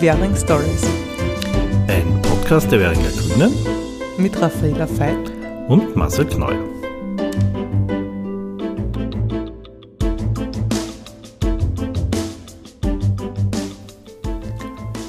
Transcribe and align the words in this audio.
Währing 0.00 0.34
Stories. 0.34 0.82
Ein 1.86 2.22
Podcast 2.22 2.72
der 2.72 2.80
Währinger 2.80 3.10
Grünen 3.10 3.52
mit 4.16 4.40
Raffaela 4.40 4.88
Veit 4.98 5.30
und 5.68 5.94
Marcel 5.94 6.24
Kneuer. 6.24 6.64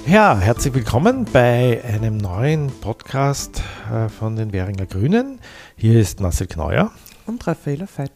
Ja, 0.07 0.38
herzlich 0.38 0.73
willkommen 0.73 1.25
bei 1.32 1.82
einem 1.86 2.18
neuen 2.18 2.69
Podcast 2.82 3.64
äh, 3.89 4.10
von 4.10 4.36
den 4.36 4.51
Währinger 4.51 4.87
Grünen. 4.87 5.39
Hier 5.78 6.01
ist 6.01 6.19
Marcel 6.19 6.47
Kneuer. 6.47 6.92
Und 7.28 7.47
Raffaela 7.47 7.86
Veit. 7.96 8.11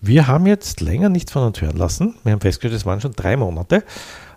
Wir 0.00 0.26
haben 0.26 0.46
jetzt 0.46 0.80
länger 0.80 1.10
nichts 1.10 1.32
von 1.32 1.42
uns 1.42 1.60
hören 1.60 1.76
lassen. 1.76 2.14
Wir 2.22 2.32
haben 2.32 2.40
festgestellt, 2.40 2.80
es 2.80 2.86
waren 2.86 3.00
schon 3.02 3.12
drei 3.12 3.36
Monate. 3.36 3.82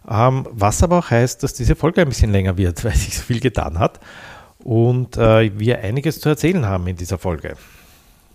Ähm, 0.10 0.48
was 0.52 0.82
aber 0.84 1.00
auch 1.00 1.10
heißt, 1.10 1.44
dass 1.44 1.54
diese 1.54 1.76
Folge 1.76 2.02
ein 2.02 2.10
bisschen 2.10 2.32
länger 2.32 2.58
wird, 2.58 2.84
weil 2.84 2.96
sich 2.96 3.18
so 3.18 3.23
viel 3.23 3.40
getan 3.40 3.80
hat 3.80 4.00
und 4.60 5.18
äh, 5.18 5.58
wir 5.58 5.80
einiges 5.80 6.20
zu 6.20 6.30
erzählen 6.30 6.66
haben 6.66 6.88
in 6.88 6.96
dieser 6.96 7.18
Folge. 7.18 7.55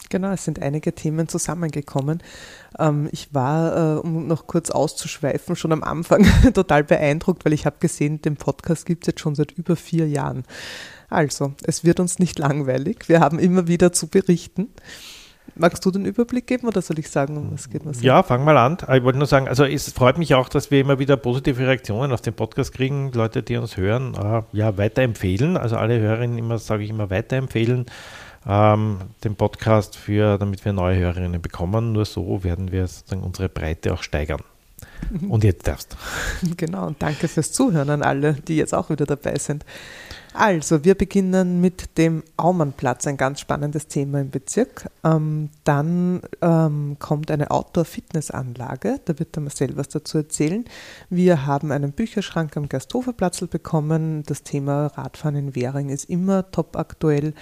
Genau, 0.08 0.30
es 0.30 0.44
sind 0.44 0.62
einige 0.62 0.94
Themen 0.94 1.28
zusammengekommen. 1.28 2.22
Ähm, 2.78 3.08
ich 3.10 3.34
war, 3.34 3.96
äh, 3.96 4.00
um 4.00 4.26
noch 4.26 4.46
kurz 4.46 4.70
auszuschweifen, 4.70 5.56
schon 5.56 5.72
am 5.72 5.82
Anfang 5.82 6.24
total 6.54 6.84
beeindruckt, 6.84 7.44
weil 7.44 7.52
ich 7.52 7.66
habe 7.66 7.76
gesehen, 7.80 8.22
den 8.22 8.36
Podcast 8.36 8.86
gibt 8.86 9.04
es 9.04 9.08
jetzt 9.08 9.20
schon 9.20 9.34
seit 9.34 9.52
über 9.52 9.74
vier 9.74 10.08
Jahren. 10.08 10.44
Also, 11.08 11.54
es 11.64 11.84
wird 11.84 12.00
uns 12.00 12.18
nicht 12.18 12.38
langweilig. 12.38 13.08
Wir 13.08 13.20
haben 13.20 13.38
immer 13.38 13.68
wieder 13.68 13.92
zu 13.92 14.08
berichten. 14.08 14.68
Magst 15.54 15.84
du 15.84 15.90
den 15.90 16.04
Überblick 16.04 16.46
geben 16.46 16.66
oder 16.66 16.82
soll 16.82 16.98
ich 16.98 17.08
sagen, 17.08 17.36
um 17.36 17.52
was 17.52 17.70
geht 17.70 17.86
es? 17.86 18.02
Ja, 18.02 18.22
fang 18.22 18.44
mal 18.44 18.56
an. 18.56 18.78
Ich 18.94 19.02
wollte 19.02 19.18
nur 19.18 19.26
sagen, 19.26 19.48
also 19.48 19.64
es 19.64 19.90
freut 19.92 20.18
mich 20.18 20.34
auch, 20.34 20.48
dass 20.48 20.70
wir 20.70 20.80
immer 20.80 20.98
wieder 20.98 21.16
positive 21.16 21.66
Reaktionen 21.66 22.12
auf 22.12 22.20
den 22.20 22.34
Podcast 22.34 22.72
kriegen. 22.72 23.12
Leute, 23.12 23.42
die 23.42 23.56
uns 23.56 23.76
hören, 23.76 24.14
äh, 24.14 24.42
ja, 24.52 24.76
weiterempfehlen. 24.76 25.56
Also 25.56 25.76
alle 25.76 25.98
Hörerinnen 25.98 26.36
immer, 26.36 26.58
sage 26.58 26.84
ich 26.84 26.90
immer, 26.90 27.10
weiterempfehlen 27.10 27.86
ähm, 28.46 28.98
den 29.24 29.34
Podcast 29.34 29.96
für, 29.96 30.38
damit 30.38 30.64
wir 30.64 30.72
neue 30.72 30.98
Hörerinnen 30.98 31.42
bekommen. 31.42 31.92
Nur 31.92 32.04
so 32.04 32.44
werden 32.44 32.72
wir 32.72 32.86
sozusagen 32.86 33.22
unsere 33.22 33.48
Breite 33.48 33.92
auch 33.92 34.02
steigern. 34.02 34.42
Mhm. 35.10 35.30
Und 35.30 35.44
jetzt 35.44 35.66
darfst. 35.66 35.96
Genau, 36.56 36.86
und 36.86 37.02
danke 37.02 37.28
fürs 37.28 37.52
Zuhören 37.52 37.90
an 37.90 38.02
alle, 38.02 38.34
die 38.34 38.56
jetzt 38.56 38.74
auch 38.74 38.90
wieder 38.90 39.06
dabei 39.06 39.38
sind. 39.38 39.64
Also, 40.38 40.84
wir 40.84 40.94
beginnen 40.94 41.62
mit 41.62 41.96
dem 41.96 42.22
Aumannplatz, 42.36 43.06
ein 43.06 43.16
ganz 43.16 43.40
spannendes 43.40 43.86
Thema 43.86 44.20
im 44.20 44.28
Bezirk. 44.28 44.90
Ähm, 45.02 45.48
dann 45.64 46.20
ähm, 46.42 46.96
kommt 46.98 47.30
eine 47.30 47.50
Outdoor-Fitnessanlage, 47.50 49.00
da 49.06 49.18
wird 49.18 49.34
der 49.34 49.44
Marcel 49.44 49.78
was 49.78 49.88
dazu 49.88 50.18
erzählen. 50.18 50.66
Wir 51.08 51.46
haben 51.46 51.72
einen 51.72 51.92
Bücherschrank 51.92 52.54
am 52.58 52.68
Gersthoferplatzl 52.68 53.46
bekommen. 53.46 54.24
Das 54.26 54.42
Thema 54.42 54.88
Radfahren 54.88 55.36
in 55.36 55.54
Währing 55.54 55.88
ist 55.88 56.04
immer 56.04 56.50
top 56.50 56.76
aktuell. 56.76 57.32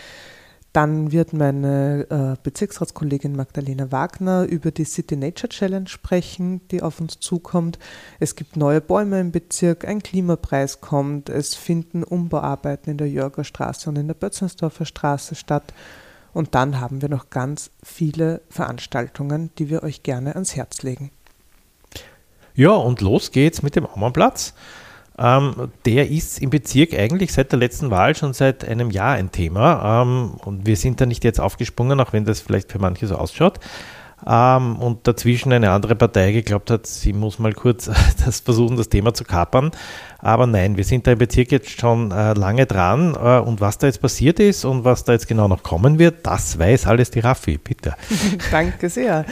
Dann 0.75 1.13
wird 1.13 1.33
meine 1.33 2.05
äh, 2.11 2.37
Bezirksratskollegin 2.43 3.37
Magdalena 3.37 3.93
Wagner 3.93 4.43
über 4.43 4.73
die 4.73 4.85
City 4.85 5.15
Nature 5.15 5.49
Challenge 5.49 5.89
sprechen, 5.89 6.67
die 6.73 6.83
auf 6.83 7.01
uns 7.01 7.21
zukommt. 7.21 7.79
Es 8.19 8.35
gibt 8.35 8.57
neue 8.57 8.81
Bäume 8.81 9.21
im 9.21 9.31
Bezirk, 9.31 9.87
ein 9.87 10.03
Klimapreis 10.03 10.81
kommt, 10.81 11.29
es 11.29 11.55
finden 11.55 12.03
Umbauarbeiten 12.03 12.91
in 12.91 12.99
der 12.99 13.09
Jörger 13.09 13.45
Straße 13.45 13.89
und 13.89 13.95
in 13.95 14.09
der 14.09 14.15
Bötzensdorfer 14.15 14.85
Straße 14.85 15.37
statt. 15.37 15.73
Und 16.33 16.57
dann 16.57 16.81
haben 16.81 17.03
wir 17.03 17.09
noch 17.09 17.31
ganz 17.31 17.71
viele 17.85 18.41
Veranstaltungen, 18.51 19.51
die 19.59 19.71
wir 19.71 19.85
euch 19.85 20.03
gerne 20.03 20.35
ans 20.35 20.57
Herz 20.57 20.83
legen. 20.83 21.13
Ja, 22.57 22.73
und 22.73 23.01
los 23.01 23.31
geht's 23.31 23.63
mit 23.63 23.77
dem 23.77 23.87
Aumannplatz. 23.87 24.55
Ähm, 25.17 25.71
der 25.85 26.11
ist 26.11 26.41
im 26.41 26.51
Bezirk 26.51 26.95
eigentlich 26.95 27.33
seit 27.33 27.53
der 27.53 27.59
letzten 27.59 27.91
Wahl 27.91 28.17
schon 28.17 28.33
seit 28.33 28.65
einem 28.65 28.91
Jahr 28.91 29.15
ein 29.15 29.31
Thema. 29.31 30.03
Ähm, 30.03 30.33
und 30.45 30.67
wir 30.67 30.77
sind 30.77 31.01
da 31.01 31.07
nicht 31.07 31.25
jetzt 31.25 31.41
aufgesprungen, 31.41 32.01
auch 32.01 32.13
wenn 32.13 32.25
das 32.25 32.41
vielleicht 32.41 32.73
für 32.73 32.79
manche 32.79 33.07
so 33.07 33.17
ausschaut. 33.17 33.61
Ähm, 34.27 34.77
und 34.77 35.07
dazwischen 35.07 35.53
eine 35.53 35.71
andere 35.71 35.95
Partei 35.95 36.33
geglaubt 36.33 36.71
hat, 36.71 36.87
sie 36.87 37.13
muss 37.13 37.39
mal 37.39 37.53
kurz 37.53 37.91
das 38.25 38.41
versuchen, 38.41 38.77
das 38.77 38.89
Thema 38.89 39.15
zu 39.15 39.25
kapern. 39.25 39.71
Aber 40.19 40.47
nein, 40.47 40.77
wir 40.77 40.85
sind 40.85 41.07
da 41.07 41.13
im 41.13 41.19
Bezirk 41.19 41.53
jetzt 41.53 41.79
schon 41.81 42.11
äh, 42.11 42.33
lange 42.33 42.67
dran. 42.67 43.15
Äh, 43.15 43.39
und 43.39 43.61
was 43.61 43.79
da 43.79 43.87
jetzt 43.87 44.01
passiert 44.01 44.41
ist 44.41 44.65
und 44.65 44.85
was 44.85 45.05
da 45.05 45.13
jetzt 45.13 45.29
genau 45.29 45.47
noch 45.47 45.63
kommen 45.63 45.99
wird, 45.99 46.27
das 46.27 46.59
weiß 46.59 46.87
alles 46.87 47.11
die 47.11 47.21
Raffi. 47.21 47.59
Bitte. 47.59 47.95
Danke 48.51 48.89
sehr. 48.89 49.27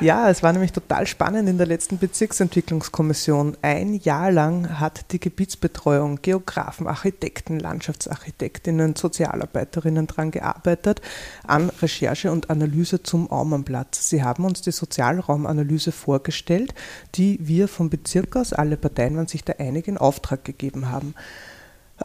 Ja, 0.00 0.30
es 0.30 0.42
war 0.42 0.54
nämlich 0.54 0.72
total 0.72 1.06
spannend 1.06 1.46
in 1.46 1.58
der 1.58 1.66
letzten 1.66 1.98
Bezirksentwicklungskommission. 1.98 3.58
Ein 3.60 3.92
Jahr 3.92 4.32
lang 4.32 4.80
hat 4.80 5.12
die 5.12 5.20
Gebietsbetreuung, 5.20 6.22
Geografen, 6.22 6.86
Architekten, 6.86 7.60
Landschaftsarchitektinnen, 7.60 8.96
Sozialarbeiterinnen 8.96 10.06
daran 10.06 10.30
gearbeitet, 10.30 11.02
an 11.46 11.68
Recherche 11.82 12.32
und 12.32 12.48
Analyse 12.48 13.02
zum 13.02 13.30
Aumannplatz. 13.30 14.08
Sie 14.08 14.24
haben 14.24 14.46
uns 14.46 14.62
die 14.62 14.72
Sozialraumanalyse 14.72 15.92
vorgestellt, 15.92 16.72
die 17.14 17.38
wir 17.42 17.68
vom 17.68 17.90
Bezirk 17.90 18.36
aus, 18.36 18.54
alle 18.54 18.78
Parteien 18.78 19.18
waren 19.18 19.26
sich 19.26 19.44
da 19.44 19.52
einig, 19.58 19.86
in 19.86 19.98
Auftrag 19.98 20.46
gegeben 20.46 20.90
haben. 20.90 21.14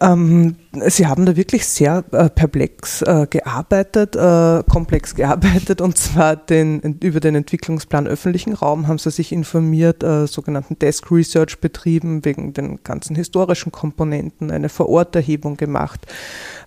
Ähm, 0.02 0.56
Sie 0.88 1.08
haben 1.08 1.26
da 1.26 1.38
wirklich 1.38 1.66
sehr 1.66 2.04
äh, 2.12 2.30
perplex 2.30 3.02
äh, 3.02 3.28
gearbeitet, 3.30 4.16
äh, 4.16 4.62
komplex 4.70 5.16
gearbeitet, 5.16 5.80
und 5.80 5.98
zwar 5.98 6.36
den, 6.36 6.82
über 7.02 7.22
den 7.22 7.36
Entwicklungsplan 7.36 8.06
öffentlichen 8.06 8.54
Raum 8.54 8.88
haben 8.88 8.98
Sie 8.98 9.10
sich 9.10 9.32
informiert, 9.32 10.04
äh, 10.04 10.28
sogenannten 10.28 10.78
Desk 10.78 11.10
Research 11.12 11.60
betrieben, 11.60 12.26
wegen 12.26 12.54
den 12.54 12.84
ganzen 12.84 13.16
historischen 13.16 13.72
Komponenten, 13.72 14.52
eine 14.52 14.68
Vororterhebung 14.68 15.56
gemacht, 15.56 16.06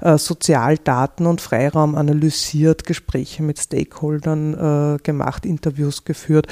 äh, 0.00 0.16
Sozialdaten 0.16 1.27
und 1.27 1.43
Freiraum 1.43 1.97
analysiert, 1.97 2.84
Gespräche 2.84 3.43
mit 3.43 3.59
Stakeholdern 3.59 4.55
äh, 4.55 5.03
gemacht, 5.03 5.45
Interviews 5.45 6.05
geführt. 6.05 6.47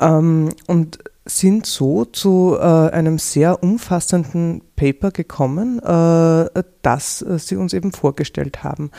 Ähm, 0.00 0.50
und 0.66 0.98
sind 1.30 1.66
so 1.66 2.04
zu 2.04 2.56
äh, 2.58 2.62
einem 2.62 3.18
sehr 3.18 3.62
umfassenden 3.62 4.62
Paper 4.76 5.10
gekommen, 5.10 5.78
äh, 5.78 6.62
das 6.82 7.22
äh, 7.22 7.38
Sie 7.38 7.56
uns 7.56 7.74
eben 7.74 7.92
vorgestellt 7.92 8.64
haben. 8.64 8.90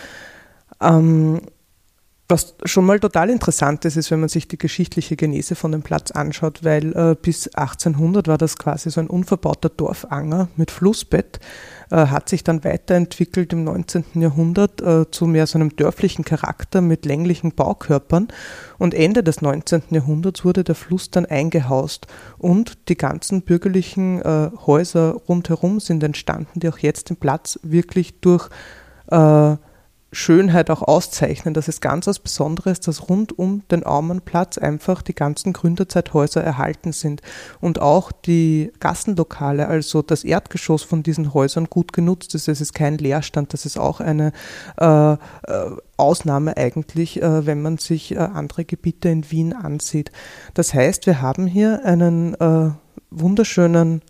Ähm, 0.79 1.41
was 2.31 2.53
schon 2.65 2.85
mal 2.85 2.99
total 2.99 3.31
interessant 3.31 3.85
ist, 3.85 3.97
ist, 3.97 4.11
wenn 4.11 4.19
man 4.19 4.29
sich 4.29 4.47
die 4.47 4.59
geschichtliche 4.59 5.15
Genese 5.15 5.55
von 5.55 5.71
dem 5.71 5.81
Platz 5.81 6.11
anschaut, 6.11 6.63
weil 6.63 6.95
äh, 6.95 7.15
bis 7.19 7.47
1800 7.47 8.27
war 8.27 8.37
das 8.37 8.59
quasi 8.59 8.91
so 8.91 8.99
ein 8.99 9.07
unverbauter 9.07 9.69
Dorfanger 9.69 10.47
mit 10.55 10.69
Flussbett, 10.69 11.39
hat 11.95 12.29
sich 12.29 12.43
dann 12.43 12.63
weiterentwickelt 12.63 13.53
im 13.53 13.63
19. 13.63 14.05
Jahrhundert 14.15 14.81
äh, 14.81 15.09
zu 15.09 15.25
mehr 15.25 15.47
so 15.47 15.57
einem 15.57 15.75
dörflichen 15.75 16.23
Charakter 16.23 16.81
mit 16.81 17.05
länglichen 17.05 17.53
Baukörpern 17.53 18.27
und 18.77 18.93
Ende 18.93 19.23
des 19.23 19.41
19. 19.41 19.83
Jahrhunderts 19.89 20.45
wurde 20.45 20.63
der 20.63 20.75
Fluss 20.75 21.09
dann 21.09 21.25
eingehaust 21.25 22.07
und 22.37 22.89
die 22.89 22.97
ganzen 22.97 23.41
bürgerlichen 23.41 24.21
äh, 24.21 24.51
Häuser 24.65 25.13
rundherum 25.27 25.79
sind 25.79 26.03
entstanden, 26.03 26.59
die 26.59 26.69
auch 26.69 26.77
jetzt 26.77 27.09
den 27.09 27.17
Platz 27.17 27.59
wirklich 27.63 28.19
durch 28.19 28.49
äh, 29.11 29.55
Schönheit 30.11 30.69
auch 30.69 30.81
auszeichnen. 30.81 31.53
Das 31.53 31.67
ist 31.67 31.81
ganz 31.81 32.07
was 32.07 32.19
Besonderes, 32.19 32.79
dass 32.79 33.09
rund 33.09 33.37
um 33.37 33.63
den 33.69 33.83
Aumannplatz 33.85 34.57
einfach 34.57 35.01
die 35.01 35.13
ganzen 35.13 35.53
Gründerzeithäuser 35.53 36.43
erhalten 36.43 36.91
sind 36.93 37.21
und 37.61 37.79
auch 37.79 38.11
die 38.11 38.71
Gassenlokale, 38.79 39.67
also 39.67 40.01
das 40.01 40.23
Erdgeschoss 40.23 40.83
von 40.83 41.03
diesen 41.03 41.33
Häusern 41.33 41.65
gut 41.65 41.93
genutzt 41.93 42.33
ist. 42.33 42.47
Es 42.47 42.61
ist 42.61 42.73
kein 42.73 42.97
Leerstand, 42.97 43.53
das 43.53 43.65
ist 43.65 43.77
auch 43.77 43.99
eine 43.99 44.31
äh, 44.79 45.13
äh 45.13 45.17
Ausnahme 45.97 46.55
eigentlich, 46.55 47.21
äh, 47.21 47.45
wenn 47.45 47.61
man 47.61 47.77
sich 47.77 48.15
äh, 48.15 48.19
andere 48.19 48.63
Gebiete 48.63 49.09
in 49.09 49.29
Wien 49.31 49.53
ansieht. 49.53 50.13
Das 50.53 50.73
heißt, 50.73 51.05
wir 51.07 51.21
haben 51.21 51.45
hier 51.45 51.83
einen 51.83 52.35
äh, 52.35 52.71
wunderschönen 53.11 54.01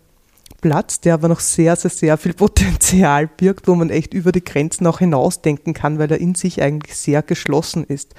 Platz, 0.60 1.00
der 1.00 1.14
aber 1.14 1.28
noch 1.28 1.40
sehr, 1.40 1.76
sehr, 1.76 1.90
sehr 1.90 2.16
viel 2.16 2.32
Potenzial 2.34 3.26
birgt, 3.26 3.68
wo 3.68 3.74
man 3.74 3.90
echt 3.90 4.14
über 4.14 4.32
die 4.32 4.44
Grenzen 4.44 4.86
auch 4.86 4.98
hinausdenken 4.98 5.74
kann, 5.74 5.98
weil 5.98 6.10
er 6.10 6.20
in 6.20 6.34
sich 6.34 6.62
eigentlich 6.62 6.96
sehr 6.96 7.22
geschlossen 7.22 7.84
ist. 7.84 8.14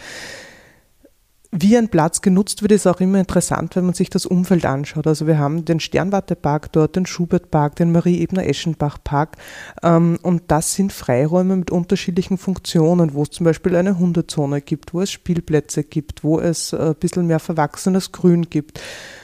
Wie 1.54 1.78
ein 1.78 1.90
Platz 1.90 2.22
genutzt 2.22 2.62
wird, 2.62 2.72
ist 2.72 2.88
auch 2.88 3.02
immer 3.02 3.20
interessant, 3.20 3.76
wenn 3.76 3.84
man 3.84 3.94
sich 3.94 4.10
das 4.10 4.26
Umfeld 4.26 4.66
anschaut. 4.66 5.06
Also 5.06 5.28
wir 5.28 5.38
haben 5.38 5.66
den 5.66 5.82
Sternwartepark 5.82 6.72
dort, 6.72 6.96
den 6.96 7.06
Schubertpark, 7.06 7.76
den 7.76 7.92
Marie-Ebner-Eschenbach-Park 7.92 9.36
ähm, 9.84 10.18
und 10.22 10.44
das 10.48 10.76
sind 10.76 10.94
Freiräume 10.94 11.58
mit 11.58 11.70
unterschiedlichen 11.70 12.38
Funktionen, 12.38 13.14
wo 13.14 13.24
es 13.24 13.32
zum 13.32 13.44
Beispiel 13.44 13.76
eine 13.76 14.00
Hundezone 14.00 14.62
gibt, 14.62 14.94
wo 14.94 15.02
es 15.02 15.12
Spielplätze 15.12 15.84
gibt, 15.84 16.24
wo 16.24 16.40
es 16.40 16.74
ein 16.74 16.96
bisschen 16.96 17.28
mehr 17.28 17.40
verwachsenes 17.40 18.14
Grün 18.14 18.50
gibt. 18.50 18.80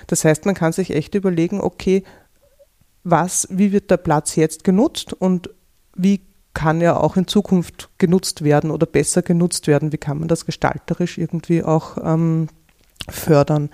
Das 0.07 0.25
heißt, 0.25 0.45
man 0.45 0.55
kann 0.55 0.73
sich 0.73 0.91
echt 0.91 1.15
überlegen, 1.15 1.61
okay, 1.61 2.03
was, 3.09 3.47
wie 3.51 3.71
wird 3.71 3.91
der 3.91 3.97
Platz 3.97 4.35
jetzt 4.35 4.63
genutzt 4.63 5.13
und 5.13 5.49
wie 5.95 6.21
kann 6.53 6.81
er 6.81 7.03
auch 7.03 7.17
in 7.17 7.27
Zukunft 7.27 7.89
genutzt 7.97 8.43
werden 8.43 8.71
oder 8.71 8.85
besser 8.85 9.21
genutzt 9.21 9.67
werden? 9.67 9.91
Wie 9.91 9.97
kann 9.97 10.19
man 10.19 10.27
das 10.27 10.45
gestalterisch 10.45 11.17
irgendwie 11.17 11.63
auch 11.63 11.97
ähm, 12.03 12.47
fördern? 13.09 13.69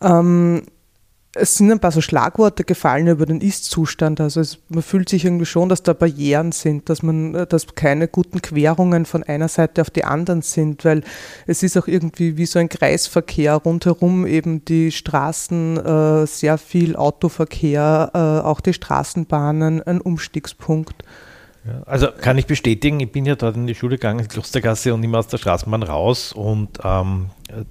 Ähm, 0.00 0.62
es 1.34 1.56
sind 1.56 1.70
ein 1.70 1.80
paar 1.80 1.90
so 1.90 2.00
Schlagworte 2.00 2.64
gefallen 2.64 3.08
über 3.08 3.26
den 3.26 3.40
Ist-Zustand. 3.40 4.20
Also 4.20 4.40
es, 4.40 4.58
man 4.68 4.82
fühlt 4.82 5.08
sich 5.08 5.24
irgendwie 5.24 5.46
schon, 5.46 5.68
dass 5.68 5.82
da 5.82 5.92
Barrieren 5.92 6.52
sind, 6.52 6.88
dass 6.88 7.02
man, 7.02 7.34
äh, 7.34 7.46
dass 7.46 7.74
keine 7.74 8.08
guten 8.08 8.40
Querungen 8.40 9.04
von 9.04 9.22
einer 9.22 9.48
Seite 9.48 9.80
auf 9.80 9.90
die 9.90 10.04
anderen 10.04 10.42
sind, 10.42 10.84
weil 10.84 11.02
es 11.46 11.62
ist 11.62 11.76
auch 11.76 11.88
irgendwie 11.88 12.36
wie 12.36 12.46
so 12.46 12.58
ein 12.58 12.68
Kreisverkehr 12.68 13.54
rundherum 13.54 14.26
eben 14.26 14.64
die 14.64 14.92
Straßen, 14.92 15.76
äh, 15.76 16.26
sehr 16.26 16.58
viel 16.58 16.96
Autoverkehr, 16.96 18.10
äh, 18.14 18.46
auch 18.46 18.60
die 18.60 18.72
Straßenbahnen, 18.72 19.82
ein 19.82 20.00
Umstiegspunkt. 20.00 21.04
Also 21.86 22.08
kann 22.12 22.36
ich 22.36 22.46
bestätigen, 22.46 23.00
ich 23.00 23.10
bin 23.10 23.24
ja 23.24 23.36
dort 23.36 23.56
in 23.56 23.66
die 23.66 23.74
Schule 23.74 23.96
gegangen, 23.96 24.20
in 24.20 24.28
Klostergasse 24.28 24.92
und 24.92 25.02
immer 25.02 25.18
aus 25.18 25.28
der 25.28 25.38
Straßenbahn 25.38 25.82
raus 25.82 26.32
und 26.32 26.78
ähm, 26.84 27.30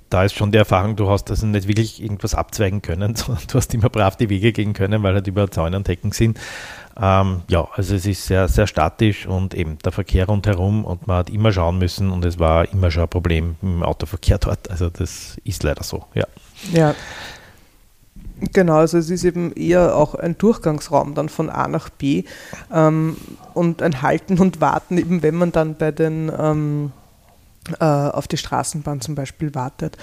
da 0.10 0.24
ist 0.24 0.34
schon 0.34 0.52
die 0.52 0.58
Erfahrung, 0.58 0.96
du 0.96 1.10
hast 1.10 1.30
also 1.30 1.46
nicht 1.46 1.68
wirklich 1.68 2.02
irgendwas 2.02 2.34
abzweigen 2.34 2.82
können, 2.82 3.16
sondern 3.16 3.44
du 3.48 3.56
hast 3.56 3.74
immer 3.74 3.90
brav 3.90 4.16
die 4.16 4.30
Wege 4.30 4.52
gehen 4.52 4.74
können, 4.74 5.04
weil 5.04 5.14
halt 5.14 5.28
über 5.28 5.50
Zäune 5.52 5.78
und 5.78 5.88
Hecken 5.88 6.12
sind. 6.12 6.40
Ähm, 7.00 7.42
ja, 7.48 7.68
also 7.74 7.96
es 7.96 8.06
ist 8.06 8.26
sehr, 8.26 8.48
sehr 8.48 8.68
statisch 8.68 9.26
und 9.26 9.54
eben 9.54 9.78
der 9.80 9.92
Verkehr 9.92 10.26
rundherum 10.28 10.86
und 10.86 11.08
man 11.08 11.18
hat 11.18 11.30
immer 11.30 11.52
schauen 11.52 11.78
müssen 11.78 12.12
und 12.12 12.26
es 12.26 12.40
war 12.40 12.72
immer 12.72 12.92
schon 12.92 13.04
ein 13.04 13.10
Problem 13.10 13.56
im 13.62 13.84
Autoverkehr 13.84 14.38
dort. 14.38 14.70
Also 14.70 14.90
das 14.90 15.38
ist 15.44 15.64
leider 15.64 15.84
so, 15.84 16.06
ja. 16.14 16.26
Ja, 16.72 16.96
Genau, 18.52 18.78
also 18.78 18.98
es 18.98 19.10
ist 19.10 19.24
eben 19.24 19.54
eher 19.54 19.96
auch 19.96 20.16
ein 20.16 20.38
Durchgangsraum 20.38 21.14
dann 21.14 21.30
von 21.30 21.50
A 21.50 21.68
nach 21.68 21.90
B 21.90 22.24
ähm, 22.72 23.16
und 23.54 23.82
ein 23.82 24.02
Halten 24.02 24.40
und 24.40 24.60
Warten, 24.60 24.98
eben 24.98 25.24
wenn 25.24 25.36
man 25.36 25.52
dann 25.52 25.76
bei 25.76 25.92
den 25.92 26.32
ähm, 26.38 26.92
äh, 27.80 27.86
auf 27.86 28.28
die 28.28 28.38
Straßenbahn 28.38 29.02
zum 29.02 29.16
Beispiel 29.16 29.56
wartet. 29.56 29.98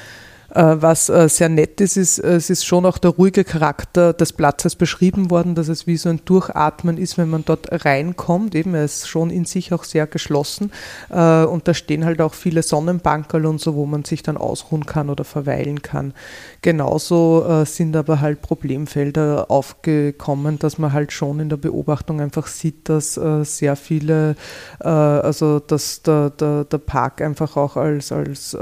Äh, 0.54 0.76
was 0.80 1.08
äh, 1.08 1.28
sehr 1.28 1.48
nett 1.48 1.80
ist, 1.80 1.96
ist, 1.96 2.18
es 2.18 2.50
ist 2.50 2.64
schon 2.64 2.84
auch 2.84 2.98
der 2.98 3.12
ruhige 3.12 3.44
Charakter 3.44 4.12
des 4.12 4.32
Platzes 4.32 4.74
beschrieben 4.74 5.30
worden, 5.30 5.54
dass 5.54 5.68
es 5.68 5.86
wie 5.86 5.96
so 5.96 6.08
ein 6.08 6.20
Durchatmen 6.24 6.98
ist, 6.98 7.18
wenn 7.18 7.30
man 7.30 7.44
dort 7.44 7.68
reinkommt. 7.84 8.54
Eben, 8.54 8.74
er 8.74 8.84
ist 8.84 9.08
schon 9.08 9.30
in 9.30 9.44
sich 9.44 9.72
auch 9.72 9.84
sehr 9.84 10.06
geschlossen 10.06 10.72
äh, 11.08 11.44
und 11.44 11.68
da 11.68 11.74
stehen 11.74 12.04
halt 12.04 12.20
auch 12.20 12.34
viele 12.34 12.62
Sonnenbankerl 12.62 13.46
und 13.46 13.60
so, 13.60 13.74
wo 13.74 13.86
man 13.86 14.04
sich 14.04 14.22
dann 14.22 14.36
ausruhen 14.36 14.86
kann 14.86 15.08
oder 15.08 15.24
verweilen 15.24 15.82
kann. 15.82 16.14
Genauso 16.62 17.64
sind 17.64 17.96
aber 17.96 18.20
halt 18.20 18.42
Problemfelder 18.42 19.50
aufgekommen, 19.50 20.58
dass 20.58 20.78
man 20.78 20.92
halt 20.92 21.12
schon 21.12 21.40
in 21.40 21.48
der 21.48 21.56
Beobachtung 21.56 22.20
einfach 22.20 22.46
sieht, 22.46 22.88
dass 22.88 23.14
sehr 23.14 23.76
viele, 23.76 24.36
also 24.78 25.58
dass 25.60 26.02
der, 26.02 26.30
der, 26.30 26.64
der 26.64 26.78
Park 26.78 27.22
einfach 27.22 27.56
auch 27.56 27.76
als, 27.76 28.12
als 28.12 28.56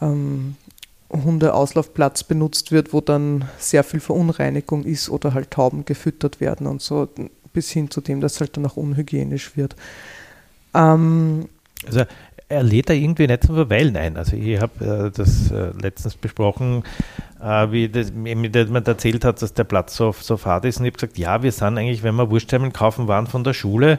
ähm, 0.00 0.56
Hundeauslaufplatz 1.12 2.24
benutzt 2.24 2.72
wird, 2.72 2.92
wo 2.92 3.00
dann 3.00 3.44
sehr 3.58 3.84
viel 3.84 4.00
Verunreinigung 4.00 4.84
ist 4.84 5.08
oder 5.10 5.34
halt 5.34 5.50
Tauben 5.50 5.84
gefüttert 5.84 6.40
werden 6.40 6.66
und 6.66 6.80
so, 6.80 7.08
bis 7.52 7.70
hin 7.70 7.90
zu 7.90 8.00
dem, 8.00 8.20
dass 8.20 8.34
es 8.34 8.40
halt 8.40 8.56
dann 8.56 8.66
auch 8.66 8.76
unhygienisch 8.76 9.56
wird. 9.56 9.76
Ähm, 10.74 11.48
also 11.86 12.04
er 12.48 12.62
lädt 12.62 12.90
da 12.90 12.94
irgendwie 12.94 13.26
nicht 13.26 13.44
zum 13.44 13.54
Verweilen 13.54 13.96
ein. 13.96 14.16
Also 14.16 14.36
ich 14.36 14.60
habe 14.60 14.84
äh, 14.84 15.10
das 15.10 15.50
äh, 15.50 15.72
letztens 15.80 16.16
besprochen, 16.16 16.84
äh, 17.42 17.70
wie 17.70 17.88
das, 17.88 18.12
mir 18.12 18.34
jemand 18.34 18.86
erzählt 18.86 19.24
hat, 19.24 19.40
dass 19.40 19.54
der 19.54 19.64
Platz 19.64 19.96
so, 19.96 20.14
so 20.18 20.36
fad 20.36 20.64
ist 20.64 20.78
und 20.78 20.84
ich 20.84 20.92
habe 20.92 20.98
gesagt, 20.98 21.18
ja, 21.18 21.42
wir 21.42 21.52
sind 21.52 21.78
eigentlich, 21.78 22.02
wenn 22.02 22.14
wir 22.14 22.30
Wurstheimen 22.30 22.72
kaufen 22.72 23.08
waren 23.08 23.26
von 23.26 23.42
der 23.42 23.54
Schule, 23.54 23.98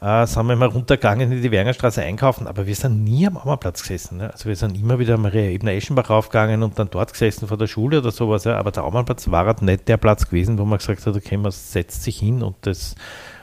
äh, 0.00 0.26
sind 0.26 0.46
wir 0.46 0.56
mal 0.56 0.68
runtergegangen 0.68 1.30
in 1.30 1.42
die 1.42 1.50
Wernerstraße 1.50 2.02
einkaufen, 2.02 2.46
aber 2.46 2.66
wir 2.66 2.74
sind 2.74 3.04
nie 3.04 3.26
am 3.26 3.36
Ammerplatz 3.36 3.82
gesessen. 3.82 4.18
Ne? 4.18 4.30
Also 4.32 4.46
wir 4.46 4.56
sind 4.56 4.76
immer 4.76 4.98
wieder 4.98 5.16
Maria 5.16 5.50
Ebner 5.50 5.72
Eschenbach 5.72 6.10
raufgegangen 6.10 6.62
und 6.62 6.78
dann 6.78 6.88
dort 6.90 7.12
gesessen 7.12 7.48
vor 7.48 7.56
der 7.56 7.66
Schule 7.66 7.98
oder 7.98 8.10
sowas. 8.10 8.44
Ja? 8.44 8.56
Aber 8.56 8.70
der 8.70 8.84
Ammerplatz 8.84 9.30
war 9.30 9.46
halt 9.46 9.62
nicht 9.62 9.88
der 9.88 9.96
Platz 9.96 10.26
gewesen, 10.26 10.58
wo 10.58 10.64
man 10.64 10.78
gesagt 10.78 11.06
hat, 11.06 11.16
okay, 11.16 11.36
man 11.36 11.52
setzt 11.52 12.02
sich 12.02 12.18
hin 12.18 12.42
und 12.42 12.56
das 12.62 12.96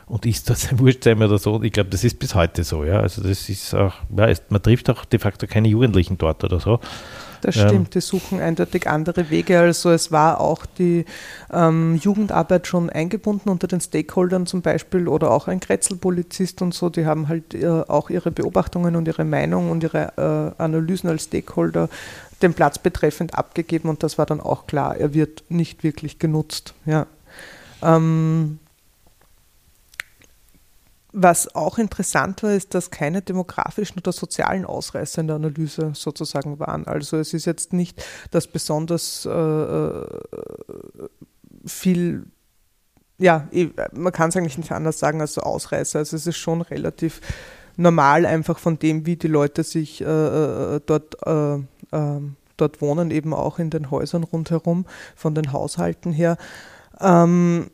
und 0.08 0.26
isst 0.26 0.50
dort 0.50 0.60
sein 0.60 0.78
Wurstheim 0.78 1.22
oder 1.22 1.38
so. 1.38 1.64
Ich 1.64 1.72
glaube, 1.72 1.90
das 1.90 2.04
ist 2.04 2.20
bis 2.20 2.36
heute 2.36 2.66
so. 2.66 2.84
Ja? 2.84 3.00
Also 3.00 3.24
das 3.24 3.48
ist 3.48 3.74
auch, 3.74 3.94
ja, 4.18 4.34
man 4.50 4.62
trifft 4.62 4.90
auch 4.90 5.06
de 5.06 5.20
facto 5.20 5.48
keine 5.48 5.70
Jugendlichen 5.70 6.18
dort 6.18 6.44
oder 6.44 6.60
so. 6.60 6.82
Das 7.42 7.56
stimmt, 7.56 7.96
die 7.96 8.02
suchen 8.02 8.40
eindeutig 8.40 8.88
andere 8.88 9.30
Wege. 9.30 9.60
Also 9.60 9.92
es 9.92 10.12
war 10.12 10.40
auch 10.40 10.66
die 10.66 11.06
ähm, 11.52 11.96
Jugendarbeit 11.96 12.68
schon 12.68 12.90
eingebunden 12.90 13.50
unter 13.50 13.68
den 13.68 13.82
Stakeholdern 13.82 14.46
zum 14.46 14.62
Beispiel 14.62 15.08
oder 15.08 15.32
auch 15.32 15.48
ein 15.48 15.60
Kretzelpolizist 15.60 16.62
und 16.62 16.74
so, 16.74 16.90
die 16.90 17.06
haben 17.06 17.28
halt 17.28 17.54
äh, 17.54 17.68
auch 17.68 18.10
ihre 18.10 18.32
Beobachtungen 18.32 18.96
und 18.96 19.08
ihre 19.08 19.26
Meinung 19.26 19.72
und 19.72 19.84
ihre 19.84 20.54
äh, 20.58 20.62
Analysen 20.62 21.10
als 21.10 21.24
Stakeholder 21.26 21.90
den 22.42 22.54
Platz 22.54 22.80
betreffend 22.80 23.36
abgegeben 23.36 23.90
und 23.90 24.04
das 24.04 24.18
war 24.18 24.26
dann 24.26 24.42
auch 24.42 24.68
klar, 24.68 24.98
er 24.98 25.14
wird 25.14 25.44
nicht 25.50 25.84
wirklich 25.84 26.20
genutzt. 26.20 26.74
Ja. 26.86 27.08
Ähm, 27.82 28.60
was 31.14 31.56
auch 31.56 31.78
interessant 31.78 32.42
war, 32.44 32.54
ist, 32.54 32.74
dass 32.74 32.90
keine 32.90 33.22
demografischen 33.22 34.00
oder 34.00 34.12
sozialen 34.12 34.66
Ausreißer 34.66 35.22
in 35.22 35.28
der 35.28 35.36
Analyse 35.36 35.92
sozusagen 35.94 36.60
waren. 36.60 36.88
Also 36.88 37.18
es 37.18 37.34
ist 37.34 37.46
jetzt 37.46 37.74
nicht, 37.74 38.04
dass 38.32 38.48
besonders 38.48 39.26
äh, 39.26 39.30
äh 39.30 40.06
viel, 41.66 42.26
ja, 43.20 43.48
man 43.92 44.12
kann 44.12 44.30
es 44.30 44.38
eigentlich 44.38 44.58
nicht 44.58 44.72
anders 44.72 44.98
sagen 44.98 45.22
als 45.22 45.38
Ausreißer. 45.38 46.00
Also 46.00 46.16
es 46.16 46.26
ist 46.26 46.38
schon 46.38 46.62
relativ 46.62 47.22
normal 47.78 48.26
einfach 48.26 48.58
von 48.58 48.80
dem, 48.80 49.06
wie 49.06 49.16
die 49.16 49.28
Leute 49.28 49.64
sich 49.64 50.02
äh, 50.02 50.06
äh 50.06 50.82
dort, 50.86 51.16
äh, 51.28 51.60
ähm, 51.92 52.36
dort 52.58 52.82
wohnen, 52.82 53.12
eben 53.12 53.34
auch 53.34 53.60
in 53.60 53.70
den 53.70 53.92
Häusern 53.92 54.24
rundherum, 54.24 54.86
von 55.16 55.36
den 55.36 55.54
Haushalten 55.54 56.12
her. 56.12 56.38
Ähm, 57.00 57.70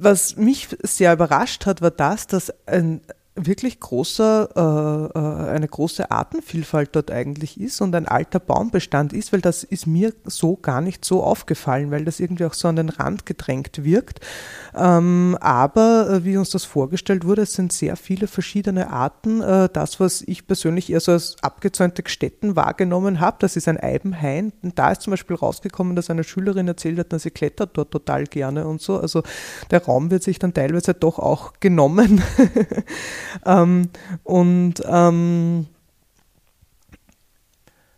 was 0.00 0.36
mich 0.36 0.68
sehr 0.82 1.12
überrascht 1.12 1.66
hat, 1.66 1.82
war 1.82 1.90
das, 1.90 2.26
dass 2.26 2.52
ein 2.66 3.02
wirklich 3.34 3.80
großer, 3.80 5.10
äh, 5.14 5.18
äh, 5.18 5.50
eine 5.50 5.66
große 5.66 6.10
Artenvielfalt 6.10 6.90
dort 6.92 7.10
eigentlich 7.10 7.58
ist 7.58 7.80
und 7.80 7.94
ein 7.94 8.06
alter 8.06 8.38
Baumbestand 8.38 9.14
ist, 9.14 9.32
weil 9.32 9.40
das 9.40 9.64
ist 9.64 9.86
mir 9.86 10.12
so 10.24 10.56
gar 10.56 10.82
nicht 10.82 11.04
so 11.04 11.22
aufgefallen, 11.22 11.90
weil 11.90 12.04
das 12.04 12.20
irgendwie 12.20 12.44
auch 12.44 12.52
so 12.52 12.68
an 12.68 12.76
den 12.76 12.90
Rand 12.90 13.24
gedrängt 13.24 13.84
wirkt. 13.84 14.20
Ähm, 14.76 15.38
aber 15.40 16.10
äh, 16.10 16.24
wie 16.24 16.36
uns 16.36 16.50
das 16.50 16.64
vorgestellt 16.64 17.24
wurde, 17.24 17.42
es 17.42 17.54
sind 17.54 17.72
sehr 17.72 17.96
viele 17.96 18.26
verschiedene 18.26 18.90
Arten. 18.90 19.40
Äh, 19.40 19.70
das, 19.72 19.98
was 19.98 20.22
ich 20.22 20.46
persönlich 20.46 20.92
eher 20.92 21.00
so 21.00 21.12
als 21.12 21.36
abgezäunte 21.40 22.02
Gstetten 22.02 22.54
wahrgenommen 22.54 23.20
habe, 23.20 23.38
das 23.40 23.56
ist 23.56 23.66
ein 23.66 23.80
Eibenhain. 23.80 24.52
Und 24.62 24.78
da 24.78 24.92
ist 24.92 25.02
zum 25.02 25.12
Beispiel 25.12 25.36
rausgekommen, 25.36 25.96
dass 25.96 26.10
eine 26.10 26.24
Schülerin 26.24 26.68
erzählt 26.68 26.98
hat, 26.98 27.14
dass 27.14 27.22
sie 27.22 27.30
klettert 27.30 27.70
dort 27.78 27.92
total 27.92 28.24
gerne 28.24 28.66
und 28.66 28.82
so. 28.82 28.98
Also 28.98 29.22
der 29.70 29.82
Raum 29.82 30.10
wird 30.10 30.22
sich 30.22 30.38
dann 30.38 30.52
teilweise 30.52 30.92
doch 30.92 31.18
auch 31.18 31.54
genommen. 31.60 32.22
Ähm, 33.44 33.88
und 34.24 34.74
ähm, 34.84 35.66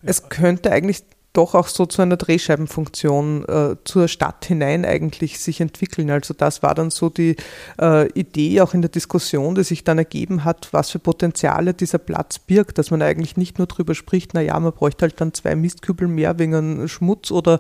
es 0.02 0.28
könnte 0.28 0.70
eigentlich 0.70 1.04
doch 1.34 1.54
auch 1.54 1.66
so 1.66 1.84
zu 1.84 2.00
einer 2.00 2.16
Drehscheibenfunktion 2.16 3.44
äh, 3.46 3.76
zur 3.84 4.08
Stadt 4.08 4.44
hinein 4.46 4.84
eigentlich 4.84 5.40
sich 5.40 5.60
entwickeln. 5.60 6.08
Also 6.10 6.32
das 6.32 6.62
war 6.62 6.74
dann 6.74 6.90
so 6.90 7.10
die 7.10 7.36
äh, 7.80 8.08
Idee 8.12 8.60
auch 8.60 8.72
in 8.72 8.82
der 8.82 8.88
Diskussion, 8.88 9.56
die 9.56 9.64
sich 9.64 9.82
dann 9.82 9.98
ergeben 9.98 10.44
hat, 10.44 10.68
was 10.70 10.90
für 10.90 11.00
Potenziale 11.00 11.74
dieser 11.74 11.98
Platz 11.98 12.38
birgt, 12.38 12.78
dass 12.78 12.92
man 12.92 13.02
eigentlich 13.02 13.36
nicht 13.36 13.58
nur 13.58 13.66
darüber 13.66 13.94
spricht, 13.94 14.32
naja, 14.32 14.58
man 14.58 14.72
bräuchte 14.72 15.02
halt 15.02 15.20
dann 15.20 15.34
zwei 15.34 15.56
Mistkübel 15.56 16.06
mehr 16.06 16.38
wegen 16.38 16.88
Schmutz 16.88 17.32
oder 17.32 17.58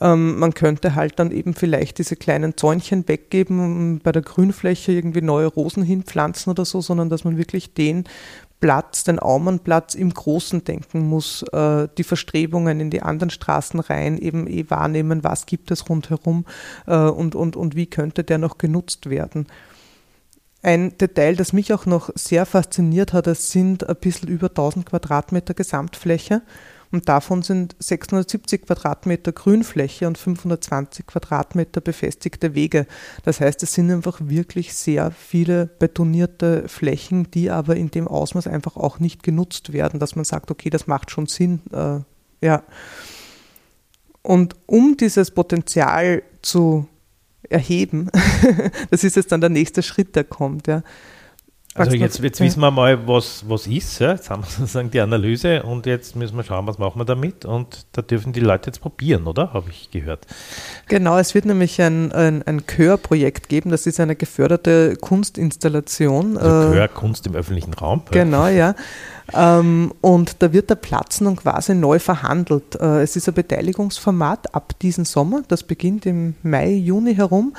ähm, 0.00 0.38
man 0.38 0.52
könnte 0.52 0.94
halt 0.94 1.18
dann 1.18 1.32
eben 1.32 1.54
vielleicht 1.54 1.98
diese 1.98 2.16
kleinen 2.16 2.56
Zäunchen 2.56 3.08
weggeben, 3.08 4.00
bei 4.04 4.12
der 4.12 4.22
Grünfläche 4.22 4.92
irgendwie 4.92 5.22
neue 5.22 5.46
Rosen 5.46 5.82
hinpflanzen 5.82 6.50
oder 6.50 6.66
so, 6.66 6.82
sondern 6.82 7.08
dass 7.08 7.24
man 7.24 7.38
wirklich 7.38 7.72
den 7.72 8.04
Platz, 8.60 9.04
den 9.04 9.18
Aumannplatz 9.18 9.94
im 9.94 10.12
Großen 10.12 10.64
denken 10.64 11.08
muss, 11.08 11.42
äh, 11.52 11.88
die 11.98 12.04
Verstrebungen 12.04 12.80
in 12.80 12.90
die 12.90 13.02
anderen 13.02 13.30
Straßen 13.30 13.80
rein, 13.80 14.18
eben 14.18 14.46
eh 14.46 14.68
wahrnehmen, 14.70 15.24
was 15.24 15.46
gibt 15.46 15.70
es 15.70 15.88
rundherum 15.88 16.46
äh, 16.86 16.96
und, 16.96 17.34
und, 17.34 17.56
und 17.56 17.76
wie 17.76 17.86
könnte 17.86 18.24
der 18.24 18.38
noch 18.38 18.58
genutzt 18.58 19.10
werden. 19.10 19.46
Ein 20.62 20.96
Detail, 20.98 21.36
das 21.36 21.52
mich 21.52 21.72
auch 21.72 21.86
noch 21.86 22.10
sehr 22.14 22.46
fasziniert 22.46 23.12
hat, 23.12 23.26
es 23.26 23.52
sind 23.52 23.88
ein 23.88 23.96
bisschen 23.96 24.28
über 24.28 24.48
1000 24.48 24.86
Quadratmeter 24.86 25.54
Gesamtfläche 25.54 26.42
und 26.92 27.08
davon 27.08 27.42
sind 27.42 27.76
670 27.78 28.66
Quadratmeter 28.66 29.32
Grünfläche 29.32 30.06
und 30.06 30.18
520 30.18 31.06
Quadratmeter 31.06 31.80
befestigte 31.80 32.54
Wege. 32.54 32.86
Das 33.24 33.40
heißt, 33.40 33.62
es 33.62 33.74
sind 33.74 33.90
einfach 33.90 34.18
wirklich 34.22 34.74
sehr 34.74 35.10
viele 35.10 35.66
betonierte 35.66 36.68
Flächen, 36.68 37.30
die 37.30 37.50
aber 37.50 37.76
in 37.76 37.90
dem 37.90 38.08
Ausmaß 38.08 38.46
einfach 38.46 38.76
auch 38.76 39.00
nicht 39.00 39.22
genutzt 39.22 39.72
werden, 39.72 40.00
dass 40.00 40.16
man 40.16 40.24
sagt, 40.24 40.50
okay, 40.50 40.70
das 40.70 40.86
macht 40.86 41.10
schon 41.10 41.26
Sinn. 41.26 41.60
Äh, 41.72 42.00
ja. 42.44 42.62
Und 44.22 44.56
um 44.66 44.96
dieses 44.96 45.30
Potenzial 45.30 46.22
zu 46.42 46.88
erheben, 47.48 48.10
das 48.90 49.04
ist 49.04 49.16
jetzt 49.16 49.32
dann 49.32 49.40
der 49.40 49.50
nächste 49.50 49.82
Schritt, 49.82 50.16
der 50.16 50.24
kommt, 50.24 50.66
ja, 50.66 50.82
Also 51.78 51.96
jetzt, 51.96 52.18
jetzt 52.18 52.40
wissen 52.40 52.60
wir 52.60 52.70
mal, 52.70 53.06
was, 53.06 53.44
was 53.48 53.66
ist. 53.66 53.98
Ja? 53.98 54.12
Jetzt 54.12 54.30
haben 54.30 54.42
wir 54.42 54.48
sozusagen 54.50 54.90
die 54.90 55.00
Analyse 55.00 55.62
und 55.62 55.86
jetzt 55.86 56.16
müssen 56.16 56.36
wir 56.36 56.44
schauen, 56.44 56.66
was 56.66 56.78
machen 56.78 57.00
wir 57.00 57.04
damit. 57.04 57.44
Und 57.44 57.86
da 57.92 58.02
dürfen 58.02 58.32
die 58.32 58.40
Leute 58.40 58.70
jetzt 58.70 58.80
probieren, 58.80 59.26
oder? 59.26 59.52
Habe 59.52 59.70
ich 59.70 59.90
gehört. 59.90 60.26
Genau, 60.88 61.18
es 61.18 61.34
wird 61.34 61.44
nämlich 61.44 61.80
ein, 61.80 62.12
ein, 62.12 62.42
ein 62.42 62.66
Chörprojekt 62.66 63.48
geben. 63.48 63.70
Das 63.70 63.86
ist 63.86 64.00
eine 64.00 64.16
geförderte 64.16 64.96
Kunstinstallation. 64.96 66.36
Also 66.36 66.72
Chör, 66.72 66.88
Kunst 66.88 67.26
im 67.26 67.34
öffentlichen 67.34 67.74
Raum. 67.74 68.02
Genau, 68.10 68.46
ja. 68.48 68.74
Ähm, 69.34 69.92
und 70.00 70.42
da 70.42 70.52
wird 70.52 70.70
der 70.70 70.76
Platz 70.76 71.20
nun 71.20 71.36
quasi 71.36 71.74
neu 71.74 71.98
verhandelt. 71.98 72.76
Äh, 72.80 73.02
es 73.02 73.16
ist 73.16 73.28
ein 73.28 73.34
Beteiligungsformat 73.34 74.54
ab 74.54 74.78
diesem 74.80 75.04
Sommer, 75.04 75.42
das 75.48 75.64
beginnt 75.64 76.06
im 76.06 76.34
Mai, 76.42 76.70
Juni 76.70 77.14
herum 77.14 77.54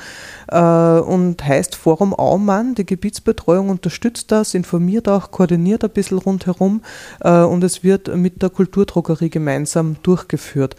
äh, 0.48 0.58
und 0.58 1.44
heißt 1.44 1.74
Forum 1.74 2.14
Aumann. 2.14 2.74
Die 2.74 2.86
Gebietsbetreuung 2.86 3.68
unterstützt 3.68 4.32
das, 4.32 4.54
informiert 4.54 5.08
auch, 5.08 5.30
koordiniert 5.30 5.84
ein 5.84 5.90
bisschen 5.90 6.18
rundherum 6.18 6.82
äh, 7.20 7.42
und 7.42 7.62
es 7.64 7.84
wird 7.84 8.14
mit 8.16 8.42
der 8.42 8.50
Kulturdrogerie 8.50 9.30
gemeinsam 9.30 9.96
durchgeführt. 10.02 10.74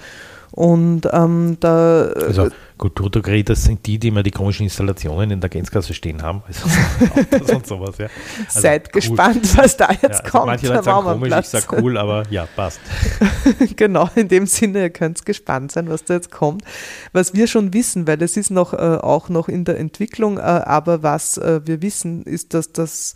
Und 0.52 1.08
ähm, 1.12 1.58
da. 1.60 2.08
Also 2.08 2.50
Kulturdruckerie, 2.78 3.44
das 3.44 3.64
sind 3.66 3.86
die, 3.86 4.00
die 4.00 4.08
immer 4.08 4.24
die 4.24 4.32
komischen 4.32 4.64
Installationen 4.64 5.32
in 5.32 5.42
der 5.42 5.50
Gänzkasse 5.50 5.94
stehen 5.94 6.24
haben. 6.24 6.42
Also, 6.48 7.54
und 7.56 7.68
sowas, 7.68 7.98
ja. 7.98 8.08
Also 8.48 8.62
Seid 8.62 8.88
cool. 8.88 8.92
gespannt, 8.94 9.58
was 9.58 9.78
da 9.78 9.90
jetzt 9.92 10.02
ja, 10.02 10.10
also 10.10 10.24
kommt. 10.24 10.46
Manche 10.46 10.68
Leute 10.68 10.84
sagen 10.84 11.04
komisch, 11.06 11.28
Platz. 11.28 11.54
ich 11.54 11.60
sage 11.60 11.82
cool, 11.82 11.98
aber 11.98 12.24
ja, 12.30 12.48
passt. 12.56 12.80
genau, 13.76 14.10
in 14.16 14.30
dem 14.30 14.48
Sinne, 14.48 14.84
ihr 14.84 14.90
könnt 14.90 15.26
gespannt 15.26 15.74
sein, 15.74 15.90
was 15.90 16.06
da 16.06 16.14
jetzt 16.16 16.32
kommt. 16.32 16.64
Was 17.12 17.34
wir 17.34 17.48
schon 17.48 17.74
wissen, 17.74 18.08
weil 18.08 18.22
es 18.24 18.38
ist 18.38 18.50
noch 18.50 18.74
äh, 18.74 18.78
auch 18.78 19.28
noch 19.28 19.50
in 19.50 19.66
der 19.66 19.78
Entwicklung, 19.78 20.38
äh, 20.38 20.42
aber 20.42 21.04
was 21.04 21.38
äh, 21.38 21.60
wir 21.66 21.82
wissen, 21.82 22.24
ist, 22.24 22.54
dass 22.54 22.72
das 22.72 23.14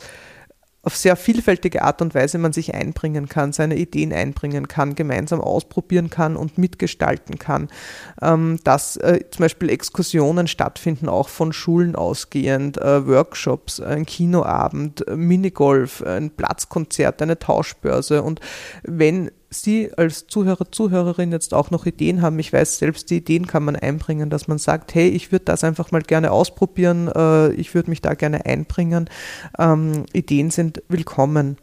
auf 0.83 0.97
sehr 0.97 1.15
vielfältige 1.15 1.81
Art 1.81 2.01
und 2.01 2.13
Weise 2.13 2.37
man 2.37 2.51
sich 2.51 2.75
einbringen 2.75 3.29
kann, 3.29 3.53
seine 3.53 3.77
Ideen 3.77 4.11
einbringen 4.11 4.67
kann, 4.67 4.95
gemeinsam 4.95 5.39
ausprobieren 5.39 6.09
kann 6.09 6.35
und 6.35 6.57
mitgestalten 6.57 7.39
kann. 7.39 7.69
Ähm, 8.21 8.59
dass 8.65 8.97
äh, 8.97 9.21
zum 9.31 9.43
Beispiel 9.43 9.69
Exkursionen 9.69 10.47
stattfinden, 10.47 11.07
auch 11.07 11.29
von 11.29 11.53
Schulen 11.53 11.95
ausgehend, 11.95 12.77
äh, 12.79 13.07
Workshops, 13.07 13.79
ein 13.79 14.05
Kinoabend, 14.05 15.05
Minigolf, 15.15 16.03
ein 16.03 16.31
Platzkonzert, 16.31 17.21
eine 17.21 17.39
Tauschbörse. 17.39 18.21
Und 18.21 18.41
wenn 18.83 19.31
Sie 19.53 19.91
als 19.95 20.27
Zuhörer, 20.27 20.71
Zuhörerin 20.71 21.31
jetzt 21.31 21.53
auch 21.53 21.71
noch 21.71 21.85
Ideen 21.85 22.21
haben, 22.21 22.39
ich 22.39 22.51
weiß, 22.51 22.79
selbst 22.79 23.09
die 23.09 23.17
Ideen 23.17 23.47
kann 23.47 23.63
man 23.63 23.75
einbringen, 23.75 24.29
dass 24.29 24.47
man 24.47 24.57
sagt, 24.57 24.95
hey, 24.95 25.07
ich 25.07 25.31
würde 25.31 25.45
das 25.45 25.63
einfach 25.63 25.91
mal 25.91 26.01
gerne 26.01 26.31
ausprobieren, 26.31 27.07
äh, 27.07 27.53
ich 27.53 27.73
würde 27.73 27.89
mich 27.89 28.01
da 28.01 28.13
gerne 28.15 28.45
einbringen. 28.45 29.09
Ähm, 29.57 30.05
Ideen 30.13 30.51
sind 30.51 30.83
willkommen. 30.89 31.57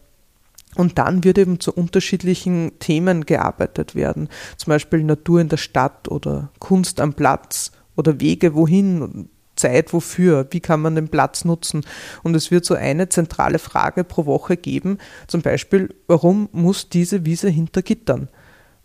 Und 0.77 0.99
dann 0.99 1.25
wird 1.25 1.39
eben 1.39 1.59
zu 1.59 1.73
unterschiedlichen 1.73 2.79
Themen 2.79 3.27
gearbeitet 3.27 3.97
werden, 3.97 4.29
zum 4.57 4.71
Beispiel 4.71 5.03
Natur 5.03 5.41
in 5.41 5.49
der 5.49 5.57
Stadt 5.57 6.09
oder 6.09 6.53
Kunst 6.61 7.01
am 7.01 7.15
Platz 7.15 7.73
oder 7.97 8.21
Wege 8.21 8.55
wohin 8.55 9.29
Zeit 9.61 9.93
wofür? 9.93 10.47
Wie 10.51 10.61
kann 10.61 10.81
man 10.81 10.95
den 10.95 11.09
Platz 11.09 11.45
nutzen? 11.45 11.83
Und 12.23 12.35
es 12.35 12.51
wird 12.51 12.65
so 12.65 12.75
eine 12.75 13.09
zentrale 13.09 13.59
Frage 13.59 14.05
pro 14.05 14.27
Woche 14.27 14.57
geben, 14.57 14.99
zum 15.27 15.43
Beispiel, 15.43 15.95
warum 16.07 16.49
muss 16.53 16.89
diese 16.89 17.25
Wiese 17.25 17.49
hinter 17.49 17.83
Gittern? 17.83 18.29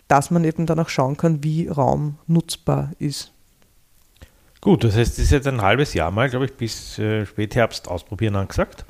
Dass 0.07 0.29
man 0.29 0.43
eben 0.43 0.65
danach 0.65 0.89
schauen 0.89 1.17
kann, 1.17 1.43
wie 1.43 1.67
Raum 1.67 2.19
nutzbar 2.27 2.91
ist. 2.99 3.31
Gut, 4.61 4.83
das 4.83 4.95
heißt, 4.95 5.13
es 5.13 5.25
ist 5.25 5.31
jetzt 5.31 5.47
ein 5.47 5.61
halbes 5.61 5.93
Jahr 5.93 6.11
mal, 6.11 6.29
glaube 6.29 6.45
ich, 6.45 6.53
bis 6.53 6.97
äh, 6.97 7.25
Spätherbst 7.25 7.87
ausprobieren 7.87 8.35
angesagt. 8.35 8.85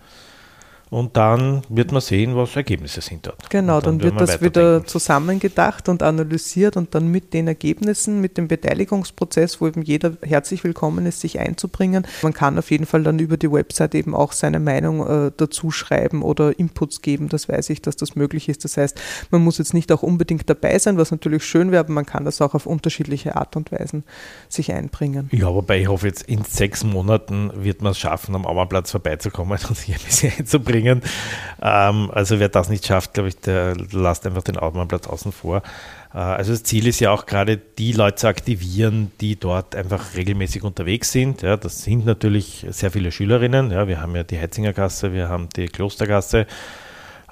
Und 0.92 1.18
dann 1.18 1.63
wird 1.68 1.92
man 1.92 2.01
sehen, 2.01 2.36
was 2.36 2.56
Ergebnisse 2.56 3.01
sind 3.01 3.25
dort. 3.25 3.50
Genau, 3.50 3.82
dann, 3.82 3.98
dann, 3.98 4.12
wird 4.12 4.22
das 4.22 4.42
wieder 4.42 4.86
zusammengedacht 4.86 5.89
und 5.89 6.04
analysiert 6.04 6.77
und 6.77 6.94
dann 6.94 7.08
mit 7.08 7.34
den 7.34 7.48
Ergebnissen, 7.48 8.22
mit 8.22 8.38
dem 8.38 8.48
Beteiligungsprozess, 8.48 9.60
wo 9.60 9.68
eben 9.68 9.82
jeder 9.82 10.13
herzlich 10.22 10.63
willkommen 10.63 11.08
ist, 11.08 11.22
sich 11.22 11.39
einzubringen. 11.39 12.06
Man 12.22 12.34
kann 12.34 12.60
auf 12.60 12.70
jeden 12.70 12.86
Fall 12.86 13.01
dann 13.01 13.18
über 13.18 13.36
die 13.38 13.51
Website 13.51 13.96
eben 13.96 14.13
auch 14.13 14.32
seine 14.32 14.60
Meinung 14.60 15.06
äh, 15.08 15.32
dazu 15.36 15.72
schreiben 15.72 16.22
oder 16.22 16.58
Inputs 16.60 17.01
geben. 17.01 17.30
Das 17.30 17.50
weiß 17.50 17.72
ich, 17.72 17.82
dass 17.82 17.96
das 17.96 18.15
möglich 18.15 18.48
ist. 18.48 18.63
Das 18.63 18.77
heißt, 18.77 19.01
man 19.32 19.44
muss 19.44 19.58
jetzt 19.58 19.74
nicht 19.74 19.92
auch 19.92 20.04
unbedingt 20.04 20.48
dabei 20.48 20.77
sein, 20.77 20.98
was 20.98 21.10
natürlich 21.10 21.44
schön 21.46 21.72
wäre, 21.72 21.80
aber 21.80 21.94
man 21.94 22.06
kann 22.06 22.25
das 22.25 22.42
auch 22.42 22.54
auf 22.54 22.68
unterschiedliche 22.68 23.36
Art 23.36 23.56
und 23.56 23.72
Weisen 23.72 24.04
sich 24.50 24.72
einbringen. 24.72 25.30
Ja, 25.32 25.54
wobei 25.54 25.82
ich 25.82 25.88
hoffe, 25.88 26.06
jetzt 26.06 26.24
in 26.24 26.44
sechs 26.44 26.84
Monaten 26.84 27.51
wird 27.56 27.82
man 27.82 27.94
es 27.94 27.98
schaffen, 27.98 28.36
am 28.36 28.46
Auerplatz 28.46 28.92
vorbeizukommen 28.92 29.58
und 29.68 29.77
sich 29.77 29.96
ein 29.96 30.01
bisschen 30.06 30.32
einzubringen 30.38 30.75
bringen. 30.75 31.01
Ähm, 31.62 32.10
also 32.13 32.39
wer 32.39 32.50
das 32.50 32.70
nicht 32.70 32.86
schafft, 32.86 33.13
glaube 33.13 33.29
ich, 33.29 33.38
der 33.38 33.75
lasst 33.91 34.25
einfach 34.25 34.44
den 34.44 34.58
Autobahnplatz 34.58 35.08
außen 35.08 35.32
vor. 35.32 35.62
Äh, 36.13 36.17
also 36.17 36.51
das 36.51 36.63
Ziel 36.63 36.88
ist 36.88 37.00
ja 37.00 37.12
auch 37.12 37.25
gerade 37.25 37.58
die 37.58 37.94
Leute 37.94 38.15
zu 38.15 38.27
aktivieren, 38.27 39.12
die 39.22 39.38
dort 39.38 39.75
einfach 39.75 40.15
regelmäßig 40.15 40.63
unterwegs 40.63 41.12
sind. 41.12 41.41
Ja, 41.41 41.58
das 41.58 41.84
sind 41.84 42.05
natürlich 42.05 42.65
sehr 42.70 42.91
viele 42.91 43.12
Schülerinnen. 43.12 43.72
Ja, 43.72 43.88
wir 43.88 44.01
haben 44.01 44.15
ja 44.15 44.24
die 44.24 44.38
Hetzingergasse, 44.38 45.13
wir 45.13 45.29
haben 45.29 45.50
die 45.55 45.67
Klostergasse. 45.67 46.46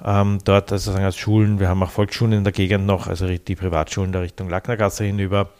Ähm, 0.04 0.38
dort 0.44 0.72
also 0.72 0.92
sagen 0.92 1.04
als 1.04 1.16
Schulen, 1.16 1.60
wir 1.60 1.68
haben 1.68 1.82
auch 1.82 1.90
Volksschulen 1.90 2.32
in 2.32 2.44
der 2.44 2.52
Gegend 2.52 2.84
noch, 2.84 3.06
also 3.06 3.28
die 3.28 3.54
Privatschulen 3.54 4.10
der 4.10 4.22
Richtung 4.22 4.48
Lacknergasse 4.48 5.04
hinüber. 5.04 5.50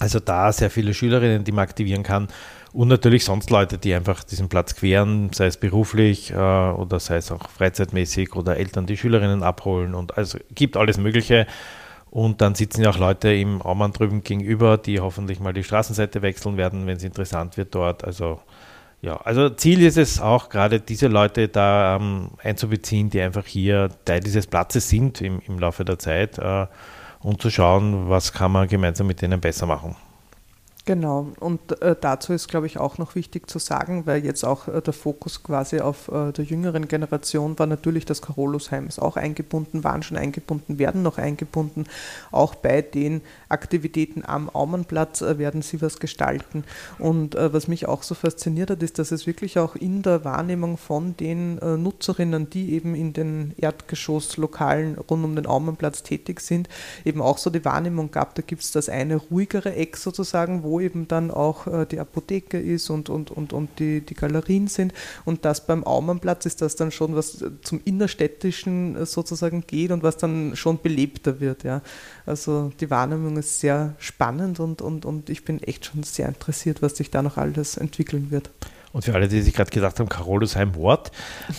Also 0.00 0.20
da 0.20 0.52
sehr 0.52 0.70
viele 0.70 0.92
Schülerinnen, 0.92 1.44
die 1.44 1.52
man 1.52 1.62
aktivieren 1.62 2.02
kann 2.02 2.28
und 2.74 2.88
natürlich 2.88 3.24
sonst 3.24 3.50
Leute, 3.50 3.78
die 3.78 3.94
einfach 3.94 4.24
diesen 4.24 4.48
Platz 4.48 4.74
queren, 4.74 5.32
sei 5.32 5.46
es 5.46 5.56
beruflich 5.56 6.32
äh, 6.32 6.34
oder 6.34 6.98
sei 6.98 7.16
es 7.18 7.30
auch 7.30 7.48
freizeitmäßig 7.48 8.34
oder 8.34 8.56
Eltern, 8.56 8.86
die 8.86 8.96
Schülerinnen 8.96 9.44
abholen 9.44 9.94
und 9.94 10.18
also 10.18 10.38
gibt 10.52 10.76
alles 10.76 10.98
Mögliche. 10.98 11.46
Und 12.10 12.40
dann 12.40 12.56
sitzen 12.56 12.82
ja 12.82 12.90
auch 12.90 12.98
Leute 12.98 13.32
im 13.32 13.62
Aumann 13.62 13.92
drüben 13.92 14.24
gegenüber, 14.24 14.76
die 14.76 14.98
hoffentlich 15.00 15.38
mal 15.38 15.52
die 15.52 15.62
Straßenseite 15.62 16.22
wechseln 16.22 16.56
werden, 16.56 16.86
wenn 16.86 16.96
es 16.96 17.04
interessant 17.04 17.56
wird 17.56 17.74
dort. 17.74 18.04
Also 18.04 18.40
ja, 19.02 19.18
also 19.18 19.50
Ziel 19.50 19.80
ist 19.82 19.96
es 19.96 20.20
auch 20.20 20.48
gerade 20.48 20.80
diese 20.80 21.06
Leute 21.06 21.46
da 21.48 21.96
ähm, 21.96 22.30
einzubeziehen, 22.42 23.08
die 23.08 23.20
einfach 23.20 23.46
hier 23.46 23.90
Teil 24.04 24.18
dieses 24.18 24.48
Platzes 24.48 24.88
sind 24.88 25.20
im, 25.20 25.40
im 25.46 25.60
Laufe 25.60 25.84
der 25.84 26.00
Zeit 26.00 26.38
äh, 26.38 26.66
und 27.20 27.40
zu 27.40 27.50
schauen, 27.50 28.08
was 28.08 28.32
kann 28.32 28.50
man 28.50 28.66
gemeinsam 28.66 29.06
mit 29.06 29.22
denen 29.22 29.40
besser 29.40 29.66
machen. 29.66 29.94
Genau, 30.86 31.32
und 31.40 31.80
äh, 31.80 31.96
dazu 31.98 32.34
ist, 32.34 32.48
glaube 32.48 32.66
ich, 32.66 32.76
auch 32.76 32.98
noch 32.98 33.14
wichtig 33.14 33.48
zu 33.48 33.58
sagen, 33.58 34.04
weil 34.04 34.22
jetzt 34.22 34.44
auch 34.44 34.68
äh, 34.68 34.82
der 34.82 34.92
Fokus 34.92 35.42
quasi 35.42 35.80
auf 35.80 36.08
äh, 36.08 36.30
der 36.30 36.44
jüngeren 36.44 36.88
Generation 36.88 37.58
war 37.58 37.66
natürlich, 37.66 38.04
dass 38.04 38.20
Carolusheim 38.20 38.86
ist 38.86 39.00
auch 39.00 39.16
eingebunden, 39.16 39.82
waren 39.82 40.02
schon 40.02 40.18
eingebunden, 40.18 40.78
werden 40.78 41.02
noch 41.02 41.16
eingebunden. 41.16 41.86
Auch 42.30 42.54
bei 42.54 42.82
den 42.82 43.22
Aktivitäten 43.48 44.26
am 44.26 44.50
Aumannplatz 44.50 45.22
äh, 45.22 45.38
werden 45.38 45.62
sie 45.62 45.80
was 45.80 46.00
gestalten. 46.00 46.64
Und 46.98 47.34
äh, 47.34 47.50
was 47.50 47.66
mich 47.66 47.88
auch 47.88 48.02
so 48.02 48.14
fasziniert 48.14 48.68
hat, 48.68 48.82
ist, 48.82 48.98
dass 48.98 49.10
es 49.10 49.26
wirklich 49.26 49.58
auch 49.58 49.76
in 49.76 50.02
der 50.02 50.22
Wahrnehmung 50.26 50.76
von 50.76 51.16
den 51.16 51.56
äh, 51.60 51.78
Nutzerinnen, 51.78 52.50
die 52.50 52.74
eben 52.74 52.94
in 52.94 53.14
den 53.14 53.54
Erdgeschosslokalen 53.56 54.98
rund 54.98 55.24
um 55.24 55.34
den 55.34 55.46
Aumannplatz 55.46 56.02
tätig 56.02 56.40
sind, 56.40 56.68
eben 57.06 57.22
auch 57.22 57.38
so 57.38 57.48
die 57.48 57.64
Wahrnehmung 57.64 58.10
gab, 58.10 58.34
da 58.34 58.42
gibt 58.42 58.60
es 58.60 58.70
das 58.70 58.90
eine 58.90 59.16
ruhigere 59.16 59.74
Eck 59.76 59.96
sozusagen, 59.96 60.62
wo 60.62 60.73
eben 60.80 61.08
dann 61.08 61.30
auch 61.30 61.66
äh, 61.66 61.86
die 61.86 62.00
Apotheke 62.00 62.58
ist 62.58 62.90
und, 62.90 63.08
und, 63.08 63.30
und, 63.30 63.52
und 63.52 63.78
die, 63.78 64.00
die 64.00 64.14
Galerien 64.14 64.68
sind. 64.68 64.92
Und 65.24 65.44
das 65.44 65.66
beim 65.66 65.84
Aumannplatz 65.84 66.46
ist 66.46 66.62
das 66.62 66.76
dann 66.76 66.90
schon, 66.90 67.14
was 67.14 67.44
zum 67.62 67.80
Innerstädtischen 67.84 68.96
äh, 68.96 69.06
sozusagen 69.06 69.64
geht 69.66 69.90
und 69.90 70.02
was 70.02 70.16
dann 70.16 70.56
schon 70.56 70.80
belebter 70.80 71.40
wird. 71.40 71.64
Ja. 71.64 71.82
Also 72.26 72.72
die 72.80 72.90
Wahrnehmung 72.90 73.36
ist 73.36 73.60
sehr 73.60 73.94
spannend 73.98 74.60
und, 74.60 74.82
und, 74.82 75.04
und 75.04 75.30
ich 75.30 75.44
bin 75.44 75.62
echt 75.62 75.86
schon 75.86 76.02
sehr 76.02 76.28
interessiert, 76.28 76.82
was 76.82 76.96
sich 76.96 77.10
da 77.10 77.22
noch 77.22 77.36
alles 77.36 77.76
entwickeln 77.76 78.30
wird. 78.30 78.50
Und 78.94 79.04
für 79.04 79.12
alle, 79.12 79.26
die 79.26 79.42
sich 79.42 79.52
gerade 79.52 79.72
gedacht 79.72 79.98
haben, 79.98 80.08
Carolusheim 80.08 80.76
Wort. 80.76 81.10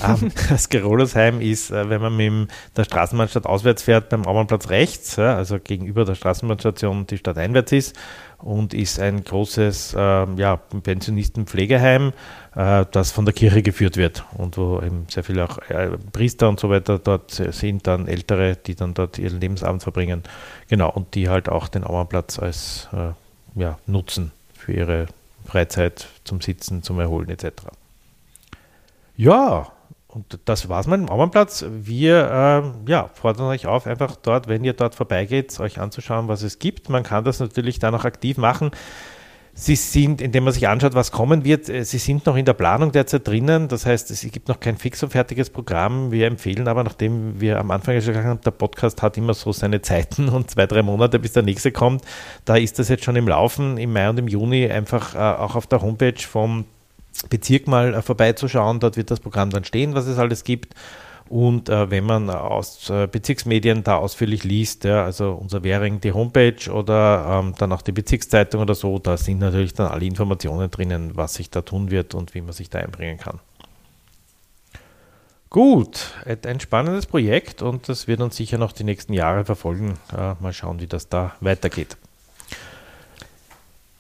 Ähm, 0.02 0.32
das 0.50 0.70
Carolusheim 0.70 1.42
ist, 1.42 1.70
äh, 1.70 1.90
wenn 1.90 2.02
man 2.02 2.16
mit 2.16 2.50
der 2.78 2.86
Straßenbahnstadt 2.86 3.46
auswärts 3.46 3.84
fährt, 3.84 4.08
beim 4.08 4.26
Aumannplatz 4.26 4.70
rechts, 4.70 5.18
ja, 5.18 5.36
also 5.36 5.60
gegenüber 5.60 6.06
der 6.06 6.16
Straßenbahnstation 6.16 7.08
die 7.08 7.18
Stadt 7.18 7.38
einwärts 7.38 7.74
ist 7.74 8.00
und 8.38 8.74
ist 8.74 9.02
ein 9.02 9.22
großes 9.26 9.96
äh, 9.96 10.28
ja, 10.38 10.56
Pensionistenpflegeheim, 10.56 12.14
äh, 12.56 12.86
das 12.90 13.12
von 13.12 13.26
der 13.26 13.34
Kirche 13.34 13.64
geführt 13.64 13.98
wird 13.98 14.24
und 14.38 14.56
wo 14.56 14.80
eben 14.82 15.06
sehr 15.10 15.26
viele 15.26 15.44
auch 15.44 15.58
äh, 15.68 15.90
Priester 16.14 16.48
und 16.48 16.62
so 16.62 16.70
weiter 16.70 17.00
dort 17.00 17.32
sind, 17.32 17.86
dann 17.86 18.08
Ältere, 18.08 18.56
die 18.56 18.76
dann 18.76 18.94
dort 18.94 19.18
ihren 19.18 19.42
Lebensabend 19.42 19.84
verbringen. 19.84 20.24
Genau, 20.70 20.90
und 20.90 21.16
die 21.16 21.28
halt 21.28 21.50
auch 21.50 21.68
den 21.68 21.84
Aumannplatz 21.84 22.40
als 22.40 22.88
äh, 22.94 23.60
ja, 23.60 23.78
nutzen 23.88 24.32
für 24.58 24.72
ihre 24.72 25.08
Freizeit 25.46 26.08
zum 26.24 26.42
Sitzen, 26.42 26.84
zum 26.84 27.00
Erholen 27.00 27.30
etc. 27.30 27.68
Ja, 29.16 29.72
und 30.08 30.40
das 30.46 30.70
war's 30.70 30.88
mit 30.88 31.00
dem 31.00 31.10
Aumannplatz. 31.10 31.66
Wir 31.70 32.74
äh, 32.88 32.90
ja, 32.92 33.10
fordern 33.14 33.48
euch 33.48 33.68
auf, 33.68 33.86
einfach 33.86 34.16
dort, 34.16 34.48
wenn 34.48 34.64
ihr 34.64 34.74
dort 34.74 34.96
vorbeigeht, 34.96 35.60
euch 35.60 35.80
anzuschauen, 35.80 36.28
was 36.28 36.42
es 36.42 36.60
gibt. 36.60 36.90
Man 36.90 37.04
kann 37.04 37.26
das 37.26 37.40
natürlich 37.40 37.80
dann 37.80 37.94
auch 37.96 38.06
aktiv 38.06 38.38
machen. 38.38 38.72
Sie 39.58 39.78
sind, 39.78 40.22
indem 40.22 40.44
man 40.44 40.52
sich 40.52 40.68
anschaut, 40.68 40.96
was 40.96 41.14
kommen 41.14 41.46
wird, 41.46 41.70
äh, 41.70 41.86
Sie 41.86 41.98
sind 41.98 42.26
noch 42.26 42.36
in 42.36 42.44
der 42.44 42.54
Planung 42.54 42.92
derzeit 42.92 43.26
drinnen. 43.26 43.70
Das 43.70 43.86
heißt, 43.86 44.12
es 44.12 44.22
gibt 44.30 44.50
noch 44.50 44.60
kein 44.60 44.76
fix 44.78 45.02
und 45.02 45.12
fertiges 45.12 45.50
Programm. 45.50 46.12
Wir 46.12 46.28
empfehlen 46.28 46.68
aber, 46.68 46.84
nachdem 46.84 47.40
wir 47.40 47.58
am 47.58 47.72
Anfang 47.72 47.96
gesagt 47.96 48.18
haben, 48.18 48.42
der 48.42 48.52
Podcast 48.52 49.02
hat 49.02 49.16
immer 49.18 49.34
so 49.34 49.54
seine 49.54 49.82
Zeiten 49.82 50.28
und 50.30 50.52
zwei, 50.52 50.66
drei 50.66 50.84
Monate, 50.84 51.20
bis 51.20 51.32
der 51.32 51.44
nächste 51.44 51.72
kommt. 51.72 52.04
Da 52.44 52.58
ist 52.58 52.80
das 52.80 52.90
jetzt 52.90 53.06
schon 53.06 53.16
im 53.16 53.30
Laufen, 53.30 53.78
im 53.78 53.94
Mai 53.94 54.10
und 54.10 54.20
im 54.20 54.28
Juni 54.28 54.70
einfach 54.70 55.16
äh, 55.16 55.20
auch 55.20 55.56
auf 55.56 55.68
der 55.68 55.82
Homepage 55.82 56.20
vom 56.20 56.66
Bezirk 57.30 57.66
mal 57.68 57.94
äh, 57.94 58.02
vorbeizuschauen. 58.02 58.82
Dort 58.82 58.98
wird 58.98 59.10
das 59.10 59.22
Programm 59.22 59.52
dann 59.52 59.64
stehen, 59.64 59.96
was 59.96 60.06
es 60.06 60.20
alles 60.20 60.44
gibt. 60.44 60.76
Und 61.28 61.70
äh, 61.70 61.90
wenn 61.90 62.04
man 62.04 62.30
aus 62.30 62.90
äh, 62.90 63.08
Bezirksmedien 63.08 63.84
da 63.84 63.98
ausführlich 63.98 64.44
liest, 64.44 64.84
ja, 64.84 65.04
also 65.04 65.32
unser 65.32 65.64
Währing, 65.64 66.00
die 66.00 66.12
Homepage 66.12 66.72
oder 66.72 67.42
ähm, 67.44 67.56
dann 67.58 67.72
auch 67.72 67.82
die 67.82 67.92
Bezirkszeitung 67.92 68.62
oder 68.62 68.76
so, 68.76 69.00
da 69.00 69.18
sind 69.18 69.40
natürlich 69.40 69.74
dann 69.74 69.92
alle 69.92 70.06
Informationen 70.06 70.70
drinnen, 70.70 71.16
was 71.16 71.34
sich 71.34 71.50
da 71.50 71.62
tun 71.64 71.90
wird 71.90 72.14
und 72.14 72.36
wie 72.36 72.42
man 72.42 72.54
sich 72.54 72.70
da 72.70 72.80
einbringen 72.80 73.18
kann. 73.18 73.40
Gut, 75.50 76.12
ein 76.46 76.60
spannendes 76.60 77.06
Projekt 77.06 77.62
und 77.62 77.88
das 77.88 78.08
wird 78.08 78.20
uns 78.20 78.36
sicher 78.36 78.58
noch 78.58 78.74
die 78.74 78.84
nächsten 78.84 79.14
Jahre 79.14 79.46
verfolgen. 79.46 79.94
Äh, 80.16 80.36
mal 80.42 80.54
schauen, 80.54 80.80
wie 80.80 80.88
das 80.88 81.10
da 81.10 81.34
weitergeht. 81.40 81.98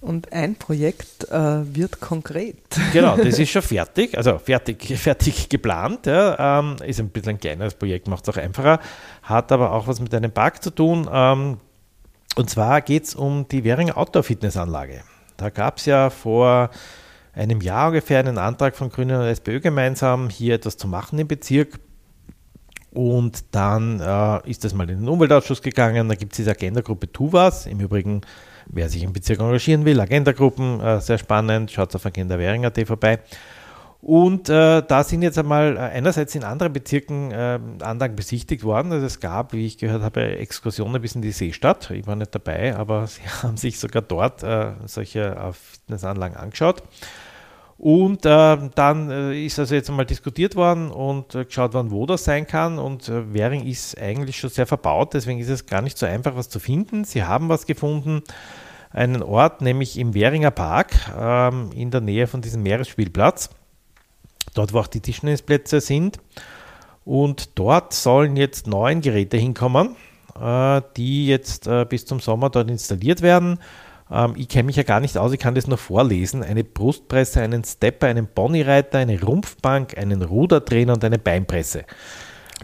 Und 0.06 0.32
ein 0.32 0.56
Projekt 0.56 1.28
äh, 1.32 1.76
wird 1.76 2.00
konkret. 2.00 2.58
Genau, 2.94 3.18
das 3.18 3.40
ist 3.40 3.50
schon 3.52 3.64
fertig, 3.64 4.16
also 4.16 4.38
fertig, 4.38 4.96
fertig 5.00 5.50
geplant. 5.50 6.06
Ja, 6.06 6.60
ähm, 6.60 6.76
ist 6.86 7.00
ein 7.00 7.10
bisschen 7.10 7.32
ein 7.32 7.40
kleineres 7.40 7.74
Projekt, 7.74 8.08
macht 8.08 8.28
es 8.28 8.30
auch 8.30 8.40
einfacher, 8.40 8.80
hat 9.24 9.52
aber 9.52 9.72
auch 9.72 9.88
was 9.88 10.00
mit 10.00 10.14
einem 10.14 10.32
Park 10.32 10.62
zu 10.62 10.70
tun. 10.70 11.10
Ähm, 11.12 11.58
und 12.36 12.50
zwar 12.52 12.82
geht 12.82 13.06
es 13.06 13.16
um 13.16 13.48
die 13.48 13.64
Währing 13.64 13.90
Outdoor 13.90 14.22
Fitnessanlage. 14.22 15.02
Da 15.38 15.50
gab 15.50 15.80
es 15.80 15.88
ja 15.88 16.12
vor 16.12 16.70
einem 17.34 17.62
Jahr 17.62 17.88
ungefähr 17.88 18.20
einen 18.20 18.38
Antrag 18.38 18.76
von 18.76 18.90
Grünen 18.90 19.20
und 19.20 19.26
SPÖ 19.26 19.60
gemeinsam, 19.60 20.30
hier 20.30 20.54
etwas 20.54 20.78
zu 20.78 20.88
machen 20.88 21.18
im 21.18 21.28
Bezirk. 21.28 21.80
Und 22.94 23.44
dann 23.56 24.00
äh, 24.00 24.48
ist 24.48 24.64
das 24.64 24.76
mal 24.76 24.88
in 24.88 25.00
den 25.00 25.10
Umweltausschuss 25.10 25.64
gegangen. 25.64 26.08
Da 26.08 26.16
gibt 26.16 26.34
es 26.34 26.38
diese 26.38 26.52
Agenda-Gruppe 26.52 27.12
Tu 27.12 27.34
was. 27.34 27.66
Im 27.66 27.80
Übrigen 27.80 28.22
wer 28.68 28.90
sich 28.90 29.04
im 29.04 29.14
Bezirk 29.14 29.40
engagieren 29.40 29.86
will, 29.86 30.00
Agenda-Gruppen, 30.00 30.80
äh, 30.82 31.02
sehr 31.02 31.18
spannend, 31.18 31.72
schaut 31.72 31.96
auf 31.96 32.06
Agenda 32.06 32.38
Währing.at 32.38 32.80
vorbei. 32.88 33.20
Und 34.06 34.50
äh, 34.50 34.84
da 34.84 35.04
sind 35.04 35.24
jetzt 35.24 35.40
einmal 35.40 35.78
äh, 35.78 35.80
einerseits 35.80 36.36
in 36.36 36.44
anderen 36.44 36.72
Bezirken 36.72 37.32
äh, 37.32 37.60
Anlagen 37.82 38.16
besichtigt 38.16 38.64
worden. 38.64 38.92
Also 38.92 39.08
es 39.08 39.20
gab, 39.20 39.52
wie 39.52 39.66
ich 39.66 39.80
gehört 39.80 40.04
habe, 40.04 40.38
Exkursionen 40.38 41.02
bis 41.02 41.16
in 41.16 41.24
die 41.24 41.32
Seestadt. 41.32 41.90
Ich 41.90 42.06
war 42.06 42.16
nicht 42.16 42.36
dabei, 42.36 42.76
aber 42.76 43.08
sie 43.08 43.24
haben 43.42 43.58
sich 43.58 43.80
sogar 43.80 44.04
dort 44.04 44.44
äh, 44.44 44.74
solche 44.86 45.22
äh, 45.22 45.54
Fitnessanlagen 45.54 46.38
angeschaut. 46.38 46.84
Und 47.78 48.26
äh, 48.26 48.58
dann 48.74 49.12
äh, 49.12 49.46
ist 49.46 49.60
also 49.60 49.76
jetzt 49.76 49.90
einmal 49.90 50.06
diskutiert 50.06 50.56
worden 50.56 50.92
und 50.92 51.36
äh, 51.36 51.44
geschaut 51.44 51.74
worden, 51.74 51.92
wo 51.92 52.06
das 52.06 52.24
sein 52.24 52.48
kann. 52.48 52.80
Und 52.80 53.10
äh, 53.10 53.34
Währing 53.34 53.66
ist 53.66 54.00
eigentlich 54.00 54.38
schon 54.40 54.50
sehr 54.50 54.66
verbaut, 54.66 55.14
deswegen 55.14 55.40
ist 55.40 55.50
es 55.50 55.66
gar 55.66 55.82
nicht 55.82 55.98
so 55.98 56.06
einfach, 56.06 56.36
was 56.36 56.48
zu 56.50 56.60
finden. 56.60 57.04
Sie 57.04 57.24
haben 57.24 57.50
was 57.50 57.66
gefunden, 57.66 58.24
einen 58.92 59.22
Ort, 59.22 59.62
nämlich 59.62 60.00
im 60.00 60.14
Währinger 60.14 60.52
Park, 60.52 60.96
ähm, 61.20 61.72
in 61.76 61.92
der 61.92 62.00
Nähe 62.00 62.28
von 62.28 62.42
diesem 62.42 62.64
Meeresspielplatz, 62.64 63.50
dort 64.54 64.72
wo 64.72 64.80
auch 64.80 64.88
die 64.88 65.02
Tischtennisplätze 65.02 65.82
sind. 65.82 66.20
Und 67.04 67.60
dort 67.60 67.94
sollen 67.94 68.38
jetzt 68.38 68.68
neun 68.68 69.02
Geräte 69.02 69.36
hinkommen, 69.36 69.98
äh, 70.40 70.82
die 70.96 71.28
jetzt 71.28 71.68
äh, 71.68 71.86
bis 71.86 72.06
zum 72.06 72.22
Sommer 72.22 72.50
dort 72.50 72.72
installiert 72.72 73.22
werden. 73.22 73.60
Ähm, 74.12 74.34
ich 74.38 74.48
kenne 74.48 74.68
mich 74.68 74.76
ja 74.76 74.84
gar 74.84 75.00
nicht 75.00 75.18
aus, 75.18 75.34
ich 75.34 75.40
kann 75.40 75.56
das 75.56 75.68
nur 75.68 75.78
vorlesen. 75.78 76.44
Eine 76.44 76.64
Brustpresse, 76.64 77.42
einen 77.42 77.64
Stepper, 77.64 78.08
einen 78.08 78.28
Ponyreiter, 78.28 79.00
eine 79.00 79.22
Rumpfbank, 79.22 79.98
einen 79.98 80.22
Rudertrainer 80.22 80.94
und 80.94 81.04
eine 81.04 81.20
Beinpresse. 81.20 81.86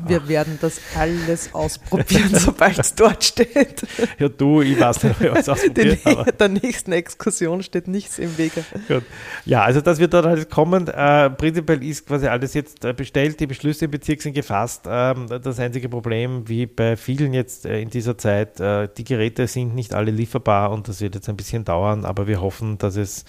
Wir 0.08 0.22
Ach. 0.24 0.28
werden 0.28 0.58
das 0.62 0.80
alles 0.96 1.54
ausprobieren, 1.54 2.30
sobald 2.34 2.80
es 2.80 2.96
dort 2.96 3.24
steht. 3.24 3.84
Ja, 4.18 4.30
du, 4.30 4.62
ich 4.62 4.80
weiß 4.80 5.04
nicht, 5.04 5.16
ob 5.22 5.22
ich 5.22 5.36
es 5.40 5.50
ausprobiert 5.50 6.06
habe. 6.06 6.32
Der 6.40 6.50
nächsten 6.50 6.92
Exkursion 6.92 7.62
steht 7.62 7.88
nichts 7.88 8.18
im 8.20 8.38
Wege. 8.38 8.64
Gut. 8.88 9.04
Ja, 9.46 9.64
also 9.64 9.82
das 9.82 10.00
wird 10.00 10.14
dort 10.14 10.26
alles 10.26 10.50
kommen. 10.50 10.88
Äh, 10.88 11.30
prinzipiell 11.32 11.84
ist 11.84 12.08
quasi 12.08 12.28
alles 12.28 12.54
jetzt 12.54 12.86
äh, 12.86 12.94
bestellt, 12.94 13.40
die 13.40 13.48
Beschlüsse 13.48 13.86
im 13.86 13.92
Bezirk 13.92 14.22
sind 14.22 14.34
gefasst. 14.34 14.86
Ähm, 14.88 15.28
das 15.28 15.60
einzige 15.60 15.90
Problem, 15.90 16.48
wie 16.48 16.66
bei 16.66 16.96
vielen 16.96 17.34
jetzt 17.34 17.66
äh, 17.66 17.82
in 17.82 17.90
dieser 17.90 18.18
Zeit, 18.18 18.60
äh, 18.60 18.88
die 18.98 19.04
Geräte 19.04 19.48
sind 19.48 19.76
nicht 19.76 19.94
alle 19.94 20.12
lieferbar 20.12 20.72
und 20.72 20.88
das 20.88 21.02
wird 21.02 21.16
jetzt 21.16 21.30
ein 21.30 21.38
bisschen 21.38 21.66
dauern, 21.66 22.06
aber 22.06 22.28
wir 22.28 22.42
hoffen, 22.42 22.78
dass 22.78 22.96
es 22.96 23.26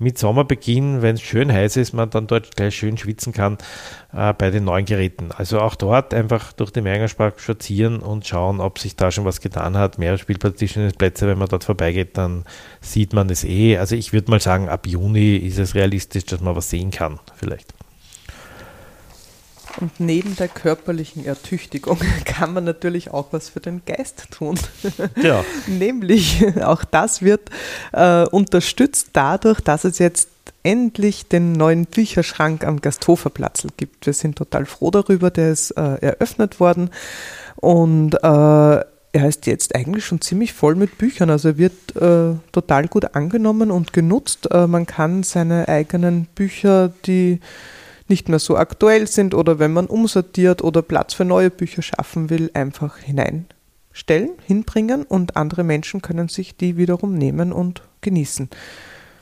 mit 0.00 0.18
Sommerbeginn, 0.18 1.02
wenn 1.02 1.16
es 1.16 1.20
schön 1.20 1.52
heiß 1.52 1.76
ist, 1.76 1.92
man 1.92 2.08
dann 2.08 2.26
dort 2.26 2.56
gleich 2.56 2.74
schön 2.74 2.96
schwitzen 2.96 3.32
kann 3.34 3.58
äh, 4.14 4.32
bei 4.32 4.50
den 4.50 4.64
neuen 4.64 4.86
Geräten. 4.86 5.30
Also 5.30 5.60
auch 5.60 5.74
dort 5.74 6.14
einfach 6.14 6.52
durch 6.54 6.70
den 6.70 6.84
Mehringerspark 6.84 7.38
spazieren 7.38 8.00
und 8.00 8.26
schauen, 8.26 8.60
ob 8.60 8.78
sich 8.78 8.96
da 8.96 9.10
schon 9.10 9.26
was 9.26 9.40
getan 9.42 9.76
hat. 9.76 9.98
Mehrere 9.98 10.18
Spielplätze, 10.18 11.26
wenn 11.28 11.38
man 11.38 11.48
dort 11.48 11.64
vorbeigeht, 11.64 12.16
dann 12.16 12.44
sieht 12.80 13.12
man 13.12 13.28
es 13.28 13.44
eh. 13.44 13.76
Also 13.76 13.94
ich 13.94 14.14
würde 14.14 14.30
mal 14.30 14.40
sagen, 14.40 14.70
ab 14.70 14.86
Juni 14.86 15.36
ist 15.36 15.58
es 15.58 15.74
realistisch, 15.74 16.24
dass 16.24 16.40
man 16.40 16.56
was 16.56 16.70
sehen 16.70 16.90
kann, 16.90 17.20
vielleicht. 17.36 17.74
Und 19.80 19.98
neben 19.98 20.36
der 20.36 20.48
körperlichen 20.48 21.24
Ertüchtigung 21.24 21.98
kann 22.24 22.52
man 22.52 22.64
natürlich 22.64 23.10
auch 23.10 23.28
was 23.32 23.48
für 23.48 23.60
den 23.60 23.82
Geist 23.86 24.26
tun. 24.30 24.58
Ja. 25.22 25.44
Nämlich, 25.66 26.44
auch 26.62 26.84
das 26.84 27.22
wird 27.22 27.50
äh, 27.92 28.24
unterstützt 28.26 29.10
dadurch, 29.12 29.60
dass 29.60 29.84
es 29.84 29.98
jetzt 29.98 30.28
endlich 30.62 31.26
den 31.28 31.52
neuen 31.52 31.86
Bücherschrank 31.86 32.64
am 32.64 32.80
Gasthoferplatz 32.80 33.66
gibt. 33.76 34.06
Wir 34.06 34.12
sind 34.12 34.36
total 34.36 34.66
froh 34.66 34.90
darüber, 34.90 35.30
der 35.30 35.52
ist 35.52 35.72
äh, 35.72 35.96
eröffnet 35.96 36.60
worden 36.60 36.90
und 37.56 38.14
äh, 38.14 38.84
er 39.12 39.28
ist 39.28 39.46
jetzt 39.46 39.74
eigentlich 39.74 40.04
schon 40.04 40.20
ziemlich 40.20 40.52
voll 40.52 40.74
mit 40.74 40.98
Büchern. 40.98 41.30
Also 41.30 41.48
er 41.48 41.58
wird 41.58 41.96
äh, 41.96 42.36
total 42.52 42.88
gut 42.88 43.14
angenommen 43.14 43.70
und 43.70 43.92
genutzt. 43.92 44.48
Äh, 44.50 44.66
man 44.66 44.86
kann 44.86 45.22
seine 45.22 45.68
eigenen 45.68 46.26
Bücher, 46.26 46.92
die 47.06 47.40
nicht 48.10 48.28
mehr 48.28 48.38
so 48.38 48.56
aktuell 48.56 49.06
sind 49.06 49.34
oder 49.34 49.58
wenn 49.58 49.72
man 49.72 49.86
umsortiert 49.86 50.62
oder 50.62 50.82
Platz 50.82 51.14
für 51.14 51.24
neue 51.24 51.48
Bücher 51.48 51.80
schaffen 51.80 52.28
will, 52.28 52.50
einfach 52.52 52.98
hineinstellen, 52.98 54.32
hinbringen 54.46 55.04
und 55.04 55.36
andere 55.36 55.64
Menschen 55.64 56.02
können 56.02 56.28
sich 56.28 56.56
die 56.56 56.76
wiederum 56.76 57.16
nehmen 57.16 57.52
und 57.52 57.82
genießen. 58.02 58.50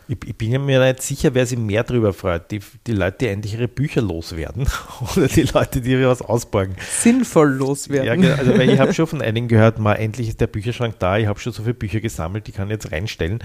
Ich, 0.09 0.16
ich, 0.27 0.37
bin 0.37 0.64
mir 0.64 0.83
nicht 0.83 1.03
sicher, 1.03 1.35
wer 1.35 1.44
sich 1.44 1.59
mehr 1.59 1.85
darüber 1.85 2.14
freut. 2.14 2.51
Die, 2.51 2.61
die 2.87 2.92
Leute, 2.92 3.18
die 3.21 3.27
endlich 3.27 3.55
ihre 3.55 3.68
Bücher 3.68 4.01
loswerden 4.01 4.66
oder 5.16 5.29
die 5.29 5.42
Leute, 5.42 5.83
die 5.83 6.03
was 6.07 6.23
ausborgen. 6.23 6.77
Sinnvoll 6.81 7.51
loswerden. 7.51 8.07
Ja, 8.07 8.14
genau. 8.14 8.35
also 8.35 8.57
weil 8.57 8.71
ich 8.71 8.81
habe 8.81 8.94
schon 8.94 9.07
von 9.07 9.21
einigen 9.21 9.49
gehört, 9.49 9.79
mal 9.79 9.94
endlich 9.94 10.29
ist 10.29 10.40
der 10.40 10.47
Bücherschrank 10.47 10.94
da, 10.99 11.18
ich 11.18 11.27
habe 11.27 11.38
schon 11.38 11.53
so 11.53 11.62
viele 11.62 11.75
Bücher 11.75 12.01
gesammelt, 12.01 12.47
die 12.47 12.53
kann 12.53 12.68
ich 12.68 12.73
jetzt 12.73 12.90
reinstellen. 12.90 13.40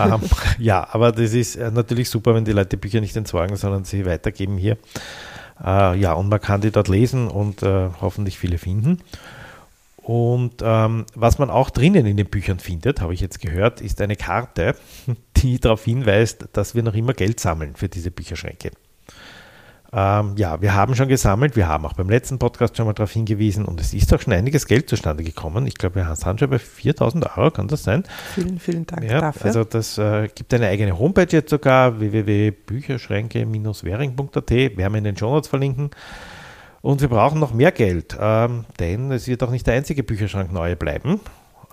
ähm, 0.00 0.20
ja, 0.58 0.88
aber 0.90 1.12
das 1.12 1.34
ist 1.34 1.54
äh, 1.54 1.70
natürlich 1.70 2.10
super, 2.10 2.34
wenn 2.34 2.44
die 2.44 2.52
Leute 2.52 2.76
Bücher 2.76 3.00
nicht 3.00 3.16
entsorgen, 3.16 3.56
sondern 3.56 3.84
sie 3.84 4.04
weitergeben 4.04 4.58
hier. 4.58 4.76
Äh, 5.64 5.98
ja, 5.98 6.14
und 6.14 6.28
man 6.28 6.40
kann 6.40 6.60
die 6.60 6.72
dort 6.72 6.88
lesen 6.88 7.28
und 7.28 7.62
äh, 7.62 7.90
hoffentlich 8.00 8.38
viele 8.38 8.58
finden. 8.58 8.98
Und 10.02 10.54
ähm, 10.62 11.06
was 11.14 11.38
man 11.38 11.48
auch 11.48 11.70
drinnen 11.70 12.06
in 12.06 12.16
den 12.16 12.26
Büchern 12.26 12.58
findet, 12.58 13.00
habe 13.00 13.14
ich 13.14 13.20
jetzt 13.20 13.40
gehört, 13.40 13.80
ist 13.80 14.00
eine 14.00 14.16
Karte, 14.16 14.74
die 15.42 15.58
darauf 15.60 15.84
hinweist, 15.84 16.48
dass 16.52 16.74
wir 16.74 16.82
noch 16.82 16.94
immer 16.94 17.14
Geld 17.14 17.40
sammeln 17.40 17.74
für 17.74 17.88
diese 17.88 18.10
Bücherschränke. 18.10 18.70
Ähm, 19.94 20.36
ja, 20.38 20.62
wir 20.62 20.74
haben 20.74 20.94
schon 20.94 21.08
gesammelt, 21.08 21.54
wir 21.54 21.68
haben 21.68 21.84
auch 21.84 21.92
beim 21.92 22.08
letzten 22.08 22.38
Podcast 22.38 22.78
schon 22.78 22.86
mal 22.86 22.94
darauf 22.94 23.12
hingewiesen 23.12 23.66
und 23.66 23.78
es 23.78 23.92
ist 23.92 24.10
auch 24.14 24.20
schon 24.22 24.32
einiges 24.32 24.66
Geld 24.66 24.88
zustande 24.88 25.22
gekommen. 25.22 25.66
Ich 25.66 25.74
glaube, 25.74 25.96
wir 25.96 26.16
sind 26.16 26.40
schon 26.40 26.48
bei 26.48 26.58
4000 26.58 27.36
Euro, 27.36 27.50
kann 27.50 27.68
das 27.68 27.82
sein? 27.82 28.04
Vielen, 28.34 28.58
vielen 28.58 28.86
Dank 28.86 29.04
ja, 29.04 29.20
dafür. 29.20 29.44
Also 29.44 29.64
das 29.64 29.98
äh, 29.98 30.30
gibt 30.34 30.54
eine 30.54 30.68
eigene 30.68 30.98
Homepage 30.98 31.26
jetzt 31.28 31.50
sogar, 31.50 32.00
www.bücherschränke-währing.at, 32.00 34.50
werden 34.50 34.78
wir 34.78 34.94
in 34.96 35.04
den 35.04 35.18
Show 35.18 35.30
Notes 35.30 35.48
verlinken. 35.48 35.90
Und 36.80 37.02
wir 37.02 37.08
brauchen 37.08 37.38
noch 37.38 37.52
mehr 37.52 37.70
Geld, 37.70 38.16
ähm, 38.18 38.64
denn 38.80 39.12
es 39.12 39.28
wird 39.28 39.42
auch 39.42 39.50
nicht 39.50 39.66
der 39.66 39.74
einzige 39.74 40.02
Bücherschrank 40.02 40.50
neu 40.52 40.74
bleiben. 40.74 41.20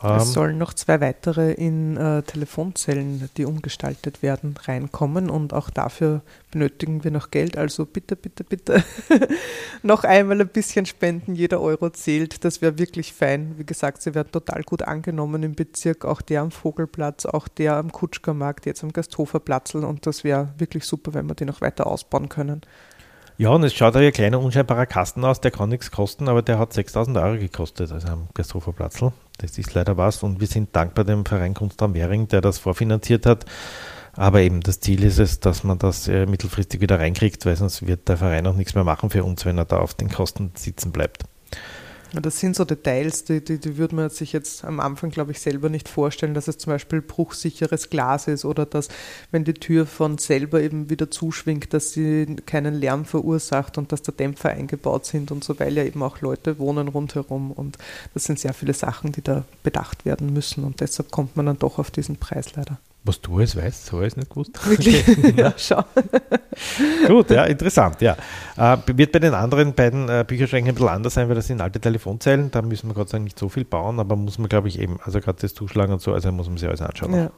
Ähm, 0.01 0.17
es 0.17 0.33
sollen 0.33 0.57
noch 0.57 0.73
zwei 0.73 1.01
weitere 1.01 1.51
in 1.51 1.97
äh, 1.97 2.23
Telefonzellen, 2.23 3.29
die 3.37 3.45
umgestaltet 3.45 4.21
werden, 4.21 4.55
reinkommen 4.65 5.29
und 5.29 5.53
auch 5.53 5.69
dafür 5.69 6.21
benötigen 6.51 7.03
wir 7.03 7.11
noch 7.11 7.31
Geld. 7.31 7.57
Also 7.57 7.85
bitte, 7.85 8.15
bitte, 8.15 8.43
bitte 8.43 8.83
noch 9.83 10.03
einmal 10.03 10.41
ein 10.41 10.47
bisschen 10.47 10.85
spenden. 10.85 11.35
Jeder 11.35 11.61
Euro 11.61 11.89
zählt. 11.89 12.43
Das 12.43 12.61
wäre 12.61 12.77
wirklich 12.77 13.13
fein. 13.13 13.55
Wie 13.57 13.65
gesagt, 13.65 14.01
sie 14.01 14.15
werden 14.15 14.31
total 14.31 14.63
gut 14.63 14.83
angenommen 14.83 15.43
im 15.43 15.55
Bezirk. 15.55 16.05
Auch 16.05 16.21
der 16.21 16.41
am 16.41 16.51
Vogelplatz, 16.51 17.25
auch 17.25 17.47
der 17.47 17.75
am 17.75 17.91
Kutschkermarkt, 17.91 18.65
jetzt 18.65 18.83
am 18.83 18.93
Gasthoferplatzl. 18.93 19.83
Und 19.83 20.07
das 20.07 20.23
wäre 20.23 20.53
wirklich 20.57 20.85
super, 20.85 21.13
wenn 21.13 21.27
wir 21.27 21.35
die 21.35 21.45
noch 21.45 21.61
weiter 21.61 21.87
ausbauen 21.87 22.29
können. 22.29 22.61
Ja, 23.39 23.51
und 23.51 23.63
es 23.63 23.73
schaut 23.73 23.95
wie 23.95 24.05
ein 24.05 24.11
kleiner, 24.11 24.41
unscheinbarer 24.41 24.85
Kasten 24.85 25.23
aus, 25.23 25.39
der 25.39 25.51
kann 25.51 25.69
nichts 25.69 25.91
kosten, 25.91 26.27
aber 26.27 26.41
der 26.41 26.59
hat 26.59 26.73
6000 26.73 27.17
Euro 27.19 27.37
gekostet, 27.37 27.89
also 27.89 28.05
am 28.09 28.27
Gasthoferplatzl. 28.33 29.13
Das 29.37 29.57
ist 29.57 29.73
leider 29.73 29.95
was 29.95 30.23
und 30.23 30.41
wir 30.41 30.47
sind 30.47 30.75
dankbar 30.75 31.05
dem 31.05 31.23
Verein 31.25 31.53
Kunstraum 31.53 31.93
Währing, 31.93 32.27
der 32.27 32.41
das 32.41 32.57
vorfinanziert 32.57 33.25
hat. 33.25 33.45
Aber 34.11 34.41
eben 34.41 34.59
das 34.59 34.81
Ziel 34.81 35.05
ist 35.05 35.19
es, 35.19 35.39
dass 35.39 35.63
man 35.63 35.79
das 35.79 36.09
äh, 36.09 36.25
mittelfristig 36.25 36.81
wieder 36.81 36.99
reinkriegt, 36.99 37.45
weil 37.45 37.55
sonst 37.55 37.87
wird 37.87 38.09
der 38.09 38.17
Verein 38.17 38.45
auch 38.45 38.55
nichts 38.55 38.75
mehr 38.75 38.83
machen 38.83 39.09
für 39.09 39.23
uns, 39.23 39.45
wenn 39.45 39.57
er 39.57 39.63
da 39.63 39.77
auf 39.77 39.93
den 39.93 40.09
Kosten 40.09 40.51
sitzen 40.55 40.91
bleibt. 40.91 41.23
Das 42.13 42.39
sind 42.39 42.55
so 42.55 42.65
Details, 42.65 43.23
die, 43.25 43.43
die, 43.43 43.59
die 43.59 43.77
würde 43.77 43.95
man 43.95 44.09
sich 44.09 44.33
jetzt 44.33 44.65
am 44.65 44.79
Anfang, 44.79 45.11
glaube 45.11 45.31
ich, 45.31 45.39
selber 45.39 45.69
nicht 45.69 45.87
vorstellen, 45.87 46.33
dass 46.33 46.47
es 46.47 46.57
zum 46.57 46.73
Beispiel 46.73 47.01
bruchsicheres 47.01 47.91
Glas 47.91 48.27
ist 48.27 48.45
oder 48.45 48.65
dass, 48.65 48.87
wenn 49.31 49.43
die 49.43 49.53
Tür 49.53 49.85
von 49.85 50.17
selber 50.17 50.59
eben 50.61 50.89
wieder 50.89 51.11
zuschwingt, 51.11 51.71
dass 51.73 51.91
sie 51.91 52.35
keinen 52.47 52.73
Lärm 52.73 53.05
verursacht 53.05 53.77
und 53.77 53.91
dass 53.91 54.01
da 54.01 54.11
Dämpfer 54.11 54.49
eingebaut 54.49 55.05
sind 55.05 55.31
und 55.31 55.43
so, 55.43 55.59
weil 55.59 55.77
ja 55.77 55.83
eben 55.83 56.01
auch 56.01 56.21
Leute 56.21 56.57
wohnen 56.57 56.87
rundherum 56.87 57.51
und 57.51 57.77
das 58.15 58.23
sind 58.23 58.39
sehr 58.39 58.53
viele 58.53 58.73
Sachen, 58.73 59.11
die 59.11 59.21
da 59.21 59.45
bedacht 59.61 60.05
werden 60.05 60.33
müssen 60.33 60.63
und 60.63 60.81
deshalb 60.81 61.11
kommt 61.11 61.37
man 61.37 61.45
dann 61.45 61.59
doch 61.59 61.77
auf 61.77 61.91
diesen 61.91 62.17
Preis 62.17 62.55
leider. 62.55 62.79
Was 63.03 63.21
du 63.21 63.39
es 63.39 63.55
weißt, 63.55 63.85
so 63.85 64.01
ist 64.01 64.17
nicht 64.17 64.29
gewusst. 64.29 64.59
Wirklich? 64.67 65.05
Ja, 65.37 65.53
schau. 65.55 65.83
Gut, 67.07 67.29
ja, 67.31 67.45
interessant, 67.45 68.01
ja. 68.01 68.17
Äh, 68.57 68.77
wird 68.87 69.13
bei 69.13 69.19
den 69.19 69.33
anderen 69.33 69.73
beiden 69.73 70.09
äh, 70.09 70.25
Bücherschränken 70.27 70.71
ein 70.71 70.75
bisschen 70.75 70.89
anders 70.89 71.13
sein, 71.13 71.29
weil 71.29 71.35
das 71.35 71.47
sind 71.47 71.61
alte 71.61 71.79
Telefonzellen, 71.79 72.51
da 72.51 72.61
müssen 72.61 72.89
wir 72.89 72.93
Gott 72.93 73.09
sei 73.09 73.17
Dank 73.17 73.23
nicht 73.25 73.39
so 73.39 73.47
viel 73.47 73.63
bauen, 73.63 73.99
aber 73.99 74.15
muss 74.17 74.37
man, 74.37 74.49
glaube 74.49 74.67
ich, 74.67 74.79
eben, 74.79 74.99
also 75.03 75.21
gerade 75.21 75.39
das 75.39 75.53
Zuschlagen 75.53 75.93
und 75.93 76.01
so, 76.01 76.13
also 76.13 76.31
muss 76.31 76.49
man 76.49 76.57
sich 76.57 76.67
alles 76.67 76.81
anschauen. 76.81 77.13
Ja. 77.13 77.31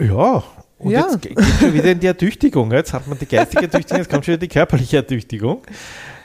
Ja, 0.00 0.42
und 0.78 0.90
ja. 0.90 1.00
jetzt 1.00 1.22
geht 1.22 1.38
schon 1.60 1.74
wieder 1.74 1.92
in 1.92 2.00
die 2.00 2.06
Ertüchtigung. 2.06 2.72
Jetzt 2.72 2.92
hat 2.92 3.06
man 3.06 3.18
die 3.18 3.26
geistige 3.26 3.62
Ertüchtigung, 3.64 3.98
jetzt 3.98 4.10
kommt 4.10 4.24
schon 4.24 4.32
wieder 4.32 4.40
die 4.40 4.48
körperliche 4.48 4.96
Ertüchtigung. 4.96 5.62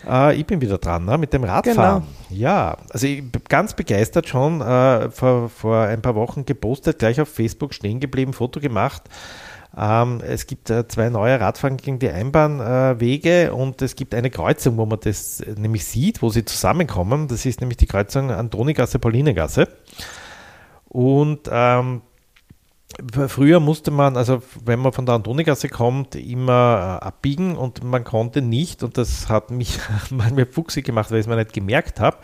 Äh, 0.07 0.35
ich 0.35 0.45
bin 0.45 0.61
wieder 0.61 0.77
dran 0.77 1.05
ne, 1.05 1.17
mit 1.17 1.33
dem 1.33 1.43
Radfahren. 1.43 2.03
Genau. 2.03 2.39
Ja, 2.39 2.77
also 2.89 3.07
ich 3.07 3.29
bin 3.29 3.41
ganz 3.47 3.73
begeistert 3.73 4.27
schon 4.27 4.61
äh, 4.61 5.09
vor, 5.09 5.49
vor 5.49 5.81
ein 5.81 6.01
paar 6.01 6.15
Wochen 6.15 6.45
gepostet, 6.45 6.99
gleich 6.99 7.19
auf 7.21 7.29
Facebook 7.29 7.73
stehen 7.73 7.99
geblieben, 7.99 8.33
Foto 8.33 8.59
gemacht. 8.59 9.03
Ähm, 9.77 10.21
es 10.25 10.47
gibt 10.47 10.69
äh, 10.69 10.87
zwei 10.87 11.09
neue 11.09 11.39
Radfahren 11.39 11.77
gegen 11.77 11.99
die 11.99 12.09
Einbahnwege 12.09 13.53
und 13.53 13.81
es 13.81 13.95
gibt 13.95 14.15
eine 14.15 14.29
Kreuzung, 14.29 14.77
wo 14.77 14.85
man 14.85 14.99
das 15.01 15.43
nämlich 15.55 15.85
sieht, 15.85 16.21
wo 16.21 16.29
sie 16.29 16.45
zusammenkommen. 16.45 17.27
Das 17.27 17.45
ist 17.45 17.61
nämlich 17.61 17.77
die 17.77 17.85
Kreuzung 17.85 18.31
Antonigasse-Paulinegasse. 18.31 19.67
Und 20.89 21.41
ähm, 21.51 22.01
Früher 23.27 23.59
musste 23.59 23.91
man, 23.91 24.15
also 24.15 24.41
wenn 24.63 24.79
man 24.79 24.93
von 24.93 25.05
der 25.05 25.15
Antonigasse 25.15 25.67
kommt, 25.67 26.15
immer 26.15 26.99
äh, 27.01 27.05
abbiegen 27.05 27.57
und 27.57 27.83
man 27.83 28.05
konnte 28.05 28.41
nicht, 28.41 28.81
und 28.81 28.97
das 28.97 29.27
hat 29.27 29.51
mich 29.51 29.79
manchmal 30.09 30.45
fuchsig 30.45 30.85
gemacht, 30.85 31.11
weil 31.11 31.17
ich 31.19 31.25
es 31.25 31.27
mir 31.27 31.35
nicht 31.35 31.53
gemerkt 31.53 31.99
habe, 31.99 32.17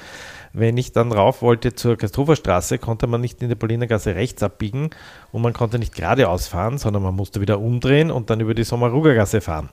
wenn 0.54 0.78
ich 0.78 0.94
dann 0.94 1.12
rauf 1.12 1.42
wollte 1.42 1.76
zur 1.76 1.98
Gastroferstraße, 1.98 2.78
konnte 2.78 3.08
man 3.08 3.22
nicht 3.22 3.42
in 3.42 3.50
der 3.50 3.56
Paulinergasse 3.56 4.16
rechts 4.16 4.42
abbiegen 4.42 4.92
und 5.32 5.42
man 5.42 5.52
konnte 5.52 5.80
nicht 5.80 5.96
geradeaus 5.96 6.48
fahren, 6.48 6.78
sondern 6.78 7.04
man 7.04 7.16
musste 7.16 7.42
wieder 7.42 7.60
umdrehen 7.60 8.10
und 8.10 8.30
dann 8.30 8.40
über 8.40 8.54
die 8.54 8.64
Sommerrugergasse 8.64 9.42
fahren. 9.42 9.70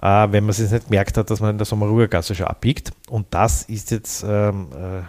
Äh, 0.00 0.28
wenn 0.30 0.44
man 0.44 0.50
es 0.50 0.58
nicht 0.70 0.84
gemerkt 0.84 1.16
hat, 1.16 1.30
dass 1.30 1.40
man 1.40 1.50
in 1.50 1.58
der 1.58 1.64
Sommerrugergasse 1.64 2.34
schon 2.34 2.46
abbiegt. 2.46 2.92
Und 3.08 3.26
das 3.30 3.64
ist 3.64 3.90
jetzt 3.90 4.24
ähm, 4.26 4.68
äh, 4.72 5.02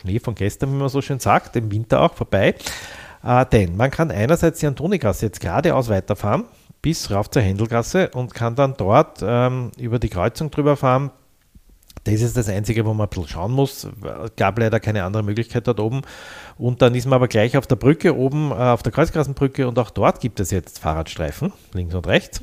Schnee 0.00 0.18
von 0.18 0.34
gestern, 0.34 0.72
wie 0.72 0.76
man 0.76 0.88
so 0.88 1.02
schön 1.02 1.18
sagt, 1.18 1.56
im 1.56 1.70
Winter 1.70 2.00
auch 2.02 2.14
vorbei. 2.14 2.54
Äh, 3.22 3.46
denn 3.46 3.76
man 3.76 3.90
kann 3.90 4.10
einerseits 4.10 4.60
die 4.60 4.66
Antonigasse 4.66 5.26
jetzt 5.26 5.40
geradeaus 5.40 5.88
weiterfahren 5.88 6.44
bis 6.82 7.10
rauf 7.10 7.30
zur 7.30 7.42
Händelgasse 7.42 8.10
und 8.10 8.34
kann 8.34 8.54
dann 8.54 8.74
dort 8.76 9.20
ähm, 9.22 9.70
über 9.78 9.98
die 9.98 10.08
Kreuzung 10.08 10.50
drüber 10.50 10.76
fahren. 10.76 11.10
Das 12.04 12.22
ist 12.22 12.36
das 12.36 12.48
Einzige, 12.48 12.86
wo 12.86 12.94
man 12.94 13.06
ein 13.06 13.10
bisschen 13.10 13.28
schauen 13.28 13.52
muss. 13.52 13.84
Es 13.84 14.36
gab 14.36 14.58
leider 14.58 14.80
keine 14.80 15.04
andere 15.04 15.22
Möglichkeit 15.22 15.66
dort 15.66 15.80
oben. 15.80 16.00
Und 16.56 16.80
dann 16.80 16.94
ist 16.94 17.04
man 17.04 17.14
aber 17.16 17.28
gleich 17.28 17.58
auf 17.58 17.66
der 17.66 17.76
Brücke 17.76 18.16
oben, 18.16 18.52
äh, 18.52 18.54
auf 18.54 18.82
der 18.82 18.92
Kreuzgrassenbrücke 18.92 19.68
und 19.68 19.78
auch 19.78 19.90
dort 19.90 20.20
gibt 20.20 20.40
es 20.40 20.50
jetzt 20.50 20.78
Fahrradstreifen, 20.78 21.52
links 21.74 21.94
und 21.94 22.06
rechts. 22.06 22.42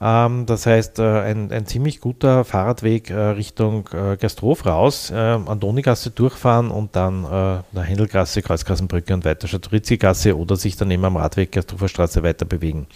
Ähm, 0.00 0.46
das 0.46 0.66
heißt, 0.66 0.98
äh, 0.98 1.20
ein, 1.20 1.52
ein, 1.52 1.66
ziemlich 1.66 2.00
guter 2.00 2.44
Fahrradweg 2.44 3.10
äh, 3.10 3.14
Richtung 3.14 3.88
äh, 3.92 4.16
Gastrof 4.16 4.64
raus, 4.66 5.10
äh, 5.10 5.14
Antonigasse 5.14 6.10
durchfahren 6.10 6.70
und 6.70 6.96
dann 6.96 7.22
nach 7.22 7.84
Händelgasse, 7.84 8.42
Kreuzkassenbrücke 8.42 9.14
und 9.14 9.24
weiter 9.24 9.48
Schaturizzi-Gasse 9.48 10.36
oder 10.36 10.56
sich 10.56 10.76
dann 10.76 10.90
eben 10.90 11.04
am 11.04 11.16
Radweg 11.16 11.52
Gastrofer 11.52 11.88
Straße 11.88 12.22
weiter 12.22 12.44
bewegen. 12.44 12.86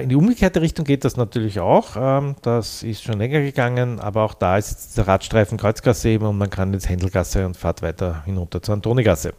In 0.00 0.08
die 0.08 0.16
umgekehrte 0.16 0.62
Richtung 0.62 0.86
geht 0.86 1.04
das 1.04 1.18
natürlich 1.18 1.60
auch. 1.60 1.96
Ähm, 1.98 2.36
das 2.40 2.82
ist 2.82 3.02
schon 3.02 3.18
länger 3.18 3.40
gegangen, 3.40 4.00
aber 4.00 4.22
auch 4.22 4.32
da 4.32 4.56
ist 4.56 4.70
jetzt 4.70 4.96
der 4.96 5.06
Radstreifen 5.06 5.58
Kreuzgasse 5.58 6.08
eben 6.08 6.24
und 6.24 6.38
man 6.38 6.48
kann 6.48 6.72
jetzt 6.72 6.88
Händelgasse 6.88 7.44
und 7.44 7.58
fahrt 7.58 7.82
weiter 7.82 8.22
hinunter 8.24 8.62
zur 8.62 8.76
Antonigasse. 8.76 9.34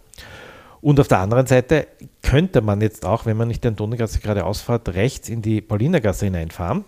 Und 0.85 0.99
auf 0.99 1.07
der 1.07 1.17
anderen 1.17 1.47
Seite 1.47 1.87
könnte 2.21 2.61
man 2.61 2.79
jetzt 2.79 3.07
auch, 3.07 3.25
wenn 3.25 3.35
man 3.35 3.47
nicht 3.47 3.63
den 3.63 3.75
Donaugasse 3.75 4.19
gerade 4.19 4.45
ausfahrt, 4.45 4.89
rechts 4.89 5.29
in 5.29 5.41
die 5.41 5.59
Paulinergasse 5.59 6.25
hineinfahren, 6.25 6.85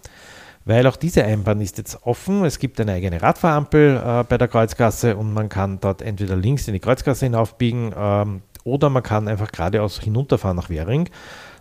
weil 0.66 0.86
auch 0.86 0.98
diese 0.98 1.24
Einbahn 1.24 1.62
ist 1.62 1.80
jetzt 1.80 2.06
offen. 2.06 2.46
Es 2.46 2.60
gibt 2.60 2.80
eine 2.80 2.92
eigene 2.92 3.20
Radfahrampel 3.20 3.98
äh, 3.98 4.24
bei 4.24 4.38
der 4.38 4.50
Kreuzgasse 4.50 5.18
und 5.18 5.34
man 5.34 5.50
kann 5.50 5.80
dort 5.80 6.04
entweder 6.04 6.36
links 6.36 6.68
in 6.68 6.76
die 6.76 6.80
Kreuzgasse 6.80 7.26
hinaufbiegen 7.26 7.92
ähm, 7.98 8.44
oder 8.64 8.92
man 8.92 9.02
kann 9.02 9.28
einfach 9.28 9.52
geradeaus 9.52 10.00
hinunterfahren 10.00 10.58
nach 10.58 10.70
Währing. 10.70 11.10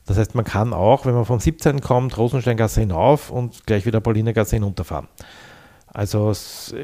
Das 0.05 0.19
heißt, 0.19 0.35
man 0.35 0.45
kann 0.45 0.75
auch, 0.75 1.07
wenn 1.07 1.15
man 1.15 1.25
vom 1.25 1.41
17. 1.41 1.81
kommt, 1.81 2.19
Rosensteingasse 2.19 2.81
hinauf 2.81 3.31
und 3.31 3.67
gleich 3.67 3.87
wieder 3.87 4.03
Paulinergasse 4.03 4.57
hinunterfahren. 4.57 5.09
Also 5.97 6.35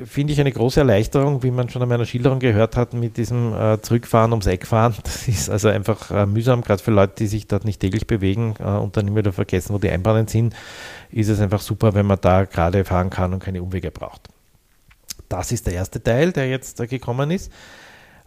finde 0.06 0.32
ich 0.32 0.40
eine 0.40 0.52
große 0.52 0.80
Erleichterung, 0.80 1.42
wie 1.42 1.50
man 1.50 1.68
schon 1.68 1.82
an 1.82 1.88
meiner 1.90 2.06
Schilderung 2.06 2.38
gehört 2.38 2.76
hat, 2.76 2.94
mit 2.94 3.18
diesem 3.18 3.52
äh, 3.52 3.78
Zurückfahren 3.82 4.32
ums 4.32 4.46
Eck 4.46 4.66
fahren. 4.66 4.94
Das 5.02 5.28
ist 5.28 5.50
also 5.50 5.68
einfach 5.68 6.10
äh, 6.10 6.24
mühsam, 6.24 6.62
gerade 6.62 6.82
für 6.82 6.92
Leute, 6.92 7.16
die 7.18 7.26
sich 7.26 7.46
dort 7.46 7.66
nicht 7.66 7.78
täglich 7.78 8.06
bewegen 8.06 8.54
äh, 8.58 8.62
und 8.62 8.96
dann 8.96 9.06
immer 9.06 9.18
wieder 9.18 9.34
vergessen, 9.34 9.74
wo 9.74 9.78
die 9.78 9.90
Einbahnen 9.90 10.28
sind, 10.28 10.54
ist 11.10 11.28
es 11.28 11.40
einfach 11.40 11.60
super, 11.60 11.92
wenn 11.92 12.06
man 12.06 12.22
da 12.22 12.46
gerade 12.46 12.86
fahren 12.86 13.10
kann 13.10 13.34
und 13.34 13.40
keine 13.40 13.62
Umwege 13.62 13.90
braucht. 13.90 14.30
Das 15.28 15.52
ist 15.52 15.66
der 15.66 15.74
erste 15.74 16.02
Teil, 16.02 16.32
der 16.32 16.48
jetzt 16.48 16.80
äh, 16.80 16.86
gekommen 16.86 17.30
ist. 17.30 17.52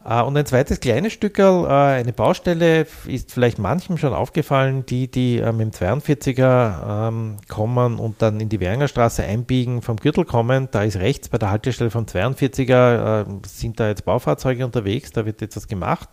Äh, 0.05 0.21
und 0.21 0.37
ein 0.37 0.45
zweites 0.45 0.79
kleines 0.79 1.13
Stück, 1.13 1.39
äh, 1.39 1.43
eine 1.43 2.13
Baustelle, 2.13 2.85
ist 3.07 3.31
vielleicht 3.31 3.57
manchem 3.57 3.97
schon 3.97 4.13
aufgefallen, 4.13 4.85
die, 4.85 5.09
die 5.09 5.39
äh, 5.39 5.51
mit 5.51 5.79
dem 5.81 5.99
42er 5.99 7.07
ähm, 7.07 7.37
kommen 7.47 7.97
und 7.97 8.21
dann 8.21 8.39
in 8.39 8.49
die 8.49 8.59
Währinger 8.59 8.87
Straße 8.87 9.23
einbiegen, 9.23 9.81
vom 9.81 9.97
Gürtel 9.97 10.25
kommen. 10.25 10.69
Da 10.71 10.83
ist 10.83 10.97
rechts 10.97 11.29
bei 11.29 11.37
der 11.37 11.49
Haltestelle 11.49 11.89
vom 11.89 12.05
42er, 12.05 13.25
sind 13.47 13.79
da 13.79 13.87
jetzt 13.87 14.05
Baufahrzeuge 14.05 14.63
unterwegs, 14.63 15.11
da 15.11 15.25
wird 15.25 15.41
jetzt 15.41 15.55
was 15.55 15.67
gemacht. 15.67 16.09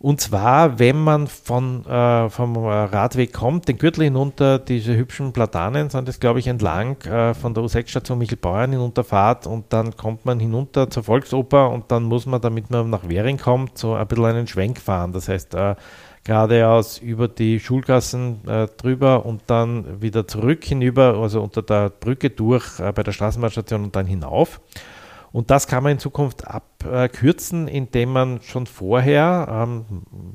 Und 0.00 0.20
zwar, 0.20 0.78
wenn 0.78 0.96
man 0.96 1.26
von, 1.26 1.84
äh, 1.84 2.30
vom 2.30 2.56
Radweg 2.56 3.32
kommt, 3.32 3.66
den 3.66 3.78
Gürtel 3.78 4.04
hinunter, 4.04 4.60
diese 4.60 4.96
hübschen 4.96 5.32
Platanen 5.32 5.90
sind 5.90 6.06
das, 6.06 6.20
glaube 6.20 6.38
ich, 6.38 6.46
entlang 6.46 7.00
äh, 7.02 7.34
von 7.34 7.52
der 7.52 7.64
U6-Station 7.64 8.16
Michelbauern 8.16 8.70
hinunterfahrt 8.70 9.48
und 9.48 9.72
dann 9.72 9.96
kommt 9.96 10.24
man 10.24 10.38
hinunter 10.38 10.88
zur 10.88 11.02
Volksoper 11.02 11.70
und 11.70 11.90
dann 11.90 12.04
muss 12.04 12.26
man, 12.26 12.40
damit 12.40 12.70
man 12.70 12.90
nach 12.90 13.08
Währing 13.08 13.38
kommt, 13.38 13.76
so 13.76 13.94
ein 13.94 14.06
bisschen 14.06 14.24
einen 14.26 14.46
Schwenk 14.46 14.78
fahren. 14.78 15.12
Das 15.12 15.28
heißt, 15.28 15.54
äh, 15.54 15.74
geradeaus 16.22 16.98
über 16.98 17.26
die 17.26 17.58
Schulgassen 17.58 18.46
äh, 18.46 18.68
drüber 18.76 19.26
und 19.26 19.42
dann 19.46 20.00
wieder 20.00 20.28
zurück 20.28 20.62
hinüber, 20.62 21.16
also 21.18 21.42
unter 21.42 21.62
der 21.62 21.90
Brücke 21.90 22.30
durch 22.30 22.78
äh, 22.78 22.92
bei 22.92 23.02
der 23.02 23.12
Straßenbahnstation 23.12 23.82
und 23.82 23.96
dann 23.96 24.06
hinauf. 24.06 24.60
Und 25.32 25.50
das 25.50 25.66
kann 25.66 25.82
man 25.82 25.92
in 25.92 25.98
Zukunft 25.98 26.46
abkürzen, 26.46 27.68
indem 27.68 28.12
man 28.12 28.40
schon 28.42 28.66
vorher, 28.66 29.46
ähm, 29.50 29.84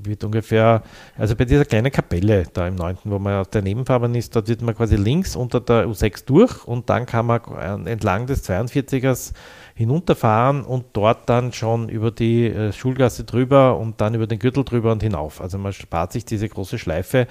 wird 0.03 0.23
ungefähr, 0.23 0.83
also 1.17 1.35
bei 1.35 1.45
dieser 1.45 1.65
kleinen 1.65 1.91
Kapelle 1.91 2.43
da 2.53 2.67
im 2.67 2.75
9., 2.75 2.97
wo 3.05 3.19
man 3.19 3.39
auf 3.39 3.47
der 3.47 3.61
Nebenfahrbahn 3.61 4.13
ist, 4.15 4.35
dort 4.35 4.47
wird 4.47 4.61
man 4.61 4.75
quasi 4.75 4.95
links 4.95 5.35
unter 5.35 5.59
der 5.59 5.87
U6 5.87 6.25
durch 6.25 6.65
und 6.65 6.89
dann 6.89 7.05
kann 7.05 7.25
man 7.25 7.85
entlang 7.87 8.27
des 8.27 8.47
42ers 8.47 9.33
hinunterfahren 9.75 10.63
und 10.63 10.85
dort 10.93 11.27
dann 11.29 11.51
schon 11.51 11.89
über 11.89 12.11
die 12.11 12.45
äh, 12.45 12.71
Schulgasse 12.71 13.23
drüber 13.23 13.77
und 13.77 14.01
dann 14.01 14.13
über 14.13 14.27
den 14.27 14.39
Gürtel 14.39 14.63
drüber 14.63 14.91
und 14.91 15.01
hinauf. 15.01 15.41
Also 15.41 15.57
man 15.57 15.73
spart 15.73 16.11
sich 16.11 16.25
diese 16.25 16.47
große 16.47 16.77
Schleife 16.77 17.27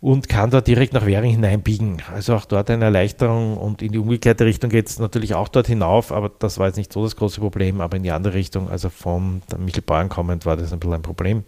und 0.00 0.28
kann 0.28 0.50
da 0.50 0.60
direkt 0.60 0.92
nach 0.92 1.06
Währing 1.06 1.32
hineinbiegen. 1.32 2.02
Also 2.12 2.34
auch 2.34 2.44
dort 2.44 2.70
eine 2.70 2.84
Erleichterung 2.84 3.56
und 3.56 3.82
in 3.82 3.92
die 3.92 3.98
umgekehrte 3.98 4.44
Richtung 4.44 4.70
geht 4.70 4.88
es 4.88 4.98
natürlich 4.98 5.34
auch 5.34 5.48
dort 5.48 5.66
hinauf, 5.66 6.12
aber 6.12 6.30
das 6.38 6.58
war 6.58 6.66
jetzt 6.66 6.76
nicht 6.76 6.92
so 6.92 7.02
das 7.02 7.16
große 7.16 7.40
Problem, 7.40 7.80
aber 7.80 7.96
in 7.96 8.04
die 8.04 8.12
andere 8.12 8.34
Richtung, 8.34 8.70
also 8.70 8.90
von 8.90 9.42
Michelbauern 9.58 10.08
kommend, 10.08 10.46
war 10.46 10.56
das 10.56 10.72
ein 10.72 10.78
bisschen 10.78 10.94
ein 10.94 11.02
Problem. 11.02 11.44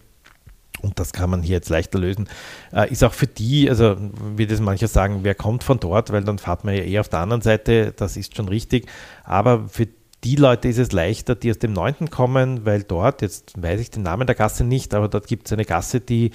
Und 0.83 0.99
das 0.99 1.13
kann 1.13 1.29
man 1.29 1.43
hier 1.43 1.57
jetzt 1.57 1.69
leichter 1.69 1.99
lösen. 1.99 2.29
Äh, 2.73 2.91
ist 2.91 3.05
auch 3.05 3.13
für 3.13 3.27
die, 3.27 3.69
also 3.69 3.97
wie 4.35 4.47
das 4.47 4.61
manche 4.61 4.89
sagen, 4.89 5.21
wer 5.23 5.35
kommt 5.35 5.63
von 5.63 5.79
dort, 5.79 6.11
weil 6.11 6.25
dann 6.25 6.39
fahrt 6.39 6.65
man 6.65 6.75
ja 6.75 6.83
eh 6.83 6.99
auf 6.99 7.09
der 7.09 7.19
anderen 7.21 7.43
Seite, 7.43 7.93
das 7.95 8.17
ist 8.17 8.35
schon 8.35 8.49
richtig. 8.49 8.87
Aber 9.25 9.69
für 9.69 9.89
die 10.25 10.37
Leute 10.37 10.69
ist 10.69 10.79
es 10.79 10.93
leichter, 10.93 11.35
die 11.35 11.51
aus 11.51 11.59
dem 11.59 11.73
9. 11.75 12.11
kommen, 12.11 12.65
weil 12.65 12.83
dort, 12.83 13.23
jetzt 13.23 13.61
weiß 13.61 13.81
ich 13.81 13.91
den 13.91 14.03
Namen 14.03 14.27
der 14.27 14.37
Gasse 14.37 14.65
nicht, 14.65 14.95
aber 14.95 15.09
dort 15.09 15.27
gibt 15.27 15.47
es 15.47 15.53
eine 15.53 15.65
Gasse, 15.65 16.01
die 16.01 16.31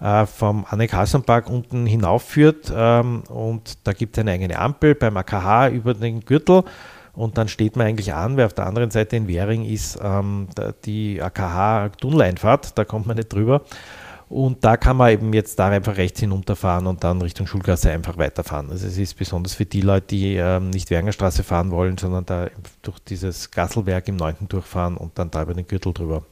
äh, 0.00 0.26
vom 0.26 0.64
Anne-Carlson-Park 0.68 1.48
unten 1.48 1.86
hinaufführt. 1.86 2.72
Ähm, 2.74 3.22
und 3.28 3.78
da 3.84 3.92
gibt 3.92 4.16
es 4.16 4.20
eine 4.20 4.32
eigene 4.32 4.58
Ampel 4.58 4.94
beim 4.94 5.16
AKH 5.16 5.68
über 5.68 5.94
den 5.94 6.20
Gürtel. 6.20 6.64
Und 7.12 7.38
dann 7.38 7.48
steht 7.48 7.76
man 7.76 7.86
eigentlich 7.86 8.12
an, 8.12 8.36
weil 8.36 8.44
auf 8.44 8.52
der 8.52 8.66
anderen 8.66 8.90
Seite 8.90 9.16
in 9.16 9.26
Währing 9.26 9.64
ist 9.64 9.98
ähm, 10.02 10.48
die 10.84 11.22
AKH-Tunneleinfahrt, 11.22 12.76
da 12.76 12.84
kommt 12.84 13.06
man 13.06 13.16
nicht 13.16 13.32
drüber. 13.32 13.62
Und 14.28 14.64
da 14.64 14.76
kann 14.76 14.96
man 14.96 15.12
eben 15.12 15.32
jetzt 15.32 15.58
da 15.58 15.68
einfach 15.68 15.96
rechts 15.96 16.20
hinunterfahren 16.20 16.86
und 16.88 17.04
dann 17.04 17.22
Richtung 17.22 17.46
Schulgasse 17.46 17.92
einfach 17.92 18.18
weiterfahren. 18.18 18.70
Also 18.70 18.86
es 18.88 18.98
ist 18.98 19.14
besonders 19.14 19.54
für 19.54 19.66
die 19.66 19.82
Leute, 19.82 20.08
die 20.08 20.34
ähm, 20.34 20.70
nicht 20.70 20.90
Wernerstraße 20.90 21.44
fahren 21.44 21.70
wollen, 21.70 21.96
sondern 21.96 22.26
da 22.26 22.48
durch 22.82 22.98
dieses 22.98 23.52
Gasselwerk 23.52 24.08
im 24.08 24.16
9. 24.16 24.48
durchfahren 24.48 24.96
und 24.96 25.16
dann 25.18 25.30
da 25.30 25.42
über 25.42 25.54
den 25.54 25.66
Gürtel 25.66 25.92
drüber. 25.92 26.24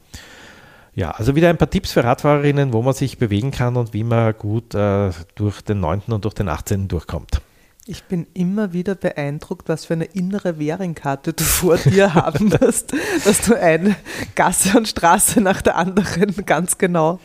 Ja, 0.95 1.11
also 1.11 1.35
wieder 1.35 1.49
ein 1.49 1.57
paar 1.57 1.69
Tipps 1.69 1.91
für 1.91 2.05
Radfahrerinnen, 2.05 2.71
wo 2.71 2.81
man 2.81 2.93
sich 2.93 3.17
bewegen 3.17 3.51
kann 3.51 3.75
und 3.75 3.93
wie 3.93 4.05
man 4.05 4.33
gut 4.37 4.73
äh, 4.73 5.11
durch 5.35 5.61
den 5.61 5.81
9. 5.81 6.03
und 6.07 6.23
durch 6.23 6.33
den 6.33 6.47
18. 6.47 6.87
durchkommt. 6.87 7.41
Ich 7.85 8.05
bin 8.05 8.25
immer 8.33 8.71
wieder 8.73 8.95
beeindruckt, 8.95 9.67
was 9.69 9.85
für 9.85 9.93
eine 9.93 10.05
innere 10.05 10.57
Währingkarte 10.57 11.33
du 11.33 11.43
vor 11.43 11.77
dir 11.77 12.13
haben 12.15 12.51
wirst, 12.59 12.93
dass 13.25 13.41
du 13.41 13.59
eine 13.59 13.95
Gasse 14.35 14.77
und 14.77 14.87
Straße 14.87 15.41
nach 15.41 15.61
der 15.61 15.75
anderen 15.75 16.33
ganz 16.45 16.77
genau 16.77 17.19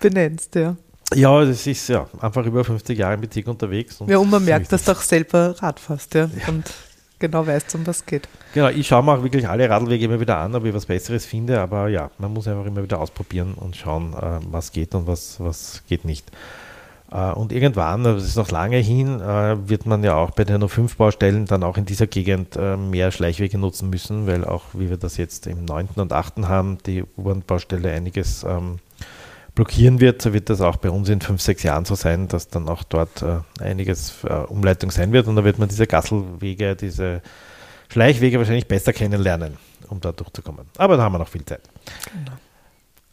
benennst, 0.00 0.56
ja. 0.56 0.76
Ja, 1.14 1.44
das 1.44 1.66
ist 1.66 1.88
ja 1.88 2.08
einfach 2.20 2.44
über 2.44 2.64
50 2.64 2.98
Jahre 2.98 3.14
im 3.14 3.20
Bezirk 3.20 3.48
unterwegs. 3.48 3.98
Ja, 4.06 4.18
und 4.18 4.30
man 4.30 4.44
merkt, 4.44 4.70
dass 4.72 4.84
du 4.84 4.92
auch 4.92 5.00
selber 5.00 5.56
Rad 5.60 5.80
fährst, 5.80 6.14
ja. 6.14 6.26
ja. 6.26 6.48
Und 6.48 6.70
genau 7.20 7.46
weißt, 7.46 7.74
um 7.76 7.86
was 7.86 8.04
geht. 8.04 8.28
Genau, 8.54 8.68
ich 8.68 8.88
schaue 8.88 9.04
mir 9.04 9.12
auch 9.12 9.22
wirklich 9.22 9.48
alle 9.48 9.70
Radlwege 9.70 10.06
immer 10.06 10.18
wieder 10.18 10.38
an, 10.38 10.54
ob 10.56 10.64
ich 10.64 10.74
was 10.74 10.86
Besseres 10.86 11.24
finde, 11.24 11.60
aber 11.60 11.88
ja, 11.88 12.10
man 12.18 12.32
muss 12.32 12.48
einfach 12.48 12.66
immer 12.66 12.82
wieder 12.82 13.00
ausprobieren 13.00 13.54
und 13.54 13.76
schauen, 13.76 14.14
äh, 14.14 14.40
was 14.50 14.72
geht 14.72 14.94
und 14.94 15.06
was, 15.06 15.38
was 15.38 15.82
geht 15.88 16.04
nicht. 16.04 16.26
Äh, 17.12 17.30
und 17.32 17.52
irgendwann, 17.52 18.02
das 18.02 18.24
ist 18.24 18.36
noch 18.36 18.50
lange 18.50 18.78
hin, 18.78 19.20
äh, 19.20 19.68
wird 19.68 19.86
man 19.86 20.02
ja 20.02 20.16
auch 20.16 20.32
bei 20.32 20.44
den 20.44 20.66
05 20.66 20.96
Baustellen 20.96 21.46
dann 21.46 21.62
auch 21.62 21.76
in 21.76 21.84
dieser 21.84 22.08
Gegend 22.08 22.56
mehr 22.56 23.12
Schleichwege 23.12 23.58
nutzen 23.58 23.90
müssen, 23.90 24.26
weil 24.26 24.44
auch, 24.44 24.64
wie 24.72 24.90
wir 24.90 24.96
das 24.96 25.16
jetzt 25.16 25.46
im 25.46 25.64
9. 25.64 25.90
und 25.96 26.12
8. 26.12 26.48
haben, 26.48 26.78
die 26.86 27.04
U-Bahn-Baustelle 27.16 27.92
einiges 27.92 28.42
ähm, 28.42 28.80
blockieren 29.54 30.00
wird, 30.00 30.22
so 30.22 30.32
wird 30.32 30.50
das 30.50 30.60
auch 30.60 30.76
bei 30.76 30.90
uns 30.90 31.08
in 31.08 31.20
fünf, 31.20 31.40
sechs 31.40 31.62
Jahren 31.62 31.84
so 31.84 31.94
sein, 31.94 32.28
dass 32.28 32.48
dann 32.48 32.68
auch 32.68 32.82
dort 32.84 33.22
äh, 33.22 33.38
einiges 33.60 34.24
äh, 34.24 34.32
Umleitung 34.32 34.90
sein 34.90 35.12
wird 35.12 35.26
und 35.26 35.36
da 35.36 35.44
wird 35.44 35.58
man 35.58 35.68
diese 35.68 35.86
Gasselwege, 35.86 36.76
diese 36.76 37.22
Schleichwege 37.88 38.38
wahrscheinlich 38.38 38.68
besser 38.68 38.92
kennenlernen, 38.92 39.56
um 39.88 40.00
da 40.00 40.12
durchzukommen. 40.12 40.66
Aber 40.78 40.96
da 40.96 41.02
haben 41.02 41.12
wir 41.12 41.18
noch 41.18 41.28
viel 41.28 41.44
Zeit. 41.44 41.62
Genau. 42.12 42.36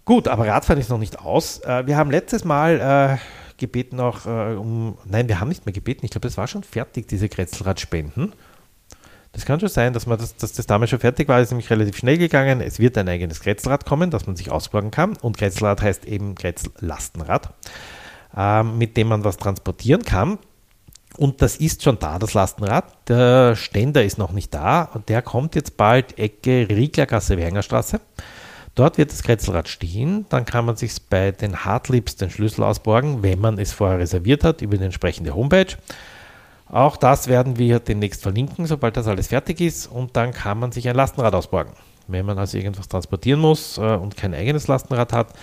Gut, 0.05 0.27
aber 0.27 0.47
Radfahren 0.47 0.79
ist 0.79 0.89
noch 0.89 0.99
nicht 0.99 1.19
aus. 1.19 1.59
Äh, 1.59 1.85
wir 1.87 1.97
haben 1.97 2.11
letztes 2.11 2.45
Mal 2.45 3.19
äh, 3.19 3.57
gebeten 3.57 3.99
auch 3.99 4.25
äh, 4.25 4.55
um, 4.55 4.97
nein, 5.05 5.27
wir 5.27 5.39
haben 5.39 5.49
nicht 5.49 5.65
mehr 5.65 5.73
gebeten, 5.73 6.05
ich 6.05 6.11
glaube, 6.11 6.27
das 6.27 6.37
war 6.37 6.47
schon 6.47 6.63
fertig, 6.63 7.07
diese 7.07 7.27
Kretzelradspenden. 7.27 8.33
Das 9.37 9.45
kann 9.45 9.59
schon 9.59 9.69
sein, 9.69 9.93
dass, 9.93 10.07
man 10.07 10.17
das, 10.17 10.35
dass 10.35 10.53
das 10.53 10.65
damals 10.65 10.89
schon 10.89 10.99
fertig 10.99 11.27
war. 11.27 11.39
Ist 11.39 11.51
nämlich 11.51 11.69
relativ 11.69 11.95
schnell 11.95 12.17
gegangen. 12.17 12.59
Es 12.59 12.79
wird 12.79 12.97
ein 12.97 13.07
eigenes 13.07 13.41
Kretzelrad 13.41 13.85
kommen, 13.85 14.09
das 14.09 14.25
man 14.25 14.35
sich 14.35 14.49
ausborgen 14.49 14.89
kann. 14.89 15.15
Und 15.15 15.37
Kretzelrad 15.37 15.79
heißt 15.79 16.05
eben 16.05 16.33
Kretzellastenrad, 16.33 17.53
äh, 18.35 18.63
mit 18.63 18.97
dem 18.97 19.09
man 19.09 19.23
was 19.23 19.37
transportieren 19.37 20.01
kann. 20.01 20.39
Und 21.17 21.43
das 21.43 21.57
ist 21.57 21.83
schon 21.83 21.99
da, 21.99 22.17
das 22.17 22.33
Lastenrad. 22.33 22.85
Der 23.09 23.55
Ständer 23.55 24.03
ist 24.03 24.17
noch 24.17 24.31
nicht 24.31 24.55
da 24.55 24.81
und 24.81 25.07
der 25.07 25.21
kommt 25.21 25.53
jetzt 25.53 25.77
bald 25.77 26.17
Ecke 26.17 26.67
Rieglergasse, 26.67 27.37
Wernerstraße. 27.37 28.01
Dort 28.73 28.97
wird 28.97 29.11
das 29.11 29.21
Kretzelrad 29.21 29.67
stehen. 29.67 30.25
Dann 30.29 30.45
kann 30.45 30.65
man 30.65 30.77
sich 30.77 30.93
bei 31.11 31.29
den 31.29 31.63
Hartlips 31.63 32.15
den 32.15 32.31
Schlüssel 32.31 32.63
ausborgen, 32.63 33.21
wenn 33.21 33.39
man 33.39 33.59
es 33.59 33.71
vorher 33.71 33.99
reserviert 33.99 34.43
hat, 34.43 34.63
über 34.63 34.77
die 34.77 34.85
entsprechende 34.85 35.35
Homepage. 35.35 35.77
Auch 36.69 36.97
das 36.97 37.27
werden 37.27 37.57
wir 37.57 37.79
demnächst 37.79 38.21
verlinken, 38.21 38.65
sobald 38.65 38.97
das 38.97 39.07
alles 39.07 39.27
fertig 39.27 39.61
ist. 39.61 39.87
Und 39.87 40.15
dann 40.17 40.31
kann 40.31 40.59
man 40.59 40.71
sich 40.71 40.87
ein 40.89 40.95
Lastenrad 40.95 41.33
ausborgen. 41.33 41.71
Wenn 42.07 42.25
man 42.25 42.37
also 42.37 42.57
irgendwas 42.57 42.87
transportieren 42.87 43.39
muss 43.39 43.77
äh, 43.77 43.81
und 43.81 44.17
kein 44.17 44.33
eigenes 44.33 44.67
Lastenrad 44.67 45.13
hat, 45.13 45.33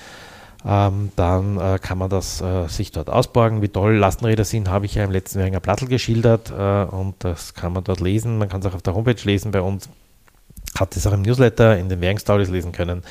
ähm, 0.67 1.13
dann 1.17 1.59
äh, 1.59 1.79
kann 1.79 1.99
man 1.99 2.09
das 2.09 2.41
äh, 2.41 2.69
sich 2.69 2.91
dort 2.91 3.11
ausborgen. 3.11 3.61
Wie 3.61 3.69
toll 3.69 3.97
Lastenräder 3.97 4.45
sind, 4.45 4.71
habe 4.71 4.87
ich 4.87 4.95
ja 4.95 5.05
im 5.05 5.11
letzten 5.11 5.41
Jahr 5.41 5.61
Plattel 5.61 5.89
geschildert 5.89 6.51
äh, 6.51 6.85
und 6.85 7.17
das 7.19 7.55
kann 7.55 7.73
man 7.73 7.85
dort 7.85 8.01
lesen. 8.01 8.39
Man 8.39 8.49
kann 8.49 8.61
es 8.61 8.67
auch 8.67 8.75
auf 8.75 8.83
der 8.83 8.95
Homepage 8.95 9.23
lesen 9.25 9.51
bei 9.51 9.61
uns. 9.61 9.89
Hat 10.79 10.97
es 10.97 11.07
auch 11.07 11.13
im 11.13 11.23
Newsletter 11.23 11.77
in 11.77 11.89
den 11.89 12.01
Währungsstories 12.01 12.49
lesen 12.49 12.73
können. 12.73 13.03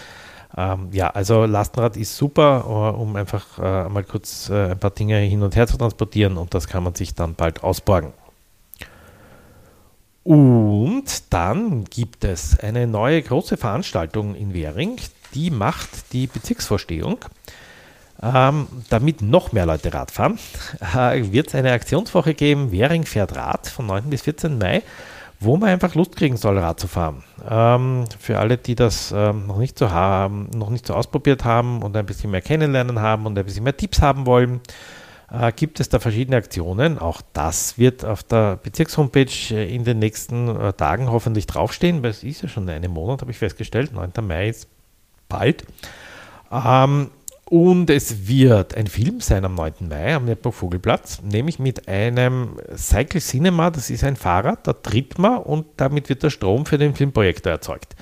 Ähm, 0.56 0.90
ja, 0.92 1.10
also 1.10 1.46
Lastenrad 1.46 1.98
ist 1.98 2.16
super, 2.16 2.66
uh, 2.68 3.02
um 3.02 3.16
einfach 3.16 3.58
uh, 3.58 3.90
mal 3.90 4.04
kurz 4.04 4.50
uh, 4.50 4.72
ein 4.72 4.80
paar 4.80 4.92
Dinge 4.92 5.18
hin 5.18 5.42
und 5.42 5.56
her 5.56 5.66
zu 5.66 5.78
transportieren 5.78 6.38
und 6.38 6.54
das 6.54 6.68
kann 6.68 6.84
man 6.84 6.94
sich 6.94 7.16
dann 7.16 7.34
bald 7.34 7.64
ausborgen. 7.64 8.14
Und 10.24 11.34
dann 11.34 11.84
gibt 11.86 12.24
es 12.24 12.58
eine 12.60 12.88
neue 12.88 13.22
große 13.22 13.58
Veranstaltung 13.58 14.36
in 14.36 14.54
Währing, 14.54 14.98
die 15.34 15.50
macht 15.50 16.14
die 16.14 16.28
Bezirksvorstehung. 16.28 17.18
Ähm, 18.22 18.68
damit 18.90 19.22
noch 19.22 19.52
mehr 19.52 19.66
Leute 19.66 19.94
Rad 19.94 20.12
fahren, 20.12 20.40
wird 20.80 21.48
es 21.48 21.56
eine 21.56 21.74
Aktionswoche 21.74 22.36
geben, 22.36 22.72
Währing 22.72 23.04
fährt 23.06 23.36
Rad 23.36 23.68
von 23.68 23.88
9. 23.88 24.10
bis 24.10 24.22
14. 24.22 24.58
Mai 24.58 24.82
wo 25.44 25.58
man 25.58 25.70
einfach 25.70 25.96
Lust 25.96 26.16
kriegen 26.16 26.38
soll, 26.38 26.58
Rad 26.58 26.80
zu 26.80 26.88
fahren. 26.88 27.24
Ähm, 27.50 28.06
für 28.20 28.40
alle, 28.40 28.58
die 28.58 28.76
das 28.76 29.14
ähm, 29.16 29.48
noch 29.48 29.58
nicht 29.58 29.78
so 29.78 29.92
haben, 29.92 30.50
noch 30.56 30.70
nicht 30.70 30.88
so 30.88 30.94
ausprobiert 30.94 31.44
haben 31.44 31.82
und 31.82 31.96
ein 31.96 32.06
bisschen 32.06 32.32
mehr 32.32 32.42
kennenlernen 32.42 33.00
haben 33.00 33.26
und 33.26 33.38
ein 33.38 33.46
bisschen 33.46 33.64
mehr 33.64 33.76
Tipps 33.76 34.02
haben 34.02 34.26
wollen, 34.26 34.62
äh, 35.32 35.52
gibt 35.52 35.80
es 35.80 35.90
da 35.90 36.00
verschiedene 36.00 36.38
Aktionen. 36.38 37.00
Auch 37.00 37.22
das 37.34 37.78
wird 37.78 38.06
auf 38.06 38.24
der 38.24 38.58
Bezirkshomepage 38.58 39.52
äh, 39.52 39.76
in 39.76 39.84
den 39.84 40.00
nächsten 40.00 40.48
äh, 40.48 40.74
Tagen 40.74 41.12
hoffentlich 41.12 41.48
draufstehen, 41.48 42.04
weil 42.04 42.12
es 42.12 42.24
ist 42.24 42.44
ja 42.44 42.50
schon 42.50 42.70
einen 42.70 42.92
Monat, 42.92 43.22
habe 43.22 43.32
ich 43.32 43.38
festgestellt. 43.38 43.94
9. 43.94 44.12
Mai 44.22 44.50
ist 44.50 44.68
bald. 45.28 45.66
Ähm, 46.52 47.10
und 47.54 47.92
es 47.92 48.28
wird 48.28 48.76
ein 48.76 48.88
Film 48.88 49.22
sein 49.22 49.46
am 49.46 49.54
9. 49.54 49.88
Mai 49.88 50.16
am 50.16 50.26
Neppburg 50.26 50.56
Vogelplatz, 50.56 51.22
nämlich 51.22 51.60
mit 51.60 51.88
einem 51.88 52.58
Cycle 52.76 53.22
Cinema, 53.22 53.70
das 53.70 53.92
ist 53.92 54.04
ein 54.04 54.16
Fahrrad, 54.16 54.66
da 54.66 54.74
tritt 54.74 55.20
man 55.20 55.38
und 55.38 55.68
damit 55.78 56.10
wird 56.10 56.24
der 56.24 56.32
Strom 56.32 56.66
für 56.66 56.80
den 56.80 56.96
Filmprojektor 56.96 57.52
erzeugt. 57.52 57.96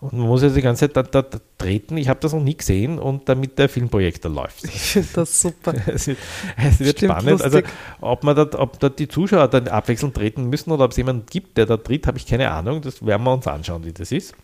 Und 0.00 0.12
man 0.12 0.26
muss 0.26 0.42
ja 0.42 0.50
die 0.50 0.60
ganze 0.60 0.80
Zeit 0.80 0.96
da, 0.98 1.04
da, 1.04 1.22
da 1.22 1.38
treten. 1.56 1.96
Ich 1.96 2.10
habe 2.10 2.20
das 2.20 2.34
noch 2.34 2.42
nie 2.42 2.54
gesehen 2.54 2.98
und 2.98 3.30
damit 3.30 3.58
der 3.58 3.70
Filmprojektor 3.70 4.30
läuft. 4.30 4.64
Ich 4.64 4.82
finde 4.82 5.08
das 5.14 5.40
super. 5.40 5.72
es 5.86 6.08
wird, 6.08 6.18
es 6.58 6.80
wird 6.80 7.00
spannend. 7.00 7.40
Also, 7.40 7.60
ob, 8.02 8.24
man 8.24 8.36
da, 8.36 8.46
ob 8.58 8.78
da 8.78 8.90
die 8.90 9.08
Zuschauer 9.08 9.48
dann 9.48 9.68
abwechselnd 9.68 10.14
treten 10.14 10.50
müssen 10.50 10.70
oder 10.70 10.84
ob 10.84 10.90
es 10.90 10.98
jemanden 10.98 11.24
gibt, 11.30 11.56
der 11.56 11.64
da 11.64 11.78
tritt, 11.78 12.06
habe 12.06 12.18
ich 12.18 12.26
keine 12.26 12.50
Ahnung. 12.50 12.82
Das 12.82 13.06
werden 13.06 13.22
wir 13.22 13.32
uns 13.32 13.46
anschauen, 13.46 13.86
wie 13.86 13.92
das 13.92 14.12
ist. 14.12 14.34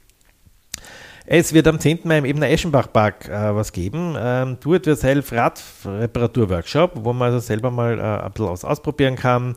Es 1.30 1.52
wird 1.52 1.66
am 1.66 1.78
10. 1.78 2.00
Mai 2.04 2.16
im 2.16 2.24
Ebener 2.24 2.48
Eschenbach-Park 2.48 3.28
äh, 3.28 3.54
was 3.54 3.72
geben. 3.72 4.16
Ähm, 4.18 4.56
Do-it-yourself 4.60 5.30
Radreparatur-Workshop, 5.30 6.92
wo 7.04 7.12
man 7.12 7.34
also 7.34 7.38
selber 7.38 7.70
mal 7.70 7.98
äh, 7.98 8.24
ein 8.24 8.32
bisschen 8.32 8.48
was 8.48 8.64
ausprobieren 8.64 9.14
kann. 9.14 9.54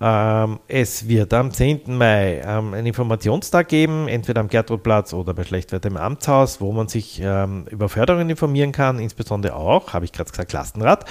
Ähm, 0.00 0.58
es 0.66 1.06
wird 1.06 1.32
am 1.34 1.52
10. 1.52 1.96
Mai 1.96 2.42
ähm, 2.44 2.74
einen 2.74 2.88
Informationstag 2.88 3.68
geben, 3.68 4.08
entweder 4.08 4.40
am 4.40 4.48
Gertrudplatz 4.48 5.12
oder 5.12 5.34
bei 5.34 5.44
Schlechtwetter 5.44 5.88
im 5.88 5.96
Amtshaus, 5.96 6.60
wo 6.60 6.72
man 6.72 6.88
sich 6.88 7.20
ähm, 7.22 7.66
über 7.70 7.88
Förderungen 7.88 8.28
informieren 8.28 8.72
kann, 8.72 8.98
insbesondere 8.98 9.54
auch, 9.54 9.92
habe 9.92 10.04
ich 10.04 10.10
gerade 10.10 10.32
gesagt, 10.32 10.52
Lastenrad 10.52 11.04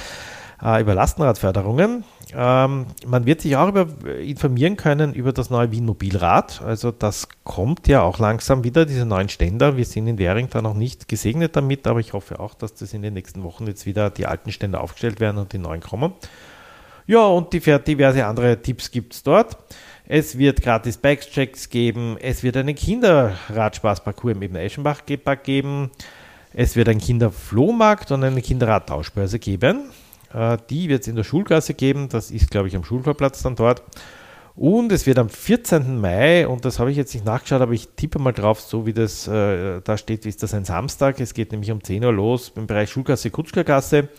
äh, 0.62 0.82
über 0.82 0.96
Lastenradförderungen. 0.96 2.04
Ähm, 2.34 2.88
man 3.06 3.26
wird 3.26 3.42
sich 3.42 3.56
auch 3.56 3.70
über, 3.70 3.88
informieren 4.20 4.76
können 4.76 5.14
über 5.14 5.34
das 5.34 5.50
neue 5.50 5.72
Wien 5.72 5.86
Mobilrad. 5.86 6.62
Also 6.62 6.92
das 6.92 7.28
kommt 7.44 7.88
ja 7.88 8.02
auch 8.02 8.20
langsam 8.20 8.64
wieder, 8.64 8.86
diese 8.86 9.06
neuen 9.06 9.30
Ständer. 9.30 9.78
Wir 9.78 9.86
sind 9.86 10.08
in 10.08 10.18
Währing 10.18 10.50
da 10.50 10.62
noch 10.62 10.74
nicht 10.74 11.08
gesegnet 11.08 11.56
damit, 11.56 11.88
aber 11.88 12.00
ich 12.00 12.14
hoffe 12.14 12.40
auch, 12.40 12.54
dass 12.54 12.74
das 12.74 12.94
in 12.94 13.02
den 13.02 13.14
nächsten 13.14 13.44
Wochen 13.44 13.68
jetzt 13.68 13.86
wieder 13.86 14.10
die 14.10 14.26
alten 14.26 14.52
Ständer 14.52 14.82
aufgestellt 14.82 15.20
werden 15.20 15.38
und 15.38 15.54
die 15.54 15.58
neuen 15.58 15.82
kommen. 15.82 16.14
Ja, 17.06 17.26
und 17.26 17.54
die, 17.54 17.60
diverse 17.60 18.26
andere 18.26 18.62
Tipps 18.62 18.92
gibt 18.92 19.14
es 19.14 19.24
dort. 19.24 19.58
Es 20.06 20.38
wird 20.38 20.62
gratis 20.62 20.98
Bikechecks 20.98 21.70
geben. 21.70 22.18
Es 22.20 22.44
wird 22.44 22.58
einen 22.58 22.76
Kinderradspaßparcours 22.76 24.36
im 24.36 24.42
Ebene 24.42 24.62
Eschenbach 24.62 25.02
geben. 25.06 25.92
Es 26.54 26.76
wird 26.76 26.90
einen 26.90 27.00
Kinderflohmarkt 27.00 28.12
und 28.12 28.24
eine 28.24 28.42
Kinderradtauschbörse 28.42 29.40
geben. 29.40 29.90
Äh, 30.34 30.58
die 30.70 30.90
wird 30.90 31.02
es 31.02 31.08
in 31.08 31.16
der 31.16 31.24
Schulklasse 31.24 31.74
geben. 31.74 32.10
Das 32.10 32.32
ist, 32.32 32.52
glaube 32.52 32.68
ich, 32.68 32.76
am 32.76 32.84
Schulvorplatz 32.84 33.44
dann 33.44 33.56
dort. 33.56 33.84
Und 34.56 34.92
es 34.92 35.06
wird 35.06 35.20
am 35.20 35.30
14. 35.30 36.02
Mai, 36.02 36.48
und 36.48 36.66
das 36.66 36.80
habe 36.80 36.90
ich 36.90 36.98
jetzt 36.98 37.14
nicht 37.14 37.26
nachgeschaut, 37.26 37.62
aber 37.62 37.74
ich 37.74 37.90
tippe 37.90 38.18
mal 38.18 38.32
drauf, 38.32 38.60
so 38.60 38.88
wie 38.88 38.94
das 38.94 39.28
äh, 39.28 39.82
da 39.84 39.98
steht, 39.98 40.26
ist 40.26 40.42
das 40.42 40.56
ein 40.56 40.66
Samstag. 40.66 41.20
Es 41.20 41.36
geht 41.36 41.52
nämlich 41.52 41.70
um 41.72 41.84
10 41.84 42.04
Uhr 42.04 42.12
los 42.12 42.54
im 42.56 42.66
Bereich 42.66 42.90
Schulklasse, 42.90 43.30
Kutschkergasse. 43.30 44.10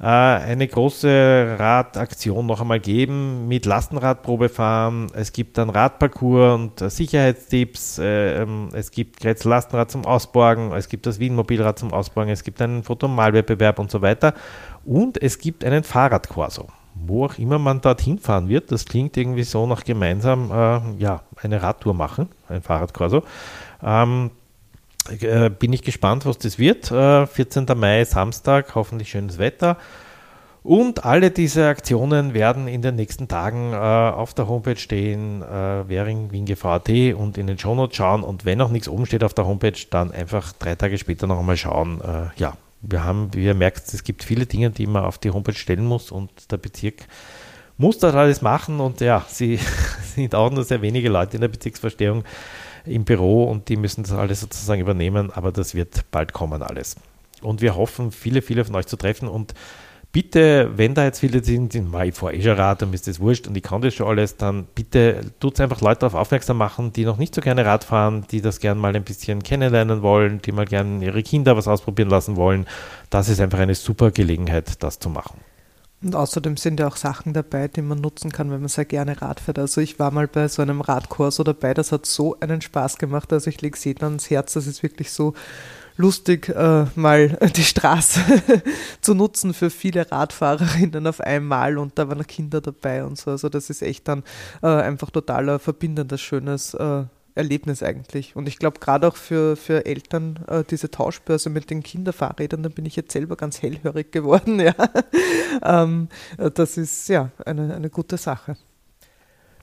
Äh, 0.00 0.04
eine 0.04 0.68
große 0.68 1.56
Radaktion 1.58 2.46
noch 2.46 2.60
einmal 2.60 2.78
geben 2.78 3.48
mit 3.48 3.66
Lastenradprobe 3.66 4.48
fahren. 4.48 5.08
Es 5.12 5.32
gibt 5.32 5.58
dann 5.58 5.70
Radparcours 5.70 6.54
und 6.54 6.80
äh, 6.80 6.88
Sicherheitstipps. 6.88 7.98
Äh, 7.98 8.42
ähm, 8.42 8.68
es 8.72 8.92
gibt 8.92 9.18
Grätz 9.18 9.42
Lastenrad 9.42 9.90
zum 9.90 10.04
Ausborgen. 10.06 10.70
Es 10.72 10.88
gibt 10.88 11.06
das 11.06 11.18
Wien 11.18 11.34
Mobilrad 11.34 11.80
zum 11.80 11.92
Ausborgen. 11.92 12.30
Es 12.30 12.44
gibt 12.44 12.62
einen 12.62 12.84
Fotomalwettbewerb 12.84 13.80
und 13.80 13.90
so 13.90 14.00
weiter. 14.00 14.34
Und 14.84 15.22
es 15.22 15.38
gibt 15.38 15.64
einen 15.64 15.84
Fahrradkorso. 15.84 16.68
Wo 16.94 17.26
auch 17.26 17.38
immer 17.38 17.58
man 17.58 17.80
dorthin 17.80 18.18
fahren 18.18 18.48
wird, 18.48 18.72
das 18.72 18.84
klingt 18.84 19.16
irgendwie 19.16 19.44
so 19.44 19.66
nach 19.66 19.84
gemeinsam 19.84 20.50
äh, 20.50 21.02
ja, 21.02 21.22
eine 21.40 21.62
Radtour 21.62 21.94
machen, 21.94 22.28
ein 22.48 22.60
Fahrradkorso. 22.60 23.22
Ähm, 23.82 24.30
äh, 25.20 25.48
bin 25.50 25.72
ich 25.72 25.82
gespannt, 25.82 26.26
was 26.26 26.38
das 26.38 26.58
wird. 26.58 26.90
Äh, 26.90 27.26
14. 27.26 27.66
Mai, 27.76 28.04
Samstag, 28.04 28.74
hoffentlich 28.74 29.10
schönes 29.10 29.38
Wetter. 29.38 29.76
Und 30.62 31.04
alle 31.04 31.30
diese 31.30 31.66
Aktionen 31.68 32.34
werden 32.34 32.68
in 32.68 32.82
den 32.82 32.96
nächsten 32.96 33.28
Tagen 33.28 33.72
äh, 33.72 33.76
auf 33.76 34.34
der 34.34 34.48
Homepage 34.48 34.76
stehen, 34.76 35.42
äh, 35.42 35.88
währing-wien.at 35.88 36.88
und 37.14 37.38
in 37.38 37.46
den 37.46 37.58
Shownotes 37.58 37.96
schauen. 37.96 38.22
Und 38.22 38.44
wenn 38.44 38.58
noch 38.58 38.70
nichts 38.70 38.88
oben 38.88 39.06
steht 39.06 39.24
auf 39.24 39.34
der 39.34 39.46
Homepage, 39.46 39.78
dann 39.90 40.10
einfach 40.10 40.52
drei 40.52 40.74
Tage 40.74 40.98
später 40.98 41.26
noch 41.26 41.38
einmal 41.38 41.56
schauen. 41.56 42.00
Äh, 42.00 42.38
ja, 42.38 42.54
wir 42.80 43.04
haben, 43.04 43.34
wie 43.34 43.44
ihr 43.44 43.54
merkt, 43.54 43.92
es 43.92 44.04
gibt 44.04 44.22
viele 44.22 44.46
Dinge, 44.46 44.70
die 44.70 44.86
man 44.86 45.04
auf 45.04 45.18
die 45.18 45.30
Homepage 45.30 45.54
stellen 45.54 45.84
muss 45.84 46.10
und 46.10 46.30
der 46.50 46.58
Bezirk 46.58 47.06
muss 47.76 47.98
das 47.98 48.14
alles 48.14 48.42
machen. 48.42 48.80
Und 48.80 49.00
ja, 49.00 49.24
sie 49.28 49.58
sind 50.14 50.34
auch 50.34 50.50
nur 50.50 50.64
sehr 50.64 50.82
wenige 50.82 51.08
Leute 51.08 51.36
in 51.36 51.40
der 51.40 51.48
Bezirksverstehung 51.48 52.24
im 52.84 53.04
Büro 53.04 53.44
und 53.44 53.68
die 53.68 53.76
müssen 53.76 54.02
das 54.02 54.12
alles 54.12 54.40
sozusagen 54.40 54.80
übernehmen, 54.80 55.30
aber 55.30 55.52
das 55.52 55.74
wird 55.74 56.10
bald 56.10 56.32
kommen 56.32 56.62
alles. 56.62 56.96
Und 57.42 57.60
wir 57.60 57.76
hoffen, 57.76 58.10
viele, 58.12 58.42
viele 58.42 58.64
von 58.64 58.74
euch 58.74 58.86
zu 58.86 58.96
treffen 58.96 59.28
und 59.28 59.54
bitte, 60.12 60.70
wenn 60.76 60.94
da 60.94 61.04
jetzt 61.04 61.20
viele 61.20 61.44
sind, 61.44 61.72
sind 61.72 61.94
ich 61.94 62.14
fahre 62.14 62.34
eh 62.34 62.42
schon 62.42 62.52
Rad 62.52 62.82
mir 62.82 62.94
ist 62.94 63.06
das 63.06 63.20
wurscht 63.20 63.46
und 63.46 63.56
ich 63.56 63.62
kann 63.62 63.80
das 63.82 63.94
schon 63.94 64.06
alles, 64.06 64.36
dann 64.36 64.66
bitte 64.74 65.20
tut 65.40 65.60
einfach 65.60 65.80
Leute 65.80 66.00
darauf 66.00 66.14
aufmerksam 66.14 66.56
machen, 66.58 66.92
die 66.92 67.04
noch 67.04 67.18
nicht 67.18 67.34
so 67.34 67.40
gerne 67.40 67.64
Rad 67.64 67.84
fahren, 67.84 68.26
die 68.30 68.40
das 68.40 68.60
gerne 68.60 68.80
mal 68.80 68.94
ein 68.94 69.04
bisschen 69.04 69.42
kennenlernen 69.42 70.02
wollen, 70.02 70.40
die 70.42 70.52
mal 70.52 70.66
gerne 70.66 71.04
ihre 71.04 71.22
Kinder 71.22 71.56
was 71.56 71.68
ausprobieren 71.68 72.08
lassen 72.08 72.36
wollen. 72.36 72.66
Das 73.10 73.28
ist 73.28 73.40
einfach 73.40 73.58
eine 73.58 73.74
super 73.74 74.10
Gelegenheit, 74.10 74.82
das 74.82 74.98
zu 74.98 75.10
machen. 75.10 75.40
Und 76.00 76.14
außerdem 76.14 76.56
sind 76.56 76.78
ja 76.78 76.86
auch 76.86 76.96
Sachen 76.96 77.32
dabei, 77.32 77.66
die 77.66 77.82
man 77.82 78.00
nutzen 78.00 78.30
kann, 78.30 78.52
wenn 78.52 78.60
man 78.60 78.68
sehr 78.68 78.84
gerne 78.84 79.20
Rad 79.20 79.40
fährt. 79.40 79.58
Also 79.58 79.80
ich 79.80 79.98
war 79.98 80.12
mal 80.12 80.28
bei 80.28 80.46
so 80.46 80.62
einem 80.62 80.80
Radkurs 80.80 81.36
dabei, 81.36 81.74
das 81.74 81.90
hat 81.90 82.06
so 82.06 82.38
einen 82.38 82.60
Spaß 82.60 82.98
gemacht. 82.98 83.32
Also 83.32 83.50
ich 83.50 83.60
lege 83.60 83.76
es 83.76 83.84
jedem 83.84 84.04
ans 84.04 84.30
Herz, 84.30 84.52
das 84.52 84.68
ist 84.68 84.84
wirklich 84.84 85.10
so 85.10 85.34
lustig, 85.98 86.48
äh, 86.48 86.86
mal 86.94 87.28
die 87.56 87.64
Straße 87.64 88.20
zu 89.02 89.14
nutzen 89.14 89.52
für 89.52 89.68
viele 89.68 90.10
Radfahrerinnen 90.10 91.06
auf 91.06 91.20
einmal 91.20 91.76
und 91.76 91.98
da 91.98 92.08
waren 92.08 92.26
Kinder 92.26 92.62
dabei 92.62 93.04
und 93.04 93.18
so. 93.18 93.32
Also 93.32 93.50
das 93.50 93.68
ist 93.68 93.82
echt 93.82 94.08
dann 94.08 94.22
äh, 94.62 94.68
einfach 94.68 95.10
total 95.10 95.50
ein 95.50 95.58
verbindendes, 95.58 96.20
schönes 96.22 96.72
äh, 96.74 97.04
Erlebnis 97.34 97.82
eigentlich. 97.82 98.34
Und 98.34 98.48
ich 98.48 98.58
glaube, 98.58 98.80
gerade 98.80 99.06
auch 99.06 99.16
für, 99.16 99.56
für 99.56 99.86
Eltern 99.86 100.40
äh, 100.48 100.64
diese 100.68 100.90
Tauschbörse 100.90 101.50
mit 101.50 101.70
den 101.70 101.82
Kinderfahrrädern, 101.82 102.62
da 102.62 102.68
bin 102.68 102.86
ich 102.86 102.96
jetzt 102.96 103.12
selber 103.12 103.36
ganz 103.36 103.60
hellhörig 103.60 104.10
geworden. 104.12 104.60
Ja. 104.68 104.74
ähm, 105.84 106.08
das 106.54 106.76
ist 106.76 107.08
ja 107.08 107.30
eine, 107.44 107.74
eine 107.74 107.90
gute 107.90 108.16
Sache. 108.16 108.56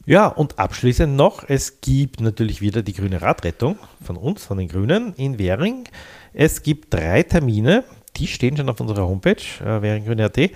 Ja, 0.08 0.28
und 0.28 0.60
abschließend 0.60 1.16
noch, 1.16 1.44
es 1.48 1.82
gibt 1.82 2.22
natürlich 2.22 2.62
wieder 2.62 2.84
die 2.84 2.94
grüne 2.94 3.24
Radrettung 3.24 3.80
von 4.04 4.18
uns, 4.18 4.46
von 4.46 4.60
den 4.60 4.68
Grünen 4.68 5.14
in 5.16 5.40
Währing. 5.40 5.86
Es 6.32 6.62
gibt 6.62 6.94
drei 6.94 7.24
Termine, 7.24 7.84
die 8.16 8.28
stehen 8.28 8.56
schon 8.56 8.70
auf 8.70 8.80
unserer 8.80 9.08
Homepage, 9.08 9.42
äh, 9.64 9.82
währinggrüne.at. 9.82 10.52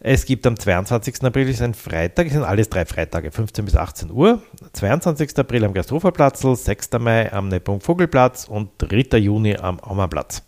Es 0.00 0.24
gibt 0.24 0.44
am 0.44 0.58
22. 0.58 1.22
April, 1.22 1.48
ist 1.48 1.62
ein 1.62 1.74
Freitag, 1.74 2.26
es 2.26 2.32
sind 2.32 2.42
alles 2.42 2.68
drei 2.68 2.84
Freitage, 2.84 3.30
15 3.30 3.64
bis 3.64 3.76
18 3.76 4.10
Uhr. 4.10 4.42
22. 4.72 5.38
April 5.38 5.66
am 5.66 5.72
Gasthoferplatz, 5.72 6.40
6. 6.40 6.90
Mai 6.98 7.32
am 7.32 7.46
Neppung 7.46 7.80
Vogelplatz 7.80 8.48
und 8.48 8.70
3. 8.78 9.18
Juni 9.18 9.56
am 9.56 9.78
Aumannplatz. 9.78 10.42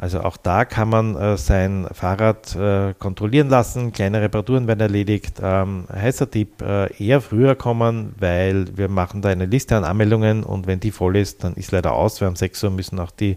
Also 0.00 0.20
auch 0.20 0.36
da 0.36 0.64
kann 0.64 0.88
man 0.88 1.16
äh, 1.16 1.36
sein 1.36 1.88
Fahrrad 1.92 2.54
äh, 2.54 2.94
kontrollieren 2.94 3.48
lassen, 3.48 3.92
kleine 3.92 4.22
Reparaturen 4.22 4.68
werden 4.68 4.78
erledigt. 4.78 5.40
Ähm, 5.42 5.86
heißer 5.92 6.30
Tipp, 6.30 6.62
äh, 6.62 6.92
eher 7.04 7.20
früher 7.20 7.56
kommen, 7.56 8.14
weil 8.16 8.76
wir 8.76 8.88
machen 8.88 9.22
da 9.22 9.30
eine 9.30 9.46
Liste 9.46 9.76
an 9.76 9.82
Anmeldungen 9.82 10.44
und 10.44 10.68
wenn 10.68 10.78
die 10.78 10.92
voll 10.92 11.16
ist, 11.16 11.42
dann 11.42 11.54
ist 11.54 11.72
leider 11.72 11.94
aus. 11.94 12.20
Wir 12.20 12.28
haben 12.28 12.36
6 12.36 12.62
Uhr 12.62 12.70
müssen 12.70 13.00
auch 13.00 13.10
die 13.10 13.36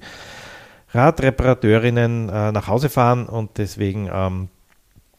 Radreparateurinnen 0.93 2.29
äh, 2.29 2.51
nach 2.51 2.67
Hause 2.67 2.89
fahren 2.89 3.25
und 3.25 3.57
deswegen 3.57 4.07
ähm, 4.13 4.49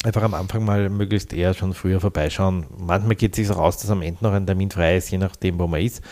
einfach 0.04 0.22
am 0.22 0.34
Anfang 0.34 0.64
mal 0.64 0.90
möglichst 0.90 1.32
eher 1.32 1.54
schon 1.54 1.74
früher 1.74 2.00
vorbeischauen. 2.00 2.66
Manchmal 2.78 3.16
geht 3.16 3.32
es 3.32 3.48
sich 3.48 3.50
auch 3.56 3.60
aus, 3.60 3.78
dass 3.78 3.90
am 3.90 4.02
Ende 4.02 4.22
noch 4.22 4.32
ein 4.32 4.46
Termin 4.46 4.70
frei 4.70 4.96
ist, 4.96 5.10
je 5.10 5.18
nachdem, 5.18 5.58
wo 5.58 5.66
man 5.66 5.80
ist. 5.80 6.02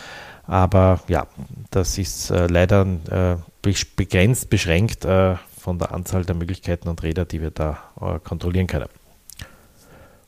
Aber 0.50 0.98
ja, 1.06 1.28
das 1.70 1.96
ist 1.96 2.30
äh, 2.30 2.48
leider 2.48 2.84
äh, 3.08 3.72
begrenzt, 3.94 4.50
beschränkt 4.50 5.04
äh, 5.04 5.36
von 5.56 5.78
der 5.78 5.92
Anzahl 5.94 6.24
der 6.24 6.34
Möglichkeiten 6.34 6.88
und 6.88 7.00
Räder, 7.04 7.24
die 7.24 7.40
wir 7.40 7.52
da 7.52 7.78
äh, 8.00 8.18
kontrollieren 8.18 8.66
können. 8.66 8.88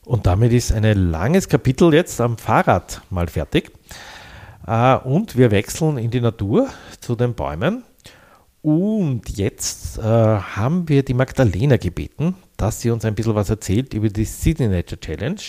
Und 0.05 0.25
damit 0.25 0.53
ist 0.53 0.71
ein 0.71 1.11
langes 1.11 1.49
Kapitel 1.49 1.93
jetzt 1.93 2.21
am 2.21 2.37
Fahrrad 2.37 3.01
mal 3.09 3.27
fertig. 3.27 3.73
Äh, 4.65 4.95
und 4.95 5.35
wir 5.35 5.51
wechseln 5.51 5.97
in 5.97 6.09
die 6.09 6.21
Natur 6.21 6.69
zu 7.01 7.17
den 7.17 7.33
Bäumen. 7.33 7.83
Und 8.61 9.27
jetzt 9.37 9.97
äh, 9.97 10.03
haben 10.03 10.87
wir 10.87 11.03
die 11.03 11.15
Magdalena 11.15 11.75
gebeten, 11.75 12.35
dass 12.55 12.79
sie 12.79 12.91
uns 12.91 13.03
ein 13.03 13.13
bisschen 13.13 13.35
was 13.35 13.49
erzählt 13.49 13.93
über 13.93 14.07
die 14.07 14.23
Sydney 14.23 14.69
Nature 14.69 15.01
Challenge. 15.01 15.41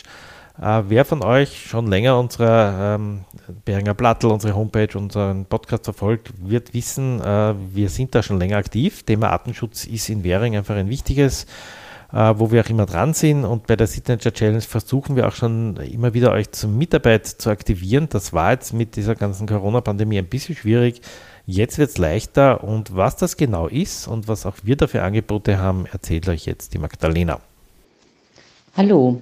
Äh, 0.61 0.83
wer 0.89 1.05
von 1.05 1.25
euch 1.25 1.67
schon 1.67 1.87
länger 1.87 2.19
unsere 2.19 2.97
ähm, 2.97 3.21
Beringer 3.65 3.95
Plattel, 3.95 4.31
unsere 4.31 4.55
Homepage, 4.55 4.97
unseren 4.97 5.47
Podcast 5.47 5.85
verfolgt, 5.85 6.33
wird 6.39 6.75
wissen, 6.75 7.21
äh, 7.21 7.55
wir 7.73 7.89
sind 7.89 8.15
da 8.15 8.23
schon 8.23 8.39
länger 8.39 8.57
aktiv. 8.57 9.03
Thema 9.03 9.31
Artenschutz 9.31 9.85
ist 9.85 10.09
in 10.09 10.23
Währing 10.23 10.57
einfach 10.57 10.77
ein 10.77 10.89
wichtiges, 10.89 11.47
äh, 12.13 12.35
wo 12.37 12.53
wir 12.53 12.63
auch 12.63 12.71
immer 12.71 12.87
dran 12.87 13.15
sind. 13.15 13.45
Und 13.45 13.67
bei 13.67 13.75
der 13.77 13.87
Sydney 13.87 14.15
Nature 14.15 14.33
Challenge 14.33 14.61
versuchen 14.61 15.17
wir 15.17 15.27
auch 15.27 15.35
schon 15.35 15.77
immer 15.77 16.15
wieder 16.15 16.33
euch 16.33 16.53
zur 16.53 16.71
Mitarbeit 16.71 17.27
zu 17.27 17.51
aktivieren. 17.51 18.09
Das 18.09 18.33
war 18.33 18.53
jetzt 18.53 18.73
mit 18.73 18.95
dieser 18.97 19.17
ganzen 19.17 19.47
Corona-Pandemie 19.47 20.19
ein 20.19 20.27
bisschen 20.27 20.55
schwierig 20.55 21.01
Jetzt 21.47 21.77
wird 21.77 21.91
es 21.91 21.99
leichter 21.99 22.65
und 22.65 22.97
was 22.97 23.17
das 23.17 23.37
genau 23.37 23.67
ist 23.67 24.09
und 24.09 24.29
was 24.29 24.47
auch 24.47 24.57
wir 24.63 24.77
dafür 24.77 25.03
Angebote 25.03 25.59
haben, 25.59 25.85
erzählt 25.85 26.27
euch 26.29 26.47
jetzt 26.47 26.73
die 26.73 26.79
Magdalena. 26.79 27.39
Hallo, 28.75 29.21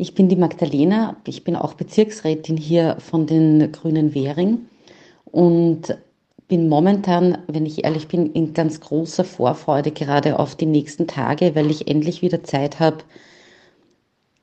ich 0.00 0.14
bin 0.14 0.30
die 0.30 0.36
Magdalena. 0.36 1.16
Ich 1.26 1.44
bin 1.44 1.56
auch 1.56 1.74
Bezirksrätin 1.74 2.56
hier 2.56 2.96
von 3.00 3.26
den 3.26 3.70
Grünen 3.70 4.14
Währing 4.14 4.66
und 5.26 5.94
bin 6.48 6.70
momentan, 6.70 7.38
wenn 7.48 7.66
ich 7.66 7.84
ehrlich 7.84 8.08
bin, 8.08 8.32
in 8.32 8.54
ganz 8.54 8.80
großer 8.80 9.24
Vorfreude 9.24 9.90
gerade 9.90 10.38
auf 10.38 10.56
die 10.56 10.66
nächsten 10.66 11.06
Tage, 11.06 11.54
weil 11.54 11.70
ich 11.70 11.86
endlich 11.86 12.22
wieder 12.22 12.42
Zeit 12.42 12.80
habe, 12.80 12.98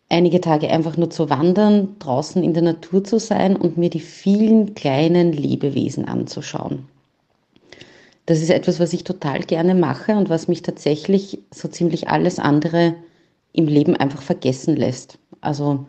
einige 0.10 0.42
Tage 0.42 0.70
einfach 0.70 0.96
nur 0.96 1.10
zu 1.10 1.30
wandern, 1.30 1.96
draußen 1.98 2.44
in 2.44 2.54
der 2.54 2.64
Natur 2.64 3.04
zu 3.04 3.20
sein 3.20 3.56
und 3.56 3.78
mir 3.78 3.90
die 3.90 4.00
vielen 4.00 4.76
kleinen 4.76 5.34
Lebewesen 5.34 6.06
anzuschauen. 6.06 6.88
Das 8.28 8.42
ist 8.42 8.52
etwas, 8.52 8.80
was 8.80 8.94
ich 8.94 9.04
total 9.04 9.40
gerne 9.40 9.74
mache 9.74 10.16
und 10.18 10.30
was 10.30 10.48
mich 10.48 10.62
tatsächlich 10.62 11.40
so 11.50 11.68
ziemlich 11.68 12.10
alles 12.10 12.38
andere 12.38 12.94
im 13.54 13.68
Leben 13.68 13.96
einfach 13.96 14.22
vergessen 14.22 14.76
lässt. 14.76 15.18
Also 15.42 15.86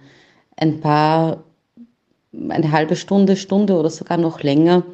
ein 0.56 0.80
paar, 0.80 1.44
eine 2.48 2.72
halbe 2.72 2.96
Stunde, 2.96 3.36
Stunde 3.36 3.78
oder 3.78 3.90
sogar 3.90 4.18
noch 4.18 4.42
länger 4.42 4.84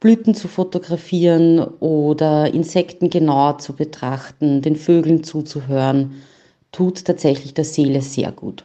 Blüten 0.00 0.34
zu 0.34 0.46
fotografieren 0.48 1.58
oder 1.80 2.52
Insekten 2.52 3.10
genauer 3.10 3.58
zu 3.58 3.72
betrachten, 3.72 4.60
den 4.62 4.76
Vögeln 4.76 5.24
zuzuhören, 5.24 6.22
tut 6.70 7.04
tatsächlich 7.04 7.54
der 7.54 7.64
Seele 7.64 8.02
sehr 8.02 8.30
gut. 8.30 8.64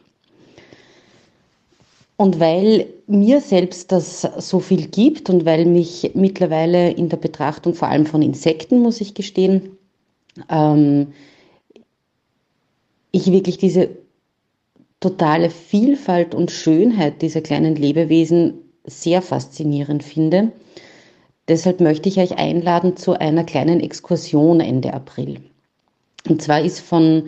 Und 2.16 2.38
weil 2.38 2.86
mir 3.06 3.40
selbst 3.40 3.90
das 3.90 4.20
so 4.38 4.60
viel 4.60 4.86
gibt 4.86 5.30
und 5.30 5.44
weil 5.44 5.64
mich 5.64 6.12
mittlerweile 6.14 6.90
in 6.92 7.08
der 7.08 7.16
Betrachtung 7.16 7.74
vor 7.74 7.88
allem 7.88 8.06
von 8.06 8.22
Insekten, 8.22 8.78
muss 8.78 9.00
ich 9.00 9.14
gestehen, 9.14 9.76
ähm, 10.48 11.08
ich 13.10 13.32
wirklich 13.32 13.58
diese 13.58 13.90
totale 15.02 15.50
Vielfalt 15.50 16.34
und 16.34 16.50
Schönheit 16.50 17.20
dieser 17.20 17.42
kleinen 17.42 17.76
Lebewesen 17.76 18.54
sehr 18.84 19.20
faszinierend 19.20 20.02
finde. 20.02 20.52
Deshalb 21.48 21.80
möchte 21.80 22.08
ich 22.08 22.18
euch 22.18 22.38
einladen 22.38 22.96
zu 22.96 23.12
einer 23.12 23.44
kleinen 23.44 23.80
Exkursion 23.80 24.60
Ende 24.60 24.94
April. 24.94 25.40
Und 26.28 26.40
zwar 26.40 26.62
ist 26.62 26.80
von 26.80 27.24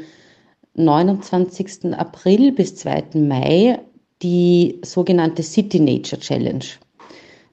29. 0.75 1.95
April 1.95 2.53
bis 2.53 2.77
2. 2.77 3.05
Mai 3.15 3.81
die 4.23 4.81
sogenannte 4.85 5.43
City 5.43 5.81
Nature 5.81 6.21
Challenge. 6.21 6.65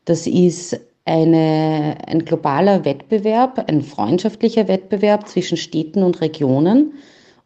Das 0.05 0.27
ist 0.27 0.79
eine, 1.05 1.97
ein 2.07 2.25
globaler 2.25 2.85
Wettbewerb, 2.85 3.65
ein 3.67 3.81
freundschaftlicher 3.81 4.67
Wettbewerb 4.67 5.27
zwischen 5.27 5.57
Städten 5.57 6.03
und 6.03 6.21
Regionen, 6.21 6.93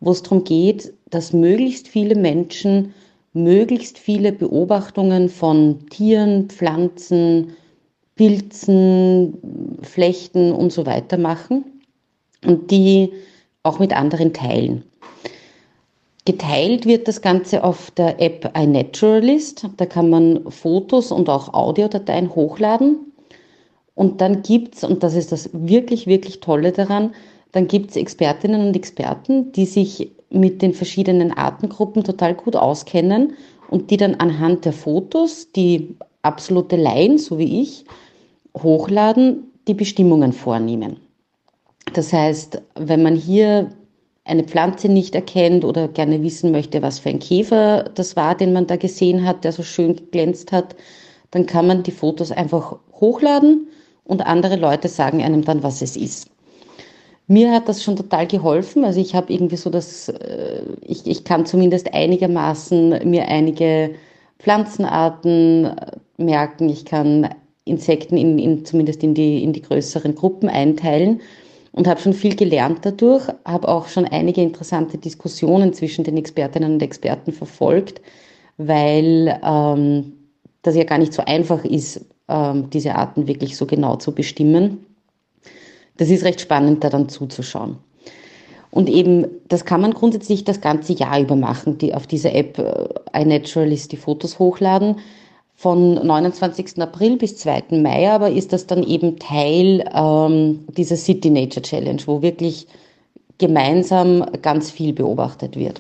wo 0.01 0.11
es 0.11 0.23
darum 0.23 0.43
geht, 0.43 0.93
dass 1.15 1.31
möglichst 1.31 1.87
viele 1.87 2.15
Menschen 2.15 2.93
möglichst 3.31 3.97
viele 3.97 4.33
Beobachtungen 4.33 5.29
von 5.29 5.87
Tieren, 5.89 6.49
Pflanzen, 6.49 7.53
Pilzen, 8.15 9.37
Flechten 9.81 10.51
und 10.51 10.73
so 10.73 10.85
weiter 10.85 11.17
machen 11.17 11.63
und 12.45 12.69
die 12.69 13.13
auch 13.63 13.79
mit 13.79 13.95
anderen 13.95 14.33
teilen. 14.33 14.83
Geteilt 16.25 16.85
wird 16.85 17.07
das 17.07 17.21
Ganze 17.21 17.63
auf 17.63 17.91
der 17.91 18.21
App 18.21 18.51
iNaturalist. 18.57 19.69
Da 19.77 19.85
kann 19.85 20.09
man 20.09 20.51
Fotos 20.51 21.11
und 21.11 21.29
auch 21.29 21.53
Audiodateien 21.53 22.35
hochladen. 22.35 22.97
Und 23.93 24.19
dann 24.19 24.41
gibt 24.41 24.75
es, 24.75 24.83
und 24.83 25.01
das 25.03 25.13
ist 25.13 25.31
das 25.31 25.49
wirklich, 25.53 26.07
wirklich 26.07 26.41
Tolle 26.41 26.73
daran, 26.73 27.13
dann 27.53 27.67
gibt 27.67 27.91
es 27.91 27.95
Expertinnen 27.95 28.67
und 28.67 28.75
Experten, 28.75 29.53
die 29.53 29.65
sich 29.65 30.14
mit 30.29 30.61
den 30.61 30.73
verschiedenen 30.73 31.31
Artengruppen 31.31 32.03
total 32.03 32.33
gut 32.35 32.55
auskennen 32.55 33.33
und 33.69 33.91
die 33.91 33.97
dann 33.97 34.15
anhand 34.15 34.65
der 34.65 34.73
Fotos, 34.73 35.51
die 35.51 35.95
absolute 36.21 36.75
Laien, 36.75 37.17
so 37.17 37.37
wie 37.37 37.61
ich, 37.61 37.85
hochladen, 38.57 39.51
die 39.67 39.73
Bestimmungen 39.73 40.33
vornehmen. 40.33 40.97
Das 41.93 42.11
heißt, 42.11 42.61
wenn 42.75 43.03
man 43.03 43.15
hier 43.15 43.69
eine 44.23 44.43
Pflanze 44.43 44.89
nicht 44.89 45.13
erkennt 45.13 45.63
oder 45.63 45.87
gerne 45.87 46.23
wissen 46.23 46.51
möchte, 46.51 46.81
was 46.81 46.99
für 46.99 47.09
ein 47.09 47.19
Käfer 47.19 47.83
das 47.93 48.15
war, 48.15 48.35
den 48.35 48.53
man 48.53 48.67
da 48.67 48.75
gesehen 48.75 49.25
hat, 49.25 49.43
der 49.43 49.51
so 49.51 49.61
schön 49.61 49.95
geglänzt 49.95 50.51
hat, 50.51 50.75
dann 51.31 51.45
kann 51.45 51.67
man 51.67 51.83
die 51.83 51.91
Fotos 51.91 52.31
einfach 52.31 52.79
hochladen 52.93 53.67
und 54.03 54.25
andere 54.25 54.55
Leute 54.55 54.87
sagen 54.87 55.21
einem 55.21 55.43
dann, 55.43 55.63
was 55.63 55.81
es 55.81 55.95
ist. 55.95 56.29
Mir 57.27 57.51
hat 57.51 57.67
das 57.67 57.83
schon 57.83 57.95
total 57.95 58.27
geholfen. 58.27 58.85
Also 58.85 58.99
ich 58.99 59.15
habe 59.15 59.33
irgendwie 59.33 59.55
so 59.57 59.69
das, 59.69 60.09
äh, 60.09 60.61
ich, 60.81 61.07
ich 61.07 61.23
kann 61.23 61.45
zumindest 61.45 61.93
einigermaßen 61.93 63.09
mir 63.09 63.27
einige 63.27 63.95
Pflanzenarten 64.39 65.65
äh, 65.65 65.91
merken. 66.17 66.69
Ich 66.69 66.85
kann 66.85 67.29
Insekten 67.65 68.17
in, 68.17 68.37
in, 68.37 68.65
zumindest 68.65 69.01
in 69.03 69.15
die, 69.15 69.43
in 69.43 69.53
die 69.53 69.61
größeren 69.63 70.13
Gruppen 70.13 70.49
einteilen 70.49 71.21
und 71.71 71.87
habe 71.87 71.99
schon 71.99 72.13
viel 72.13 72.35
gelernt 72.35 72.79
dadurch, 72.83 73.27
habe 73.43 73.67
auch 73.67 73.87
schon 73.87 74.05
einige 74.05 74.41
interessante 74.41 74.99
Diskussionen 74.99 75.73
zwischen 75.73 76.03
den 76.03 76.17
Expertinnen 76.17 76.73
und 76.73 76.81
Experten 76.83 77.33
verfolgt, 77.33 78.01
weil 78.57 79.39
ähm, 79.43 80.13
das 80.61 80.75
ja 80.75 80.83
gar 80.83 80.99
nicht 80.99 81.13
so 81.13 81.23
einfach 81.25 81.65
ist, 81.65 82.05
ähm, 82.29 82.69
diese 82.69 82.95
Arten 82.95 83.27
wirklich 83.27 83.57
so 83.57 83.65
genau 83.65 83.95
zu 83.95 84.13
bestimmen 84.13 84.85
das 85.97 86.09
ist 86.09 86.23
recht 86.23 86.41
spannend, 86.41 86.83
da 86.83 86.89
dann 86.89 87.09
zuzuschauen. 87.09 87.77
Und 88.71 88.89
eben, 88.89 89.25
das 89.47 89.63
kann 89.63 89.79
man 89.79 89.93
grundsätzlich 89.93 90.43
das 90.43 90.59
ganze 90.59 90.93
Jahr 90.93 91.21
über 91.21 91.37
machen, 91.37 91.77
die 91.77 91.93
auf 91.93 92.07
dieser 92.07 92.35
App 92.35 92.57
äh, 92.57 93.21
iNaturalist 93.21 93.93
die 93.93 93.97
Fotos 93.97 94.37
hochladen. 94.37 94.97
Von 95.55 95.93
29. 95.93 96.81
April 96.81 97.15
bis 97.15 97.37
2. 97.37 97.63
Mai 97.71 98.11
aber 98.11 98.29
ist 98.29 98.51
das 98.51 98.67
dann 98.67 98.83
eben 98.83 99.17
Teil 99.17 99.89
ähm, 99.93 100.65
dieser 100.75 100.97
City 100.97 101.29
Nature 101.29 101.61
Challenge, 101.61 102.01
wo 102.05 102.21
wirklich 102.21 102.67
gemeinsam 103.37 104.25
ganz 104.41 104.71
viel 104.71 104.91
beobachtet 104.91 105.55
wird. 105.55 105.79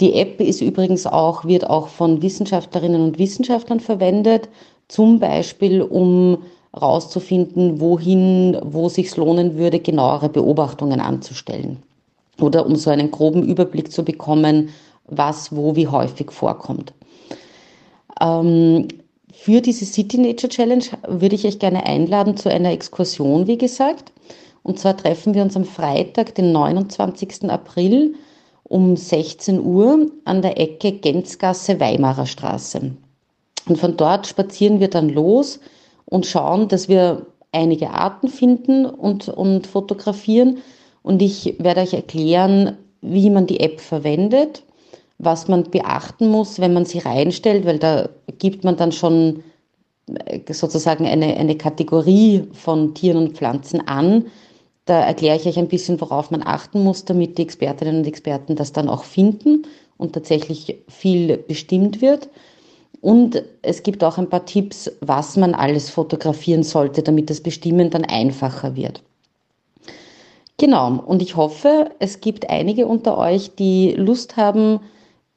Die 0.00 0.14
App 0.14 0.40
ist 0.40 0.60
übrigens 0.60 1.06
auch, 1.06 1.44
wird 1.44 1.68
auch 1.68 1.88
von 1.88 2.22
Wissenschaftlerinnen 2.22 3.02
und 3.02 3.18
Wissenschaftlern 3.18 3.80
verwendet, 3.80 4.48
zum 4.86 5.18
Beispiel 5.18 5.82
um 5.82 6.38
rauszufinden, 6.80 7.80
wohin, 7.80 8.58
wo 8.62 8.88
sich 8.88 9.16
lohnen 9.16 9.56
würde, 9.56 9.78
genauere 9.78 10.28
Beobachtungen 10.28 11.00
anzustellen. 11.00 11.82
Oder 12.40 12.66
um 12.66 12.76
so 12.76 12.90
einen 12.90 13.10
groben 13.10 13.44
Überblick 13.44 13.92
zu 13.92 14.04
bekommen, 14.04 14.70
was 15.06 15.54
wo 15.54 15.76
wie 15.76 15.86
häufig 15.86 16.32
vorkommt. 16.32 16.92
Ähm, 18.20 18.88
für 19.32 19.60
diese 19.60 19.84
City 19.84 20.18
Nature 20.18 20.48
Challenge 20.48 20.84
würde 21.06 21.34
ich 21.34 21.46
euch 21.46 21.58
gerne 21.58 21.84
einladen 21.86 22.36
zu 22.36 22.50
einer 22.50 22.72
Exkursion, 22.72 23.46
wie 23.46 23.58
gesagt. 23.58 24.12
Und 24.62 24.78
zwar 24.78 24.96
treffen 24.96 25.34
wir 25.34 25.42
uns 25.42 25.56
am 25.56 25.64
Freitag, 25.64 26.34
den 26.34 26.52
29. 26.52 27.50
April 27.50 28.14
um 28.62 28.96
16 28.96 29.62
Uhr 29.62 30.10
an 30.24 30.40
der 30.40 30.58
Ecke 30.58 30.92
Genzgasse 30.92 31.78
Weimarer 31.78 32.26
Straße. 32.26 32.92
Und 33.68 33.78
von 33.78 33.96
dort 33.96 34.26
spazieren 34.26 34.80
wir 34.80 34.88
dann 34.88 35.10
los 35.10 35.60
und 36.06 36.26
schauen, 36.26 36.68
dass 36.68 36.88
wir 36.88 37.26
einige 37.52 37.90
Arten 37.90 38.28
finden 38.28 38.86
und, 38.86 39.28
und 39.28 39.66
fotografieren. 39.66 40.58
Und 41.02 41.22
ich 41.22 41.56
werde 41.58 41.82
euch 41.82 41.94
erklären, 41.94 42.76
wie 43.00 43.30
man 43.30 43.46
die 43.46 43.60
App 43.60 43.80
verwendet, 43.80 44.62
was 45.18 45.48
man 45.48 45.64
beachten 45.64 46.28
muss, 46.28 46.58
wenn 46.58 46.74
man 46.74 46.84
sie 46.84 46.98
reinstellt, 46.98 47.64
weil 47.66 47.78
da 47.78 48.08
gibt 48.38 48.64
man 48.64 48.76
dann 48.76 48.92
schon 48.92 49.42
äh, 50.06 50.52
sozusagen 50.52 51.06
eine, 51.06 51.36
eine 51.36 51.56
Kategorie 51.56 52.48
von 52.52 52.94
Tieren 52.94 53.18
und 53.18 53.36
Pflanzen 53.36 53.86
an. 53.86 54.26
Da 54.86 55.00
erkläre 55.00 55.36
ich 55.36 55.46
euch 55.46 55.58
ein 55.58 55.68
bisschen, 55.68 56.00
worauf 56.00 56.30
man 56.30 56.42
achten 56.42 56.82
muss, 56.82 57.04
damit 57.04 57.38
die 57.38 57.42
Expertinnen 57.42 57.98
und 57.98 58.06
Experten 58.06 58.56
das 58.56 58.72
dann 58.72 58.88
auch 58.88 59.04
finden 59.04 59.66
und 59.96 60.12
tatsächlich 60.12 60.76
viel 60.88 61.38
bestimmt 61.38 62.02
wird. 62.02 62.28
Und 63.04 63.42
es 63.60 63.82
gibt 63.82 64.02
auch 64.02 64.16
ein 64.16 64.30
paar 64.30 64.46
Tipps, 64.46 64.90
was 65.02 65.36
man 65.36 65.54
alles 65.54 65.90
fotografieren 65.90 66.62
sollte, 66.62 67.02
damit 67.02 67.28
das 67.28 67.42
Bestimmen 67.42 67.90
dann 67.90 68.06
einfacher 68.06 68.76
wird. 68.76 69.02
Genau, 70.56 71.02
und 71.04 71.20
ich 71.20 71.36
hoffe, 71.36 71.90
es 71.98 72.22
gibt 72.22 72.48
einige 72.48 72.86
unter 72.86 73.18
euch, 73.18 73.54
die 73.56 73.90
Lust 73.90 74.38
haben, 74.38 74.80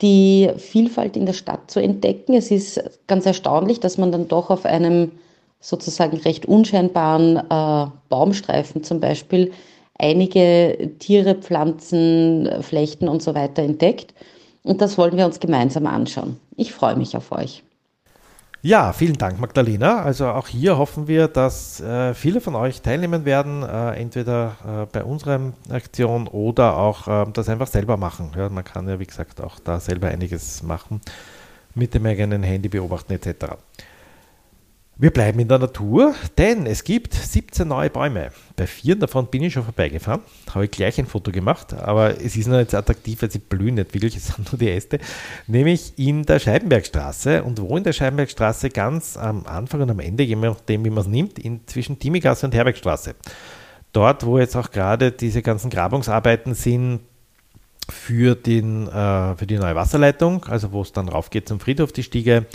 die 0.02 0.50
Vielfalt 0.56 1.18
in 1.18 1.26
der 1.26 1.34
Stadt 1.34 1.70
zu 1.70 1.82
entdecken. 1.82 2.36
Es 2.36 2.52
ist 2.52 2.82
ganz 3.06 3.26
erstaunlich, 3.26 3.82
dass 3.82 3.98
man 3.98 4.14
dann 4.14 4.30
doch 4.30 4.50
auf 4.50 4.64
einem 4.64 5.12
sozusagen 5.60 6.16
recht 6.20 6.46
unscheinbaren 6.46 7.36
äh, 7.36 7.92
Baumstreifen 8.08 8.86
zum 8.86 9.02
Beispiel 9.02 9.52
einige 10.00 10.92
Tiere, 11.00 11.36
Pflanzen, 11.36 12.48
Flechten 12.62 13.10
und 13.10 13.22
so 13.22 13.36
weiter 13.36 13.62
entdeckt. 13.62 14.14
Und 14.68 14.82
das 14.82 14.98
wollen 14.98 15.16
wir 15.16 15.26
uns 15.26 15.40
gemeinsam 15.40 15.88
anschauen. 15.88 16.38
Ich 16.58 16.74
freue 16.74 16.98
mich 16.98 17.16
auf 17.16 17.32
euch. 17.32 17.64
Ja, 18.62 18.92
vielen 18.92 19.18
Dank, 19.18 19.40
Magdalena. 19.40 20.02
Also 20.02 20.28
auch 20.28 20.50
hier 20.50 20.78
hoffen 20.78 21.08
wir, 21.08 21.30
dass 21.30 21.80
äh, 21.80 22.14
viele 22.14 22.42
von 22.42 22.54
euch 22.56 22.82
teilnehmen 22.82 23.24
werden, 23.24 23.64
äh, 23.64 23.92
entweder 23.92 24.58
äh, 24.68 24.86
bei 24.92 25.06
unserer 25.06 25.54
Aktion 25.70 26.28
oder 26.28 26.76
auch 26.76 27.08
ähm, 27.08 27.32
das 27.32 27.48
einfach 27.48 27.68
selber 27.68 27.96
machen. 27.96 28.32
Ja, 28.36 28.50
man 28.50 28.66
kann 28.66 28.90
ja, 28.90 29.00
wie 29.00 29.06
gesagt, 29.06 29.40
auch 29.40 29.60
da 29.60 29.80
selber 29.80 30.10
einiges 30.10 30.64
machen, 30.64 31.00
mit 31.74 31.94
dem 31.94 32.06
eigenen 32.06 32.44
Handy 32.44 32.68
beobachten 32.68 33.14
etc. 33.14 33.56
Wir 35.00 35.12
bleiben 35.12 35.38
in 35.38 35.48
der 35.48 35.60
Natur, 35.60 36.16
denn 36.40 36.66
es 36.66 36.84
gibt 36.84 37.14
17 37.14 37.68
neue 37.68 37.92
Bäume. 37.92 38.32
Bei 38.56 38.66
vier 38.66 38.96
davon 38.96 39.28
bin 39.28 39.44
ich 39.44 39.54
schon 39.54 39.64
vorbeigefahren, 39.64 40.22
habe 40.56 40.66
ich 40.66 40.72
gleich 40.72 40.98
ein 40.98 41.06
Foto 41.06 41.32
gemacht, 41.32 41.72
aber 41.72 42.20
es 42.20 42.36
ist 42.36 42.48
noch 42.48 42.68
so 42.68 42.78
attraktiv, 42.78 43.22
weil 43.22 43.30
sie 43.30 43.38
blühen 43.38 43.76
nicht 43.76 43.94
wirklich, 43.94 44.16
es 44.16 44.26
sind 44.26 44.52
nur 44.52 44.58
die 44.58 44.72
Äste, 44.72 44.98
nämlich 45.46 45.94
in 46.00 46.24
der 46.24 46.40
Scheibenbergstraße. 46.40 47.44
Und 47.44 47.62
wo 47.62 47.78
in 47.78 47.84
der 47.84 47.94
Scheibenbergstraße? 47.94 48.72
Ganz 48.72 49.18
am 49.18 49.46
Anfang 49.46 49.82
und 49.82 49.92
am 49.92 50.00
Ende, 50.00 50.24
je 50.24 50.36
nachdem, 50.36 50.84
wie 50.84 50.90
man 50.90 51.02
es 51.02 51.08
nimmt, 51.08 51.38
in, 51.38 51.60
zwischen 51.68 52.00
Timigasse 52.00 52.48
und 52.48 52.56
Herbergstraße. 52.56 53.14
Dort, 53.94 54.26
wo 54.26 54.40
jetzt 54.40 54.56
auch 54.56 54.72
gerade 54.72 55.12
diese 55.12 55.44
ganzen 55.44 55.70
Grabungsarbeiten 55.70 56.56
sind, 56.56 57.02
für, 57.90 58.36
den, 58.36 58.88
äh, 58.88 59.36
für 59.36 59.48
die 59.48 59.58
neue 59.58 59.76
Wasserleitung, 59.76 60.46
also 60.46 60.72
wo 60.72 60.82
es 60.82 60.92
dann 60.92 61.08
raufgeht 61.08 61.48
zum 61.48 61.60
Friedhof, 61.60 61.92
die 61.92 62.04
Stiege, 62.04 62.46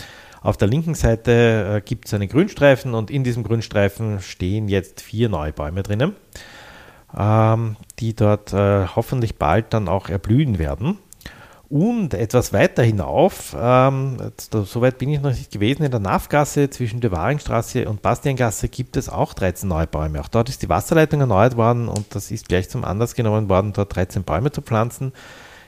auf 0.43 0.57
der 0.57 0.69
linken 0.69 0.95
Seite 0.95 1.77
äh, 1.77 1.81
gibt 1.81 2.07
es 2.07 2.15
einen 2.15 2.29
Grünstreifen 2.29 2.95
und 2.95 3.11
in 3.11 3.25
diesem 3.25 3.45
Grünstreifen 3.45 4.21
stehen 4.21 4.69
jetzt 4.69 5.01
vier 5.01 5.29
neue 5.29 5.53
Bäume 5.53 5.83
drinnen, 5.83 6.17
ähm, 7.17 7.77
die 8.01 8.15
dort 8.15 8.53
äh, 8.53 8.87
hoffentlich 8.87 9.37
bald 9.37 9.73
dann 9.73 9.89
auch 9.89 10.09
erblühen 10.09 10.59
werden. 10.59 10.99
Und 11.73 12.13
etwas 12.13 12.53
weiter 12.53 12.83
hinauf, 12.83 13.57
ähm, 13.59 14.19
so 14.51 14.83
weit 14.83 14.99
bin 14.99 15.09
ich 15.09 15.23
noch 15.23 15.31
nicht 15.31 15.51
gewesen, 15.51 15.85
in 15.85 15.91
der 15.91 16.01
Nafgasse 16.01 16.69
zwischen 16.69 17.01
der 17.01 17.13
Waringstraße 17.13 17.89
und 17.89 18.03
Bastiangasse 18.03 18.69
gibt 18.69 18.99
es 18.99 19.09
auch 19.09 19.33
13 19.33 19.71
neue 19.71 19.87
Bäume. 19.87 20.21
Auch 20.21 20.29
dort 20.29 20.51
ist 20.51 20.61
die 20.61 20.69
Wasserleitung 20.69 21.21
erneuert 21.21 21.57
worden 21.57 21.89
und 21.89 22.15
das 22.15 22.31
ist 22.31 22.49
gleich 22.49 22.69
zum 22.69 22.85
Anlass 22.85 23.15
genommen 23.15 23.49
worden, 23.49 23.73
dort 23.73 23.97
13 23.97 24.23
Bäume 24.23 24.53
zu 24.53 24.61
pflanzen. 24.61 25.15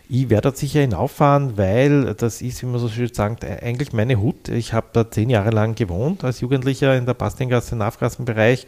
Ich 0.07 0.29
werde 0.29 0.43
dort 0.43 0.59
sicher 0.59 0.81
hinauffahren, 0.81 1.57
weil 1.57 2.13
das 2.15 2.43
ist, 2.43 2.61
wie 2.61 2.67
man 2.67 2.79
so 2.79 2.91
schön 2.91 3.09
sagt, 3.11 3.43
eigentlich 3.43 3.95
meine 3.95 4.21
Hut. 4.21 4.51
Ich 4.51 4.75
habe 4.75 4.89
da 4.93 5.11
zehn 5.11 5.31
Jahre 5.31 5.49
lang 5.49 5.77
gewohnt 5.77 6.25
als 6.25 6.41
Jugendlicher 6.41 6.95
in 6.95 7.07
der 7.07 7.15
Bastingasse, 7.15 7.75
Nafgassenbereich 7.75 8.67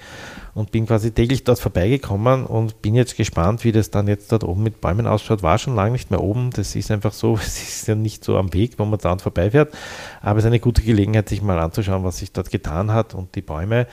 und 0.55 0.73
bin 0.73 0.87
quasi 0.87 1.11
täglich 1.11 1.45
dort 1.45 1.59
vorbeigekommen 1.59 2.47
und 2.47 2.81
bin 2.81 2.95
jetzt 2.95 3.19
gespannt, 3.19 3.65
wie 3.65 3.73
das 3.73 3.91
dann 3.91 4.09
jetzt 4.09 4.33
dort 4.33 4.45
oben 4.45 4.63
mit 4.63 4.81
Bäumen 4.81 5.07
ausschaut. 5.07 5.43
War 5.43 5.59
schon 5.59 5.75
lange 5.75 5.93
nicht 5.93 6.11
mehr 6.11 6.23
oben. 6.23 6.53
Das 6.53 6.75
ist 6.75 6.91
einfach 6.91 7.13
so, 7.13 7.35
es 7.41 7.63
ist 7.63 7.87
ja 7.87 7.95
nicht 7.95 8.25
so 8.25 8.39
am 8.39 8.55
Weg, 8.55 8.79
wo 8.79 8.87
man 8.87 8.99
da 8.99 9.19
vorbeifährt. 9.19 9.75
Aber 10.23 10.39
es 10.39 10.45
ist 10.45 10.49
eine 10.49 10.59
gute 10.61 10.81
Gelegenheit, 10.81 11.29
sich 11.29 11.43
mal 11.43 11.59
anzuschauen, 11.59 12.03
was 12.03 12.17
sich 12.17 12.33
dort 12.33 12.51
getan 12.51 12.93
hat 12.93 13.13
und 13.13 13.35
die 13.35 13.43
Bäume 13.43 13.87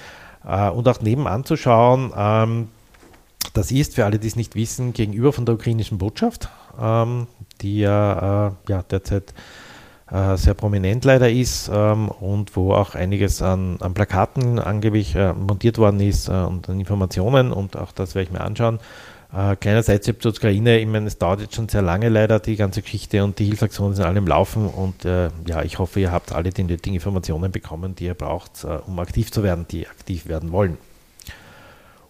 äh, 0.48 0.70
und 0.70 0.88
auch 0.88 1.02
nebenan 1.02 1.44
zu 1.44 1.58
schauen. 1.58 2.14
Ähm, 2.16 2.70
das 3.54 3.70
ist, 3.70 3.96
für 3.96 4.06
alle, 4.06 4.18
die 4.18 4.28
es 4.28 4.38
nicht 4.38 4.56
wissen, 4.56 4.94
gegenüber 4.94 5.34
von 5.34 5.46
der 5.46 5.56
ukrainischen 5.56 5.98
Botschaft 5.98 6.48
ähm, 6.80 7.28
die 7.62 7.80
ja, 7.80 8.48
äh, 8.48 8.52
ja 8.70 8.84
derzeit 8.84 9.34
äh, 10.14 10.38
sehr 10.38 10.54
prominent 10.54 11.06
leider 11.06 11.30
ist 11.30 11.72
ähm, 11.74 12.10
und 12.10 12.56
wo 12.56 12.74
auch 12.74 12.96
einiges 12.96 13.42
an, 13.42 13.78
an 13.80 13.94
Plakaten 13.94 14.60
angeblich 14.60 15.16
äh, 15.16 15.34
montiert 15.34 15.78
worden 15.78 16.00
ist 16.00 16.28
äh, 16.28 16.34
und 16.34 16.70
an 16.70 16.80
Informationen 16.80 17.52
und 17.52 17.76
auch 17.76 17.92
das 17.92 18.14
werde 18.14 18.28
ich 18.28 18.32
mir 18.32 18.42
anschauen. 18.42 18.80
Äh, 19.36 19.56
kleiner 19.56 19.82
Seitstep 19.82 20.22
zur 20.22 20.32
Ukraine, 20.32 20.78
ich 20.78 20.86
meine, 20.86 21.08
es 21.08 21.18
dauert 21.18 21.42
jetzt 21.42 21.56
schon 21.56 21.68
sehr 21.68 21.82
lange 21.82 22.10
leider 22.10 22.40
die 22.40 22.56
ganze 22.56 22.84
Geschichte 22.84 23.24
und 23.24 23.40
die 23.40 23.46
Hilfsaktionen 23.46 23.96
sind 23.96 24.06
alle 24.06 24.20
im 24.20 24.28
Laufen 24.28 24.68
und 24.68 25.04
äh, 25.06 25.30
ja, 25.48 25.64
ich 25.64 25.80
hoffe, 25.80 26.00
ihr 26.00 26.12
habt 26.12 26.32
alle 26.32 26.52
die 26.52 26.64
nötigen 26.64 26.94
Informationen 26.94 27.52
bekommen, 27.52 27.96
die 27.96 28.06
ihr 28.06 28.14
braucht, 28.14 28.66
um 28.86 29.00
aktiv 29.00 29.32
zu 29.32 29.42
werden, 29.42 29.66
die 29.72 29.88
aktiv 29.88 30.28
werden 30.28 30.52
wollen. 30.52 30.78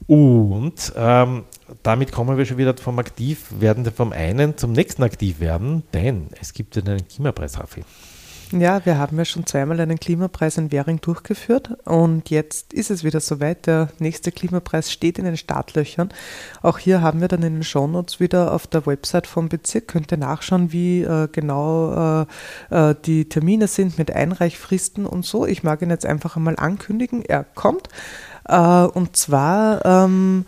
Und 0.08 0.94
ähm, 0.96 1.44
damit 1.82 2.12
kommen 2.12 2.38
wir 2.38 2.46
schon 2.46 2.58
wieder 2.58 2.76
vom 2.78 3.00
Aktivwerden 3.00 3.86
vom 3.92 4.12
einen 4.12 4.58
zum 4.58 4.72
nächsten 4.72 5.04
Aktivwerden, 5.04 5.84
denn 5.94 6.28
es 6.40 6.54
gibt 6.54 6.78
einen 6.78 7.08
Klimapreis, 7.08 7.60
Raffi. 7.60 7.84
Ja, 8.60 8.86
wir 8.86 9.00
haben 9.00 9.18
ja 9.18 9.26
schon 9.26 9.48
zweimal 9.48 9.80
einen 9.80 10.00
Klimapreis 10.00 10.60
in 10.60 10.72
Währing 10.72 11.02
durchgeführt 11.02 11.72
und 11.86 12.30
jetzt 12.30 12.72
ist 12.72 12.92
es 12.92 13.04
wieder 13.04 13.20
soweit. 13.20 13.66
Der 13.66 13.90
nächste 13.98 14.32
Klimapreis 14.32 14.92
steht 14.92 15.18
in 15.18 15.26
den 15.26 15.38
Startlöchern. 15.38 16.10
Auch 16.62 16.78
hier 16.78 17.02
haben 17.02 17.20
wir 17.20 17.28
dann 17.28 17.42
in 17.42 17.56
den 17.56 17.64
Shownotes 17.64 18.20
wieder 18.20 18.54
auf 18.54 18.68
der 18.68 18.86
Website 18.86 19.26
vom 19.26 19.50
Bezirk, 19.50 19.88
könnt 19.88 20.12
ihr 20.12 20.20
nachschauen, 20.20 20.72
wie 20.72 21.02
äh, 21.02 21.28
genau 21.32 22.26
äh, 22.70 22.90
äh 22.92 22.96
die 23.06 23.28
Termine 23.28 23.68
sind 23.68 23.98
mit 23.98 24.12
Einreichfristen 24.12 25.08
und 25.08 25.26
so. 25.26 25.48
Ich 25.48 25.64
mag 25.64 25.82
ihn 25.82 25.90
jetzt 25.90 26.06
einfach 26.06 26.36
einmal 26.36 26.56
ankündigen. 26.58 27.26
Er 27.26 27.44
kommt 27.44 27.90
äh, 28.48 28.84
und 28.84 29.16
zwar 29.16 29.86
ähm, 29.86 30.46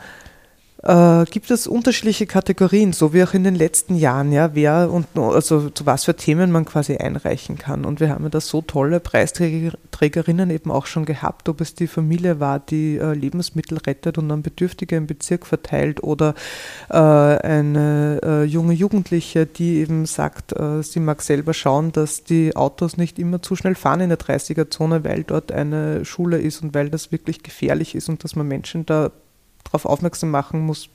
äh, 0.86 1.26
gibt 1.26 1.50
es 1.50 1.66
unterschiedliche 1.66 2.28
Kategorien, 2.28 2.94
so 2.94 3.12
wie 3.12 3.24
auch 3.24 3.34
in 3.34 3.44
den 3.44 3.56
letzten 3.56 3.96
Jahren, 3.96 4.32
ja, 4.32 4.54
wer 4.54 4.92
und 4.92 5.08
also 5.18 5.72
zu 5.72 5.86
was 5.88 6.06
für 6.06 6.16
Themen 6.16 6.52
man 6.52 6.66
quasi 6.66 6.98
einreichen 6.98 7.58
kann. 7.58 7.86
Und 7.86 8.00
wir 8.00 8.10
haben 8.10 8.24
ja 8.24 8.30
da 8.30 8.40
so 8.40 8.62
tolle 8.62 9.00
Preisträgerinnen 9.00 10.52
eben 10.52 10.70
auch 10.70 10.86
schon 10.86 11.06
gehabt, 11.06 11.50
ob 11.50 11.60
es 11.62 11.74
die 11.74 11.88
Familie 11.88 12.40
war, 12.40 12.60
die 12.60 12.98
äh, 12.98 13.14
Lebensmittel 13.14 13.80
rettet 13.80 14.20
und 14.20 14.30
an 14.30 14.44
Bedürftige 14.44 14.96
im 14.96 15.08
Bezirk 15.08 15.48
verteilt 15.48 16.04
oder 16.04 16.36
äh, 16.90 16.98
eine 16.98 18.22
äh, 18.24 18.44
junge 18.44 18.74
Jugendliche, 18.74 19.48
die 19.48 19.78
eben 19.78 20.06
sagt, 20.06 20.54
äh, 20.54 20.84
sie 20.84 21.00
mag 21.00 21.24
selber 21.24 21.56
schauen, 21.56 21.94
dass 21.94 22.24
die 22.24 22.56
Autos 22.56 22.96
nicht 22.96 23.18
immer 23.18 23.42
zu 23.42 23.56
schnell 23.56 23.76
fahren 23.76 24.02
in 24.02 24.10
der 24.10 24.20
30er-Zone, 24.20 25.04
weil 25.04 25.24
dort 25.24 25.52
eine 25.52 26.06
Schule 26.06 26.38
ist 26.38 26.62
und 26.62 26.76
weil 26.76 26.92
das 26.92 27.12
wirklich 27.12 27.42
gefährlich 27.42 27.96
ist 27.96 28.08
und 28.08 28.24
dass 28.24 28.36
man 28.36 28.48
Menschen 28.48 28.86
da 28.86 29.12
darauf 29.66 29.86
aufmerksam 29.86 30.32
machen 30.32 30.61
muss, 30.61 30.89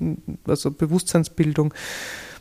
also 0.47 0.71
Bewusstseinsbildung 0.71 1.75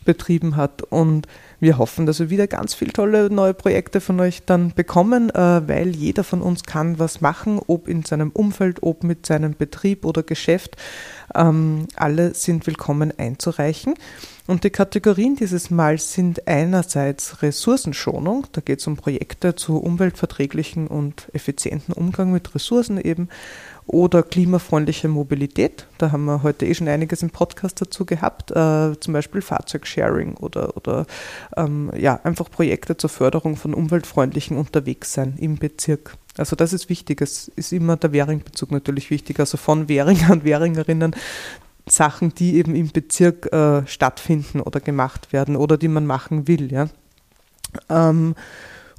betrieben 0.05 0.55
hat. 0.55 0.81
Und 0.83 1.27
wir 1.59 1.77
hoffen, 1.77 2.05
dass 2.05 2.19
wir 2.19 2.29
wieder 2.29 2.47
ganz 2.47 2.73
viele 2.73 2.93
tolle 2.93 3.29
neue 3.29 3.53
Projekte 3.53 4.01
von 4.01 4.19
euch 4.19 4.43
dann 4.45 4.73
bekommen, 4.73 5.29
äh, 5.29 5.67
weil 5.67 5.95
jeder 5.95 6.23
von 6.23 6.41
uns 6.41 6.63
kann 6.63 6.99
was 6.99 7.21
machen, 7.21 7.59
ob 7.67 7.87
in 7.87 8.03
seinem 8.03 8.31
Umfeld, 8.31 8.81
ob 8.81 9.03
mit 9.03 9.25
seinem 9.25 9.53
Betrieb 9.53 10.05
oder 10.05 10.23
Geschäft. 10.23 10.77
Ähm, 11.35 11.87
alle 11.95 12.33
sind 12.33 12.65
willkommen 12.65 13.13
einzureichen. 13.17 13.95
Und 14.47 14.63
die 14.63 14.71
Kategorien 14.71 15.35
dieses 15.35 15.69
Mal 15.69 15.99
sind 15.99 16.47
einerseits 16.47 17.43
Ressourcenschonung, 17.43 18.47
da 18.51 18.61
geht 18.61 18.79
es 18.79 18.87
um 18.87 18.95
Projekte 18.95 19.53
zu 19.53 19.77
umweltverträglichen 19.77 20.87
und 20.87 21.27
effizienten 21.33 21.93
Umgang 21.93 22.31
mit 22.31 22.55
Ressourcen 22.55 22.99
eben, 22.99 23.29
oder 23.89 24.21
klimafreundliche 24.21 25.07
Mobilität. 25.07 25.87
Da 25.97 26.11
haben 26.11 26.25
wir 26.25 26.43
heute 26.43 26.67
eh 26.67 26.75
schon 26.75 26.87
einiges 26.87 27.23
im 27.23 27.31
Podcast 27.31 27.81
dazu 27.81 28.05
gehabt, 28.05 28.51
äh, 28.51 28.99
zum 28.99 29.13
Beispiel 29.13 29.41
Fahrzeugsharing 29.41 30.35
oder, 30.35 30.77
oder 30.77 31.07
ähm, 31.57 31.91
ja, 31.97 32.19
einfach 32.23 32.51
Projekte 32.51 32.97
zur 32.97 33.09
Förderung 33.09 33.55
von 33.55 33.73
umweltfreundlichen 33.73 34.57
Unterwegssein 34.57 35.37
im 35.39 35.55
Bezirk. 35.57 36.17
Also 36.37 36.55
das 36.55 36.71
ist 36.71 36.87
wichtig. 36.89 37.19
Es 37.21 37.47
ist 37.47 37.73
immer 37.73 37.97
der 37.97 38.13
Währingbezug 38.13 38.69
natürlich 38.69 39.09
wichtig. 39.09 39.39
Also 39.39 39.57
von 39.57 39.89
Währinger 39.89 40.33
und 40.33 40.43
Währingerinnen 40.43 41.15
Sachen, 41.87 42.35
die 42.35 42.57
eben 42.57 42.75
im 42.75 42.89
Bezirk 42.91 43.51
äh, 43.51 43.87
stattfinden 43.87 44.61
oder 44.61 44.81
gemacht 44.81 45.33
werden 45.33 45.55
oder 45.55 45.77
die 45.77 45.87
man 45.87 46.05
machen 46.05 46.47
will. 46.47 46.71
Ja. 46.71 46.89
Ähm, 47.89 48.35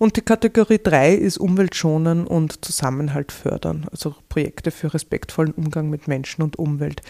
und 0.01 0.17
die 0.17 0.23
Kategorie 0.23 0.81
3 0.83 1.13
ist 1.13 1.37
Umweltschonen 1.37 2.27
und 2.27 2.65
Zusammenhalt 2.65 3.33
fördern, 3.33 3.87
also 3.93 4.15
Projekte 4.31 4.71
für 4.71 4.95
respektvollen 4.95 5.53
Umgang 5.53 5.91
mit 5.91 6.09
Menschen 6.09 6.43
und 6.43 6.59
Umwelt. 6.59 7.03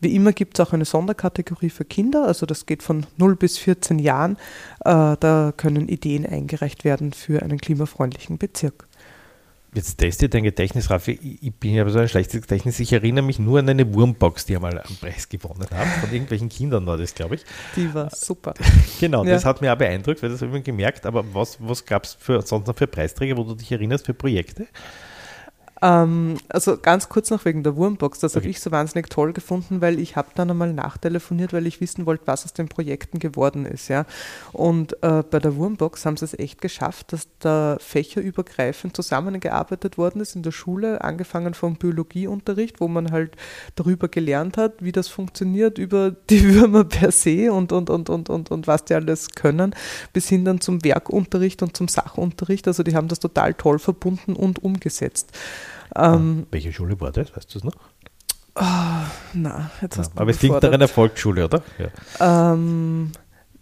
Wie 0.00 0.14
immer 0.14 0.32
gibt 0.32 0.58
es 0.58 0.64
auch 0.64 0.72
eine 0.72 0.84
Sonderkategorie 0.84 1.70
für 1.70 1.84
Kinder, 1.84 2.26
also 2.26 2.46
das 2.46 2.64
geht 2.64 2.84
von 2.84 3.06
0 3.16 3.34
bis 3.34 3.58
14 3.58 3.98
Jahren. 3.98 4.36
Äh, 4.84 5.16
da 5.18 5.52
können 5.56 5.88
Ideen 5.88 6.24
eingereicht 6.24 6.84
werden 6.84 7.12
für 7.12 7.42
einen 7.42 7.58
klimafreundlichen 7.58 8.38
Bezirk. 8.38 8.87
Jetzt 9.74 9.98
testet 9.98 10.32
dein 10.32 10.44
Gedächtnis, 10.44 10.88
Raffi. 10.88 11.38
Ich 11.42 11.52
bin 11.54 11.74
ja 11.74 11.88
so 11.88 11.98
ein 11.98 12.08
schlechtes 12.08 12.40
Gedächtnis. 12.42 12.80
Ich 12.80 12.92
erinnere 12.92 13.24
mich 13.24 13.38
nur 13.38 13.58
an 13.58 13.68
eine 13.68 13.92
Wurmbox, 13.92 14.46
die 14.46 14.56
einmal 14.56 14.78
einen 14.78 14.96
Preis 14.96 15.28
gewonnen 15.28 15.66
hat. 15.70 15.86
Von 16.00 16.10
irgendwelchen 16.10 16.48
Kindern 16.48 16.86
war 16.86 16.96
das, 16.96 17.14
glaube 17.14 17.34
ich. 17.34 17.44
Die 17.76 17.92
war 17.92 18.08
super. 18.10 18.54
genau, 19.00 19.24
ja. 19.24 19.32
das 19.32 19.44
hat 19.44 19.60
mir 19.60 19.72
auch 19.72 19.78
beeindruckt, 19.78 20.22
weil 20.22 20.30
das 20.30 20.40
habe 20.40 20.56
ich 20.56 20.64
gemerkt. 20.64 21.04
Aber 21.04 21.22
was, 21.34 21.58
was 21.60 21.84
gab 21.84 22.04
es 22.04 22.16
sonst 22.44 22.66
noch 22.66 22.76
für 22.76 22.86
Preisträger, 22.86 23.36
wo 23.36 23.44
du 23.44 23.54
dich 23.54 23.70
erinnerst, 23.70 24.06
für 24.06 24.14
Projekte? 24.14 24.66
Ähm, 25.80 26.38
also 26.48 26.76
ganz 26.76 27.08
kurz 27.08 27.30
noch 27.30 27.44
wegen 27.44 27.62
der 27.62 27.76
Wurmbox. 27.76 28.18
Das 28.18 28.32
okay. 28.32 28.44
habe 28.44 28.50
ich 28.50 28.60
so 28.60 28.70
wahnsinnig 28.70 29.08
toll 29.10 29.32
gefunden, 29.32 29.80
weil 29.80 29.98
ich 29.98 30.16
habe 30.16 30.28
dann 30.34 30.50
einmal 30.50 30.72
nachtelefoniert, 30.72 31.52
weil 31.52 31.66
ich 31.66 31.80
wissen 31.80 32.06
wollte, 32.06 32.26
was 32.26 32.44
aus 32.44 32.52
den 32.52 32.68
Projekten 32.68 33.18
geworden 33.18 33.64
ist. 33.64 33.88
Ja. 33.88 34.04
Und 34.52 35.02
äh, 35.02 35.22
bei 35.22 35.38
der 35.38 35.56
Wurmbox 35.56 36.04
haben 36.04 36.16
sie 36.16 36.24
es 36.24 36.38
echt 36.38 36.60
geschafft, 36.60 37.12
dass 37.12 37.28
da 37.38 37.76
fächerübergreifend 37.80 38.96
zusammengearbeitet 38.96 39.98
worden 39.98 40.20
ist 40.20 40.34
in 40.34 40.42
der 40.42 40.52
Schule, 40.52 41.02
angefangen 41.02 41.54
vom 41.54 41.76
Biologieunterricht, 41.76 42.80
wo 42.80 42.88
man 42.88 43.12
halt 43.12 43.36
darüber 43.76 44.08
gelernt 44.08 44.56
hat, 44.56 44.82
wie 44.82 44.92
das 44.92 45.08
funktioniert, 45.08 45.78
über 45.78 46.10
die 46.30 46.54
Würmer 46.54 46.84
per 46.84 47.12
se 47.12 47.52
und, 47.52 47.72
und, 47.72 47.90
und, 47.90 48.10
und, 48.10 48.30
und, 48.30 48.50
und 48.50 48.66
was 48.66 48.84
die 48.84 48.94
alles 48.94 49.30
können, 49.30 49.74
bis 50.12 50.28
hin 50.28 50.44
dann 50.44 50.60
zum 50.60 50.82
Werkunterricht 50.84 51.62
und 51.62 51.76
zum 51.76 51.88
Sachunterricht. 51.88 52.66
Also 52.66 52.82
die 52.82 52.96
haben 52.96 53.08
das 53.08 53.20
total 53.20 53.54
toll 53.54 53.78
verbunden 53.78 54.34
und 54.34 54.62
umgesetzt. 54.62 55.32
Ähm, 55.96 56.46
Welche 56.50 56.72
Schule 56.72 57.00
war 57.00 57.12
das? 57.12 57.34
Weißt 57.36 57.54
du 57.54 57.58
es 57.58 57.64
noch? 57.64 57.74
Oh, 58.54 58.62
na, 59.34 59.70
jetzt 59.80 59.98
hast 59.98 60.14
ja, 60.14 60.20
aber 60.20 60.30
es 60.30 60.38
klingt 60.38 60.62
nach 60.62 60.72
einer 60.72 60.88
Volksschule, 60.88 61.44
oder? 61.44 61.62
Ja. 61.78 62.52
Ähm, 62.52 63.12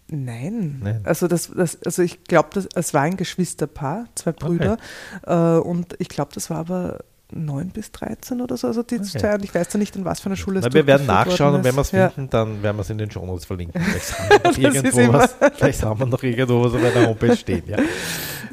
nein. 0.07 0.79
nein. 0.81 1.01
Also, 1.03 1.27
das, 1.27 1.51
das, 1.55 1.81
also 1.83 2.01
ich 2.01 2.23
glaube, 2.23 2.65
es 2.73 2.93
war 2.93 3.01
ein 3.01 3.15
Geschwisterpaar, 3.15 4.05
zwei 4.15 4.31
Brüder. 4.31 4.77
Okay. 5.23 5.57
Äh, 5.57 5.59
und 5.59 5.95
ich 5.99 6.09
glaube, 6.09 6.31
das 6.33 6.49
war 6.49 6.57
aber 6.57 6.99
9 7.31 7.69
bis 7.69 7.91
13 7.91 8.39
oder 8.39 8.55
so, 8.55 8.67
also 8.67 8.83
die 8.83 8.95
okay. 8.95 9.05
zwei, 9.05 9.35
und 9.35 9.43
ich 9.43 9.53
weiß 9.53 9.73
ja 9.73 9.79
nicht, 9.79 9.95
in 9.97 10.05
was 10.05 10.21
für 10.21 10.27
einer 10.27 10.37
Schule 10.37 10.59
es 10.59 10.65
ist. 10.65 10.73
Wir 10.73 10.87
werden 10.87 11.07
nachschauen 11.07 11.55
und 11.55 11.63
wenn 11.63 11.75
wir 11.75 11.81
es 11.81 11.91
ja. 11.91 12.09
finden, 12.09 12.29
dann 12.29 12.63
werden 12.63 12.77
wir 12.77 12.81
es 12.81 12.89
in 12.89 12.97
den 12.97 13.11
Shownotes 13.11 13.45
verlinken. 13.45 13.81
Vielleicht 13.81 14.19
haben, 14.19 14.57
wir 14.57 14.69
noch 14.69 14.75
irgendwo 14.75 15.13
was, 15.13 15.35
vielleicht 15.55 15.83
haben 15.83 15.99
wir 15.99 16.05
noch 16.05 16.23
irgendwo 16.23 16.63
was 16.63 16.73
auf 16.73 16.81
der 16.81 17.07
Homepage 17.07 17.35
stehen. 17.35 17.63
Ja. 17.67 17.77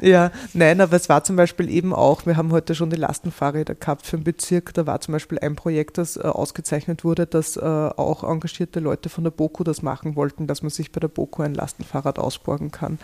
ja, 0.01 0.31
nein, 0.53 0.81
aber 0.81 0.97
es 0.97 1.07
war 1.07 1.23
zum 1.23 1.37
Beispiel 1.37 1.69
eben 1.69 1.93
auch, 1.93 2.25
wir 2.25 2.35
haben 2.35 2.51
heute 2.51 2.75
schon 2.75 2.89
die 2.89 2.97
Lastenfahrräder 2.97 3.75
gehabt 3.75 4.05
für 4.05 4.17
den 4.17 4.25
Bezirk, 4.25 4.73
da 4.73 4.85
war 4.85 4.99
zum 4.99 5.13
Beispiel 5.13 5.39
ein 5.39 5.55
Projekt, 5.55 5.97
das 5.97 6.17
äh, 6.17 6.21
ausgezeichnet 6.23 7.05
wurde, 7.05 7.27
dass 7.27 7.55
äh, 7.55 7.61
auch 7.61 8.23
engagierte 8.23 8.81
Leute 8.81 9.07
von 9.07 9.23
der 9.23 9.31
BOKU 9.31 9.63
das 9.63 9.83
machen 9.83 10.17
wollten, 10.17 10.47
dass 10.47 10.61
man 10.61 10.69
sich 10.69 10.91
bei 10.91 10.99
der 10.99 11.07
BOKU 11.07 11.43
ein 11.43 11.53
Lastenfahrrad 11.53 12.19
ausborgen 12.19 12.71
kann. 12.71 12.99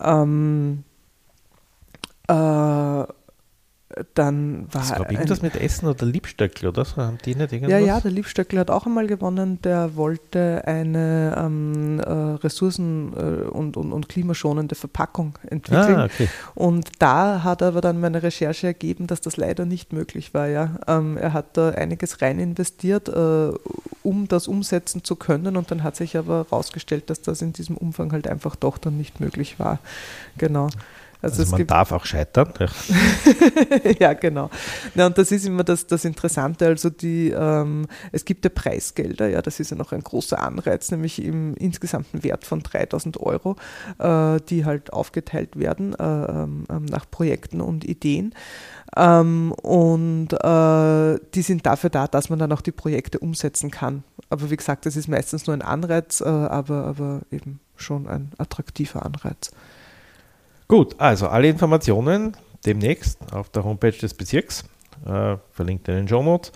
Ähm, 0.00 0.82
äh, 2.28 3.04
dann 4.14 4.66
war. 4.72 4.80
Das 4.82 4.90
war 4.90 5.10
irgendwas 5.10 5.40
mit 5.40 5.56
Essen 5.56 5.88
oder 5.88 6.04
Liebstöckel 6.04 6.68
oder 6.68 6.84
so? 6.84 6.96
Haben 6.96 7.18
die 7.24 7.34
nicht 7.34 7.52
irgendwas? 7.52 7.70
Ja, 7.70 7.78
ja, 7.78 8.00
der 8.00 8.10
Liebstöckel 8.10 8.58
hat 8.58 8.70
auch 8.70 8.86
einmal 8.86 9.06
gewonnen. 9.06 9.60
Der 9.62 9.96
wollte 9.96 10.62
eine 10.66 11.34
ähm, 11.38 12.00
äh, 12.00 12.10
ressourcen- 12.10 13.14
äh, 13.16 13.48
und, 13.48 13.76
und, 13.76 13.92
und 13.92 14.08
klimaschonende 14.08 14.74
Verpackung 14.74 15.38
entwickeln. 15.48 15.96
Ah, 15.96 16.04
okay. 16.04 16.28
Und 16.54 16.90
da 16.98 17.42
hat 17.42 17.62
aber 17.62 17.80
dann 17.80 18.00
meine 18.00 18.22
Recherche 18.22 18.66
ergeben, 18.66 19.06
dass 19.06 19.22
das 19.22 19.36
leider 19.38 19.64
nicht 19.64 19.92
möglich 19.92 20.34
war. 20.34 20.48
Ja. 20.48 20.78
Ähm, 20.86 21.16
er 21.16 21.32
hat 21.32 21.56
da 21.56 21.70
einiges 21.70 22.20
rein 22.20 22.38
investiert, 22.38 23.08
äh, 23.08 23.52
um 24.02 24.28
das 24.28 24.46
umsetzen 24.46 25.04
zu 25.04 25.16
können. 25.16 25.56
Und 25.56 25.70
dann 25.70 25.82
hat 25.82 25.96
sich 25.96 26.16
aber 26.18 26.46
herausgestellt, 26.50 27.08
dass 27.08 27.22
das 27.22 27.40
in 27.40 27.54
diesem 27.54 27.76
Umfang 27.76 28.12
halt 28.12 28.28
einfach 28.28 28.56
doch 28.56 28.76
dann 28.76 28.98
nicht 28.98 29.20
möglich 29.20 29.58
war. 29.58 29.78
Genau. 30.36 30.68
Also, 31.22 31.42
also 31.42 31.56
man 31.56 31.66
darf 31.66 31.92
auch 31.92 32.04
scheitern. 32.04 32.52
Ja, 33.98 34.12
genau. 34.14 34.50
Ja, 34.94 35.06
und 35.06 35.16
das 35.16 35.32
ist 35.32 35.46
immer 35.46 35.64
das, 35.64 35.86
das 35.86 36.04
Interessante. 36.04 36.66
Also 36.66 36.90
die, 36.90 37.30
ähm, 37.30 37.86
es 38.12 38.24
gibt 38.24 38.44
ja 38.44 38.50
Preisgelder, 38.50 39.28
ja, 39.28 39.42
das 39.42 39.60
ist 39.60 39.70
ja 39.70 39.76
noch 39.76 39.92
ein 39.92 40.02
großer 40.02 40.40
Anreiz, 40.40 40.90
nämlich 40.90 41.22
im 41.22 41.54
insgesamten 41.54 42.22
Wert 42.22 42.44
von 42.44 42.60
3000 42.60 43.18
Euro, 43.18 43.56
äh, 43.98 44.40
die 44.48 44.64
halt 44.64 44.92
aufgeteilt 44.92 45.58
werden 45.58 45.94
äh, 45.94 46.02
ähm, 46.02 46.64
nach 46.68 47.10
Projekten 47.10 47.60
und 47.60 47.84
Ideen. 47.84 48.34
Ähm, 48.96 49.52
und 49.52 50.32
äh, 50.32 51.20
die 51.34 51.42
sind 51.42 51.66
dafür 51.66 51.90
da, 51.90 52.06
dass 52.06 52.30
man 52.30 52.38
dann 52.38 52.52
auch 52.52 52.60
die 52.60 52.72
Projekte 52.72 53.18
umsetzen 53.18 53.70
kann. 53.70 54.04
Aber 54.28 54.50
wie 54.50 54.56
gesagt, 54.56 54.86
das 54.86 54.96
ist 54.96 55.08
meistens 55.08 55.46
nur 55.46 55.54
ein 55.54 55.62
Anreiz, 55.62 56.20
äh, 56.20 56.24
aber, 56.24 56.84
aber 56.84 57.20
eben 57.30 57.60
schon 57.76 58.06
ein 58.06 58.32
attraktiver 58.38 59.04
Anreiz. 59.04 59.50
Gut, 60.68 60.96
also 60.98 61.28
alle 61.28 61.48
Informationen 61.48 62.36
demnächst 62.64 63.18
auf 63.32 63.48
der 63.50 63.64
Homepage 63.64 63.92
des 63.92 64.14
Bezirks, 64.14 64.64
äh, 65.06 65.36
verlinkt 65.52 65.88
in 65.88 65.94
den 65.94 66.08
Show 66.08 66.22
Notes. 66.22 66.52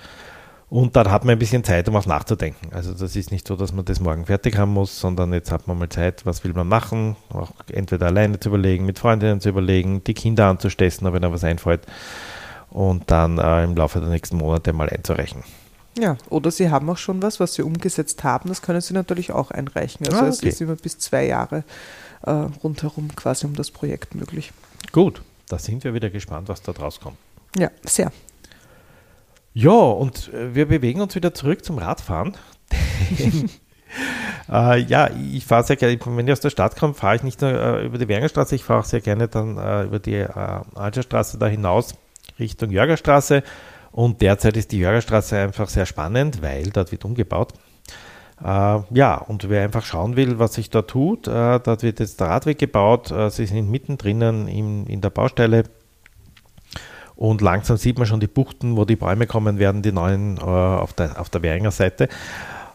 Und 0.68 0.94
dann 0.94 1.10
hat 1.10 1.24
man 1.24 1.32
ein 1.32 1.38
bisschen 1.38 1.64
Zeit, 1.64 1.88
um 1.88 1.96
auch 1.96 2.06
nachzudenken. 2.06 2.72
Also 2.72 2.94
das 2.94 3.16
ist 3.16 3.32
nicht 3.32 3.46
so, 3.46 3.56
dass 3.56 3.72
man 3.72 3.84
das 3.84 3.98
morgen 3.98 4.26
fertig 4.26 4.56
haben 4.56 4.72
muss, 4.72 5.00
sondern 5.00 5.32
jetzt 5.32 5.50
hat 5.50 5.66
man 5.66 5.78
mal 5.78 5.88
Zeit, 5.88 6.24
was 6.26 6.44
will 6.44 6.52
man 6.52 6.68
machen, 6.68 7.16
auch 7.32 7.50
entweder 7.72 8.06
alleine 8.06 8.38
zu 8.38 8.50
überlegen, 8.50 8.86
mit 8.86 8.98
Freundinnen 9.00 9.40
zu 9.40 9.48
überlegen, 9.48 10.04
die 10.04 10.14
Kinder 10.14 10.46
anzustessen, 10.46 11.12
wenn 11.12 11.22
da 11.22 11.32
was 11.32 11.42
einfällt 11.42 11.86
und 12.70 13.10
dann 13.10 13.38
äh, 13.38 13.64
im 13.64 13.74
Laufe 13.74 13.98
der 13.98 14.10
nächsten 14.10 14.36
Monate 14.36 14.72
mal 14.72 14.88
einzureichen. 14.88 15.42
Ja, 15.98 16.16
oder 16.28 16.52
Sie 16.52 16.70
haben 16.70 16.88
auch 16.88 16.98
schon 16.98 17.20
was, 17.20 17.40
was 17.40 17.54
Sie 17.54 17.62
umgesetzt 17.62 18.22
haben, 18.22 18.48
das 18.48 18.62
können 18.62 18.80
Sie 18.80 18.94
natürlich 18.94 19.32
auch 19.32 19.50
einreichen. 19.50 20.06
Also 20.06 20.20
Ah, 20.20 20.28
es 20.28 20.38
okay. 20.38 20.50
ist 20.50 20.60
immer 20.60 20.76
bis 20.76 20.98
zwei 20.98 21.26
Jahre 21.26 21.64
äh, 22.22 22.30
rundherum 22.30 23.14
quasi 23.14 23.46
um 23.46 23.54
das 23.54 23.70
Projekt 23.70 24.14
möglich. 24.14 24.52
Gut, 24.92 25.22
da 25.48 25.58
sind 25.58 25.84
wir 25.84 25.94
wieder 25.94 26.10
gespannt, 26.10 26.48
was 26.48 26.62
da 26.62 26.72
draus 26.72 27.00
kommt. 27.00 27.16
Ja, 27.56 27.70
sehr. 27.82 28.12
Ja, 29.52 29.70
und 29.70 30.32
äh, 30.32 30.54
wir 30.54 30.66
bewegen 30.66 31.00
uns 31.00 31.14
wieder 31.14 31.34
zurück 31.34 31.64
zum 31.64 31.78
Radfahren. 31.78 32.36
äh, 34.48 34.80
ja, 34.82 35.10
ich 35.10 35.44
fahre 35.44 35.64
sehr 35.64 35.76
gerne, 35.76 35.98
wenn 36.04 36.26
ich 36.26 36.32
aus 36.32 36.40
der 36.40 36.50
Stadt 36.50 36.76
komme, 36.76 36.94
fahre 36.94 37.16
ich 37.16 37.22
nicht 37.22 37.40
nur 37.40 37.50
äh, 37.50 37.84
über 37.84 37.98
die 37.98 38.06
Wernerstraße, 38.06 38.54
ich 38.54 38.62
fahre 38.64 38.80
auch 38.80 38.84
sehr 38.84 39.00
gerne 39.00 39.26
dann 39.26 39.58
äh, 39.58 39.84
über 39.84 39.98
die 39.98 40.14
äh, 40.14 40.28
Algerstraße 40.74 41.38
da 41.38 41.46
hinaus 41.46 41.94
Richtung 42.38 42.70
Jörgerstraße. 42.70 43.42
Und 43.92 44.20
derzeit 44.20 44.56
ist 44.56 44.70
die 44.70 44.78
Jörgerstraße 44.78 45.36
einfach 45.36 45.68
sehr 45.68 45.86
spannend, 45.86 46.42
weil 46.42 46.70
dort 46.70 46.92
wird 46.92 47.04
umgebaut. 47.04 47.52
Äh, 48.42 48.78
ja, 48.90 49.16
und 49.16 49.48
wer 49.50 49.64
einfach 49.64 49.84
schauen 49.84 50.16
will, 50.16 50.38
was 50.38 50.54
sich 50.54 50.70
da 50.70 50.82
tut, 50.82 51.28
äh, 51.28 51.60
dort 51.60 51.82
wird 51.82 52.00
jetzt 52.00 52.20
der 52.20 52.28
Radweg 52.28 52.58
gebaut, 52.58 53.10
äh, 53.10 53.30
sie 53.30 53.46
sind 53.46 53.70
mittendrin 53.70 54.22
in, 54.48 54.86
in 54.86 55.00
der 55.00 55.10
Baustelle 55.10 55.64
und 57.16 57.42
langsam 57.42 57.76
sieht 57.76 57.98
man 57.98 58.06
schon 58.06 58.20
die 58.20 58.26
Buchten, 58.26 58.76
wo 58.76 58.86
die 58.86 58.96
Bäume 58.96 59.26
kommen 59.26 59.58
werden, 59.58 59.82
die 59.82 59.92
neuen 59.92 60.38
auf, 60.38 60.94
der, 60.94 61.20
auf 61.20 61.28
der 61.28 61.42
Währinger 61.42 61.70
Seite. 61.70 62.08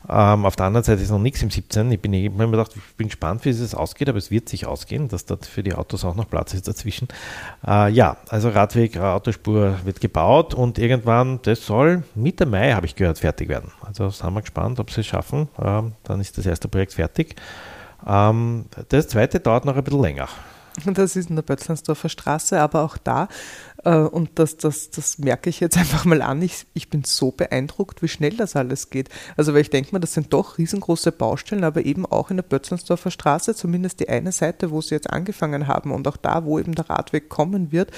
Ähm, 0.07 0.45
auf 0.45 0.55
der 0.55 0.67
anderen 0.67 0.83
Seite 0.83 1.01
ist 1.01 1.09
noch 1.09 1.19
nichts 1.19 1.41
im 1.41 1.49
17. 1.49 1.91
Ich 1.91 1.99
bin 1.99 2.13
ich 2.13 2.29
hab 2.29 2.37
mir 2.37 2.49
gedacht, 2.49 2.71
ich 2.75 2.95
bin 2.95 3.07
gespannt, 3.07 3.43
wie 3.45 3.49
es 3.49 3.73
ausgeht, 3.73 4.09
aber 4.09 4.17
es 4.17 4.31
wird 4.31 4.49
sich 4.49 4.65
ausgehen, 4.65 5.07
dass 5.07 5.25
dort 5.25 5.45
für 5.45 5.63
die 5.63 5.73
Autos 5.73 6.05
auch 6.05 6.15
noch 6.15 6.29
Platz 6.29 6.53
ist 6.53 6.67
dazwischen. 6.67 7.07
Äh, 7.65 7.91
ja, 7.91 8.17
also 8.29 8.49
Radweg, 8.49 8.95
äh, 8.95 8.99
Autospur 8.99 9.79
wird 9.83 10.01
gebaut 10.01 10.53
und 10.53 10.77
irgendwann, 10.77 11.39
das 11.43 11.65
soll 11.65 12.03
Mitte 12.13 12.45
Mai, 12.45 12.73
habe 12.73 12.85
ich 12.85 12.95
gehört, 12.95 13.19
fertig 13.19 13.49
werden. 13.49 13.71
Also 13.81 14.09
sind 14.09 14.33
wir 14.33 14.41
gespannt, 14.41 14.79
ob 14.79 14.91
sie 14.91 15.01
es 15.01 15.07
schaffen. 15.07 15.49
Ähm, 15.59 15.93
dann 16.03 16.21
ist 16.21 16.37
das 16.37 16.45
erste 16.45 16.67
Projekt 16.67 16.93
fertig. 16.93 17.35
Ähm, 18.05 18.65
das 18.89 19.07
zweite 19.07 19.39
dauert 19.39 19.65
noch 19.65 19.75
ein 19.75 19.83
bisschen 19.83 20.01
länger. 20.01 20.27
Das 20.85 21.15
ist 21.15 21.29
in 21.29 21.35
der 21.35 21.43
Bötzlandsdorfer 21.43 22.09
Straße, 22.09 22.59
aber 22.59 22.81
auch 22.83 22.97
da, 22.97 23.27
und 23.89 24.31
das, 24.35 24.57
das, 24.57 24.89
das 24.89 25.19
merke 25.19 25.49
ich 25.49 25.59
jetzt 25.59 25.77
einfach 25.77 26.05
mal 26.05 26.21
an, 26.21 26.41
ich, 26.41 26.65
ich 26.73 26.89
bin 26.89 27.03
so 27.03 27.31
beeindruckt, 27.31 28.01
wie 28.01 28.07
schnell 28.07 28.35
das 28.35 28.55
alles 28.55 28.89
geht. 28.89 29.09
Also 29.37 29.53
weil 29.53 29.61
ich 29.61 29.69
denke 29.69 29.91
mal, 29.91 29.99
das 29.99 30.13
sind 30.13 30.33
doch 30.33 30.57
riesengroße 30.57 31.11
Baustellen, 31.11 31.63
aber 31.63 31.85
eben 31.85 32.05
auch 32.05 32.31
in 32.31 32.37
der 32.37 32.43
Bötzlandsdorfer 32.43 33.11
Straße, 33.11 33.55
zumindest 33.55 33.99
die 33.99 34.09
eine 34.09 34.31
Seite, 34.31 34.71
wo 34.71 34.81
sie 34.81 34.95
jetzt 34.95 35.09
angefangen 35.09 35.67
haben 35.67 35.91
und 35.91 36.07
auch 36.07 36.17
da, 36.17 36.45
wo 36.45 36.59
eben 36.59 36.75
der 36.75 36.89
Radweg 36.89 37.29
kommen 37.29 37.71
wird, 37.71 37.91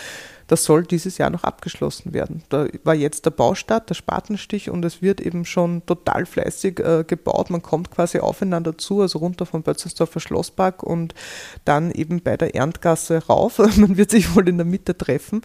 das 0.48 0.64
soll 0.64 0.84
dieses 0.84 1.18
Jahr 1.18 1.30
noch 1.30 1.44
abgeschlossen 1.44 2.14
werden. 2.14 2.42
Da 2.50 2.68
war 2.84 2.96
jetzt 2.96 3.26
der 3.26 3.32
Baustart, 3.32 3.90
der 3.90 3.96
Spatenstich 3.96 4.70
und 4.70 4.84
es 4.86 5.02
wird 5.02 5.20
eben 5.20 5.44
schon 5.46 5.86
total 5.86 6.26
fleißig 6.26 6.80
äh, 6.80 7.04
gebaut. 7.06 7.50
Man 7.50 7.62
kommt 7.62 7.92
quasi 7.92 8.20
aufeinander 8.20 8.78
zu, 8.78 9.02
also 9.02 9.20
runter 9.20 9.46
vom 9.46 9.64
Bötzelsdorfer 9.64 10.22
Schlosspark 10.22 10.84
und 10.84 11.14
dann 11.66 11.92
eben 11.92 12.22
bei 12.22 12.38
der 12.38 12.56
Erntgasse 12.56 13.26
rauf. 13.28 13.58
Man 13.78 13.98
wird 13.98 14.12
sich 14.12 14.36
wohl 14.36 14.48
in 14.48 14.58
der 14.58 14.66
Mitte 14.66 14.98
treffen. 14.98 15.42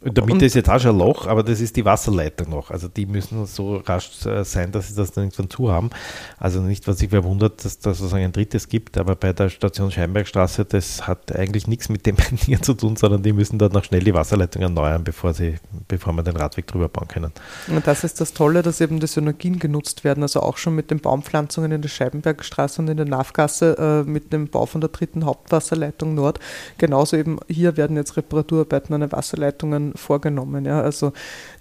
In 0.00 0.14
der 0.14 0.24
Mitte 0.24 0.36
Und- 0.36 0.42
ist 0.42 0.54
jetzt 0.54 0.70
auch 0.70 0.78
schon 0.78 0.94
ein 0.94 0.98
Loch, 0.98 1.26
aber 1.26 1.42
das 1.42 1.60
ist 1.60 1.74
die 1.74 1.84
Wasserleitung 1.84 2.50
noch. 2.50 2.70
Also 2.70 2.86
die 2.86 3.04
müssen 3.04 3.46
so 3.46 3.78
rasch 3.78 4.24
äh, 4.26 4.44
sein, 4.44 4.70
dass 4.70 4.88
sie 4.88 4.94
das 4.94 5.10
dann 5.10 5.24
irgendwann 5.24 5.50
zu 5.50 5.72
haben. 5.72 5.90
Also 6.38 6.60
nicht, 6.60 6.86
was 6.86 6.98
sich 6.98 7.10
verwundert, 7.10 7.64
dass 7.64 7.80
da 7.80 7.92
sozusagen 7.92 8.22
ein 8.22 8.30
drittes 8.30 8.68
gibt, 8.68 8.96
aber 8.96 9.16
bei 9.16 9.32
der 9.32 9.48
Station 9.48 9.90
Scheinbergstraße, 9.90 10.64
das 10.64 11.08
hat 11.08 11.34
eigentlich 11.34 11.66
nichts 11.66 11.88
mit 11.88 12.06
dem 12.06 12.16
hier 12.36 12.62
zu 12.62 12.74
tun, 12.74 12.94
sondern 12.94 13.24
die 13.24 13.32
müssen 13.32 13.58
dort 13.58 13.72
noch 13.72 13.82
schnell 13.82 14.04
die 14.04 14.14
Wasserleitung 14.14 14.62
erneuern, 14.62 15.02
bevor 15.02 15.34
sie, 15.34 15.56
bevor 15.88 16.12
wir 16.12 16.22
den 16.22 16.36
Radweg 16.36 16.68
drüber 16.68 16.88
bauen 16.88 17.08
können. 17.08 17.32
Und 17.66 17.84
das 17.84 18.04
ist 18.04 18.20
das 18.20 18.32
Tolle, 18.32 18.62
dass 18.62 18.80
eben 18.80 19.00
die 19.00 19.08
Synergien 19.08 19.58
genutzt 19.58 20.04
werden. 20.04 20.22
Also 20.22 20.40
auch 20.42 20.58
schon 20.58 20.76
mit 20.76 20.92
den 20.92 21.00
Baumpflanzungen 21.00 21.72
in 21.72 21.82
der 21.82 21.88
Scheibenbergstraße 21.88 22.80
und 22.80 22.88
in 22.88 22.98
der 22.98 23.06
Nafgasse 23.06 24.04
äh, 24.06 24.08
mit 24.08 24.32
dem 24.32 24.46
Bau 24.46 24.66
von 24.66 24.80
der 24.80 24.90
dritten 24.90 25.24
Hauptwasserleitung 25.24 26.14
Nord. 26.14 26.38
Genauso 26.78 27.16
eben 27.16 27.40
hier 27.48 27.76
werden 27.76 27.96
jetzt 27.96 28.16
Reparaturarbeiten 28.16 28.94
an 28.94 29.00
den 29.00 29.10
Wasserleitungen 29.10 29.87
vorgenommen. 29.94 30.64
Ja. 30.64 30.80
Also 30.80 31.12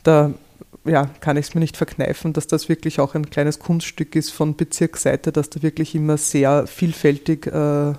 da 0.04 0.34
ja, 0.86 1.10
kann 1.20 1.38
ich 1.38 1.48
es 1.48 1.56
mir 1.56 1.62
nicht 1.62 1.78
verkneifen, 1.78 2.34
dass 2.34 2.48
das 2.48 2.70
wirklich 2.70 3.00
auch 3.00 3.16
ein 3.16 3.30
kleines 3.30 3.60
Kunststück 3.60 4.16
ist 4.16 4.32
von 4.32 4.56
Bezirksseite, 4.56 5.32
dass 5.32 5.50
da 5.50 5.62
wirklich 5.62 5.96
immer 5.96 6.18
sehr 6.18 6.66
vielfältig 6.68 7.48
äh, 7.48 7.94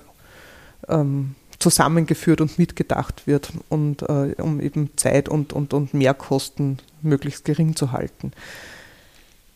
ähm, 0.87 1.35
zusammengeführt 1.59 2.41
und 2.41 2.57
mitgedacht 2.57 3.27
wird 3.27 3.51
und 3.67 4.01
äh, 4.03 4.35
um 4.37 4.59
eben 4.59 4.91
Zeit 4.95 5.29
und, 5.29 5.53
und, 5.53 5.73
und 5.73 5.93
Mehrkosten 5.93 6.79
möglichst 7.01 7.45
gering 7.45 7.75
zu 7.75 7.91
halten. 7.91 8.31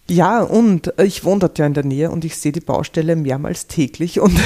Ja, 0.10 0.41
und 0.41 0.93
ich 1.01 1.24
wohne 1.24 1.39
dort 1.39 1.58
ja 1.58 1.66
in 1.66 1.74
der 1.74 1.86
Nähe 1.86 2.12
und 2.12 2.26
ich 2.26 2.36
sehe 2.36 2.51
die 2.51 2.60
Baustelle 2.60 3.16
mehrmals 3.16 3.68
täglich 3.68 4.20
und 4.20 4.38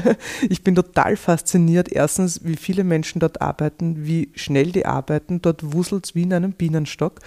ich 0.48 0.64
bin 0.64 0.74
total 0.74 1.16
fasziniert. 1.16 1.92
Erstens, 1.92 2.40
wie 2.42 2.56
viele 2.56 2.82
Menschen 2.82 3.20
dort 3.20 3.40
arbeiten, 3.40 4.06
wie 4.06 4.30
schnell 4.34 4.72
die 4.72 4.86
arbeiten. 4.86 5.40
Dort 5.40 5.72
wuselt 5.72 6.06
es 6.06 6.14
wie 6.16 6.22
in 6.22 6.32
einem 6.32 6.50
Bienenstock 6.50 7.20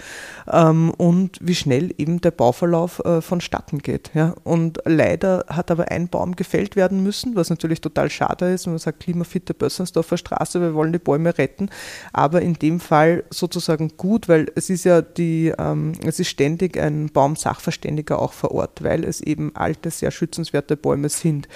ähm, 0.52 0.90
und 0.98 1.38
wie 1.40 1.54
schnell 1.54 1.94
eben 1.96 2.20
der 2.20 2.30
Bauverlauf 2.30 3.02
äh, 3.06 3.22
vonstatten 3.22 3.78
geht. 3.78 4.10
Ja. 4.12 4.34
Und 4.44 4.80
leider 4.84 5.46
hat 5.48 5.70
aber 5.70 5.90
ein 5.90 6.08
Baum 6.08 6.36
gefällt 6.36 6.76
werden 6.76 7.02
müssen, 7.02 7.36
was 7.36 7.48
natürlich 7.48 7.80
total 7.80 8.10
schade 8.10 8.52
ist. 8.52 8.66
wenn 8.66 8.74
Man 8.74 8.80
sagt, 8.80 9.00
klimafitte 9.00 9.54
Bössensdorfer 9.54 10.18
Straße, 10.18 10.60
wir 10.60 10.74
wollen 10.74 10.92
die 10.92 10.98
Bäume 10.98 11.38
retten. 11.38 11.70
Aber 12.12 12.42
in 12.42 12.52
dem 12.52 12.80
Fall 12.80 13.24
sozusagen 13.30 13.92
gut, 13.96 14.28
weil 14.28 14.52
es 14.56 14.68
ist 14.68 14.84
ja 14.84 15.00
die, 15.00 15.54
ähm, 15.58 15.92
es 16.04 16.20
ist 16.20 16.28
ständig 16.28 16.78
ein 16.78 17.08
Baumsachverständiger 17.88 18.20
auch 18.20 18.32
vor 18.32 18.52
Ort, 18.52 18.82
weil 18.82 19.04
es 19.04 19.20
eben 19.20 19.54
alte, 19.54 19.90
sehr 19.90 20.10
schützenswerte 20.10 20.76
Bäume 20.76 21.08
sind. 21.08 21.48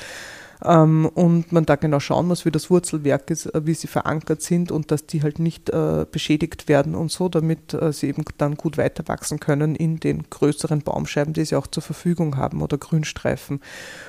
Ähm, 0.65 1.07
und 1.07 1.53
man 1.53 1.67
da 1.67 1.77
genau 1.77 2.01
schauen 2.01 2.29
muss, 2.29 2.45
wie 2.45 2.51
das 2.51 2.71
Wurzelwerk 2.71 3.31
ist, 3.31 3.47
äh, 3.47 3.67
wie 3.67 3.75
sie 3.75 3.89
verankert 3.89 4.43
sind 4.43 4.71
und 4.71 4.91
dass 4.91 5.07
die 5.07 5.23
halt 5.23 5.39
nicht 5.39 5.71
äh, 5.71 6.07
beschädigt 6.11 6.69
werden 6.69 6.95
und 6.95 7.11
so, 7.11 7.29
damit 7.29 7.75
äh, 7.75 7.93
sie 7.93 8.09
eben 8.09 8.25
dann 8.39 8.55
gut 8.55 8.79
weiter 8.79 9.09
wachsen 9.09 9.41
können 9.41 9.75
in 9.75 9.99
den 9.99 10.25
größeren 10.31 10.83
Baumscheiben, 10.83 11.35
die 11.35 11.45
sie 11.45 11.57
auch 11.57 11.67
zur 11.67 11.83
Verfügung 11.83 12.37
haben 12.37 12.63
oder 12.63 12.79
Grünstreifen. 12.79 13.61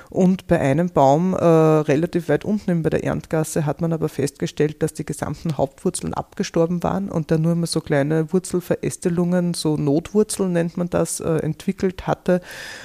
Und 0.10 0.48
bei 0.48 0.60
einem 0.60 0.90
Baum 0.90 1.34
äh, 1.34 1.44
relativ 1.44 2.30
weit 2.30 2.46
unten 2.46 2.84
bei 2.84 2.90
der 2.90 3.04
Erntgasse 3.04 3.66
hat 3.66 3.82
man 3.82 3.94
aber 3.94 4.10
festgestellt, 4.10 4.84
dass 4.84 4.94
die 4.94 5.06
gesamten 5.06 5.58
Hauptwurzeln 5.58 6.14
abgestorben 6.14 6.84
waren 6.84 7.10
und 7.10 7.32
der 7.32 7.40
nur 7.40 7.54
immer 7.54 7.68
so 7.68 7.82
kleine 7.82 8.32
Wurzelverästelungen, 8.32 9.56
so 9.56 9.76
Notwurzeln 9.76 10.54
nennt 10.54 10.78
man 10.78 10.90
das, 10.90 11.20
äh, 11.20 11.38
entwickelt 11.38 12.06
hatte 12.06 12.42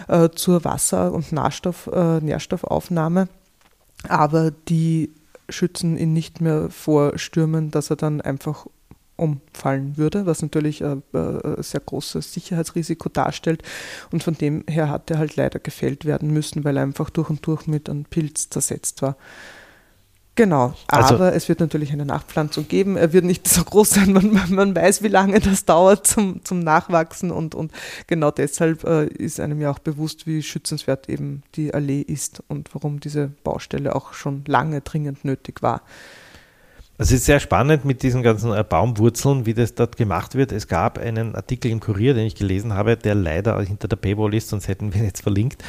äh, 0.08 0.30
zur 0.30 0.64
Wasser- 0.64 1.12
und 1.12 1.32
Nährstoff, 1.32 1.88
äh, 1.92 2.20
Nährstoffaufnahme. 2.20 3.28
Aber 4.06 4.50
die 4.50 5.12
schützen 5.48 5.96
ihn 5.96 6.12
nicht 6.12 6.40
mehr 6.40 6.70
vor 6.70 7.18
Stürmen, 7.18 7.70
dass 7.70 7.90
er 7.90 7.96
dann 7.96 8.20
einfach 8.20 8.66
umfallen 9.16 9.96
würde, 9.96 10.26
was 10.26 10.42
natürlich 10.42 10.84
ein, 10.84 11.02
ein 11.12 11.62
sehr 11.62 11.80
großes 11.80 12.32
Sicherheitsrisiko 12.32 13.08
darstellt. 13.08 13.62
Und 14.12 14.22
von 14.22 14.34
dem 14.34 14.64
her 14.68 14.90
hat 14.90 15.10
er 15.10 15.18
halt 15.18 15.36
leider 15.36 15.58
gefällt 15.58 16.04
werden 16.04 16.32
müssen, 16.32 16.64
weil 16.64 16.76
er 16.76 16.84
einfach 16.84 17.10
durch 17.10 17.28
und 17.28 17.44
durch 17.46 17.66
mit 17.66 17.90
einem 17.90 18.04
Pilz 18.04 18.48
zersetzt 18.48 19.02
war. 19.02 19.16
Genau, 20.38 20.72
Also- 20.86 21.16
aber 21.16 21.34
es 21.34 21.48
wird 21.48 21.58
natürlich 21.58 21.92
eine 21.92 22.04
Nachpflanzung 22.06 22.68
geben. 22.68 22.96
Er 22.96 23.12
wird 23.12 23.24
nicht 23.24 23.48
so 23.48 23.64
groß 23.64 23.90
sein, 23.90 24.12
man, 24.12 24.30
man 24.50 24.72
weiß, 24.76 25.02
wie 25.02 25.08
lange 25.08 25.40
das 25.40 25.64
dauert 25.64 26.06
zum, 26.06 26.44
zum 26.44 26.60
Nachwachsen 26.60 27.32
und, 27.32 27.56
und 27.56 27.72
genau 28.06 28.30
deshalb 28.30 28.84
äh, 28.84 29.06
ist 29.06 29.40
einem 29.40 29.60
ja 29.60 29.68
auch 29.72 29.80
bewusst, 29.80 30.28
wie 30.28 30.44
schützenswert 30.44 31.08
eben 31.08 31.42
die 31.56 31.74
Allee 31.74 32.02
ist 32.02 32.40
und 32.46 32.72
warum 32.72 33.00
diese 33.00 33.32
Baustelle 33.42 33.96
auch 33.96 34.12
schon 34.12 34.44
lange 34.46 34.80
dringend 34.80 35.24
nötig 35.24 35.60
war. 35.60 35.82
Es 36.98 37.10
ist 37.10 37.24
sehr 37.24 37.40
spannend 37.40 37.84
mit 37.84 38.04
diesen 38.04 38.22
ganzen 38.22 38.52
äh, 38.52 38.62
Baumwurzeln, 38.62 39.44
wie 39.44 39.54
das 39.54 39.74
dort 39.74 39.96
gemacht 39.96 40.36
wird. 40.36 40.52
Es 40.52 40.68
gab 40.68 40.98
einen 40.98 41.34
Artikel 41.34 41.72
im 41.72 41.80
Kurier, 41.80 42.14
den 42.14 42.26
ich 42.26 42.36
gelesen 42.36 42.74
habe, 42.74 42.96
der 42.96 43.16
leider 43.16 43.60
hinter 43.60 43.88
der 43.88 43.96
Paywall 43.96 44.34
ist, 44.34 44.50
sonst 44.50 44.68
hätten 44.68 44.94
wir 44.94 45.00
ihn 45.00 45.06
jetzt 45.06 45.22
verlinkt. 45.22 45.64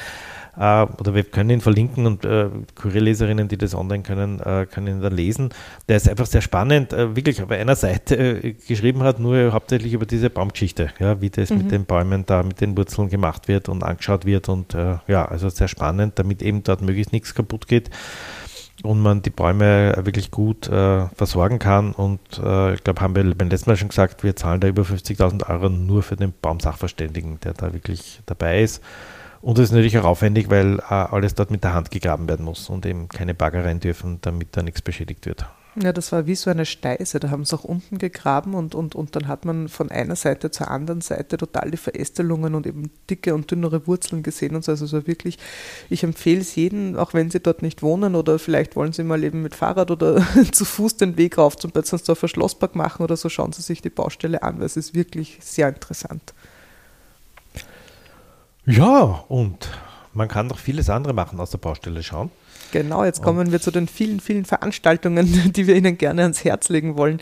Äh, 0.59 0.83
oder 0.83 1.15
wir 1.15 1.23
können 1.23 1.49
ihn 1.51 1.61
verlinken 1.61 2.05
und 2.05 2.25
äh, 2.25 2.49
Kurierleserinnen, 2.75 3.47
die 3.47 3.57
das 3.57 3.73
online 3.73 4.03
können, 4.03 4.39
äh, 4.41 4.67
können 4.69 4.87
ihn 4.87 5.01
dann 5.01 5.15
lesen. 5.15 5.49
Der 5.87 5.97
ist 5.97 6.09
einfach 6.09 6.25
sehr 6.25 6.41
spannend, 6.41 6.91
äh, 6.91 7.15
wirklich 7.15 7.41
auf 7.41 7.49
einer 7.49 7.75
Seite 7.75 8.15
äh, 8.17 8.53
geschrieben 8.53 9.03
hat, 9.03 9.19
nur 9.19 9.53
hauptsächlich 9.53 9.93
über 9.93 10.05
diese 10.05 10.29
Baumgeschichte, 10.29 10.91
ja, 10.99 11.21
wie 11.21 11.29
das 11.29 11.49
mit 11.49 11.71
den 11.71 11.85
Bäumen 11.85 12.25
da, 12.25 12.43
mit 12.43 12.59
den 12.59 12.77
Wurzeln 12.77 13.09
gemacht 13.09 13.47
wird 13.47 13.69
und 13.69 13.83
angeschaut 13.83 14.25
wird. 14.25 14.49
Und 14.49 14.73
äh, 14.73 14.97
ja, 15.07 15.25
also 15.25 15.47
sehr 15.47 15.69
spannend, 15.69 16.19
damit 16.19 16.41
eben 16.41 16.63
dort 16.63 16.81
möglichst 16.81 17.13
nichts 17.13 17.33
kaputt 17.33 17.67
geht 17.67 17.89
und 18.83 19.01
man 19.01 19.21
die 19.21 19.29
Bäume 19.29 19.93
wirklich 20.03 20.31
gut 20.31 20.67
äh, 20.67 21.07
versorgen 21.15 21.59
kann. 21.59 21.93
Und 21.93 22.19
äh, 22.43 22.73
ich 22.73 22.83
glaube, 22.83 23.01
haben 23.01 23.15
wir 23.15 23.33
beim 23.35 23.49
letzten 23.49 23.69
Mal 23.69 23.77
schon 23.77 23.89
gesagt, 23.89 24.23
wir 24.23 24.35
zahlen 24.35 24.59
da 24.59 24.67
über 24.67 24.83
50.000 24.83 25.49
Euro 25.49 25.69
nur 25.69 26.03
für 26.03 26.15
den 26.15 26.33
Baumsachverständigen, 26.41 27.39
der 27.41 27.53
da 27.53 27.73
wirklich 27.73 28.21
dabei 28.25 28.61
ist. 28.61 28.81
Und 29.41 29.57
es 29.57 29.65
ist 29.65 29.71
natürlich 29.71 29.97
auch 29.97 30.05
aufwendig, 30.05 30.49
weil 30.49 30.79
äh, 30.79 30.93
alles 30.93 31.35
dort 31.35 31.51
mit 31.51 31.63
der 31.63 31.73
Hand 31.73 31.91
gegraben 31.91 32.27
werden 32.27 32.45
muss 32.45 32.69
und 32.69 32.85
eben 32.85 33.07
keine 33.07 33.33
Bagger 33.33 33.63
rein 33.63 33.79
dürfen, 33.79 34.19
damit 34.21 34.49
da 34.57 34.63
nichts 34.63 34.81
beschädigt 34.81 35.25
wird. 35.25 35.45
Ja, 35.81 35.93
das 35.93 36.11
war 36.11 36.25
wie 36.25 36.35
so 36.35 36.49
eine 36.49 36.65
Steise. 36.65 37.19
Da 37.19 37.29
haben 37.29 37.45
sie 37.45 37.55
auch 37.55 37.63
unten 37.63 37.99
gegraben 37.99 38.53
und, 38.55 38.75
und, 38.75 38.95
und 38.95 39.15
dann 39.15 39.27
hat 39.27 39.45
man 39.45 39.69
von 39.69 39.91
einer 39.91 40.15
Seite 40.15 40.51
zur 40.51 40.69
anderen 40.69 40.99
Seite 40.99 41.37
total 41.37 41.71
die 41.71 41.77
Verästelungen 41.77 42.55
und 42.55 42.65
eben 42.67 42.89
dicke 43.09 43.35
und 43.35 43.49
dünnere 43.49 43.85
Wurzeln 43.87 44.23
gesehen 44.23 44.55
und 44.55 44.65
so. 44.65 44.71
Also 44.71 44.87
so 44.87 45.07
wirklich, 45.07 45.37
ich 45.89 46.03
empfehle 46.03 46.41
es 46.41 46.55
jedem, 46.55 46.97
auch 46.97 47.13
wenn 47.13 47.29
sie 47.29 47.39
dort 47.39 47.61
nicht 47.61 47.83
wohnen 47.83 48.15
oder 48.15 48.39
vielleicht 48.39 48.75
wollen 48.75 48.93
sie 48.93 49.03
mal 49.03 49.23
eben 49.23 49.43
mit 49.43 49.55
Fahrrad 49.55 49.91
oder 49.91 50.25
zu 50.51 50.65
Fuß 50.65 50.97
den 50.97 51.17
Weg 51.17 51.37
rauf 51.37 51.55
zum 51.55 51.71
Betzendsdorfer 51.71 52.27
Schlosspark 52.27 52.75
machen 52.75 53.03
oder 53.03 53.15
so, 53.15 53.29
schauen 53.29 53.53
sie 53.53 53.61
sich 53.61 53.81
die 53.81 53.91
Baustelle 53.91 54.43
an, 54.43 54.59
weil 54.59 54.65
es 54.65 54.75
ist 54.75 54.95
wirklich 54.95 55.37
sehr 55.41 55.69
interessant. 55.69 56.33
Ja, 58.65 59.23
und 59.27 59.69
man 60.13 60.27
kann 60.27 60.47
noch 60.47 60.59
vieles 60.59 60.89
andere 60.89 61.13
machen 61.13 61.39
aus 61.39 61.51
der 61.51 61.57
Baustelle 61.59 62.03
schauen. 62.03 62.31
Genau, 62.71 63.03
jetzt 63.03 63.23
kommen 63.23 63.51
wir 63.51 63.59
zu 63.59 63.71
den 63.71 63.87
vielen, 63.87 64.19
vielen 64.19 64.45
Veranstaltungen, 64.45 65.51
die 65.53 65.67
wir 65.67 65.75
Ihnen 65.75 65.97
gerne 65.97 66.23
ans 66.23 66.43
Herz 66.43 66.69
legen 66.69 66.97
wollen. 66.97 67.21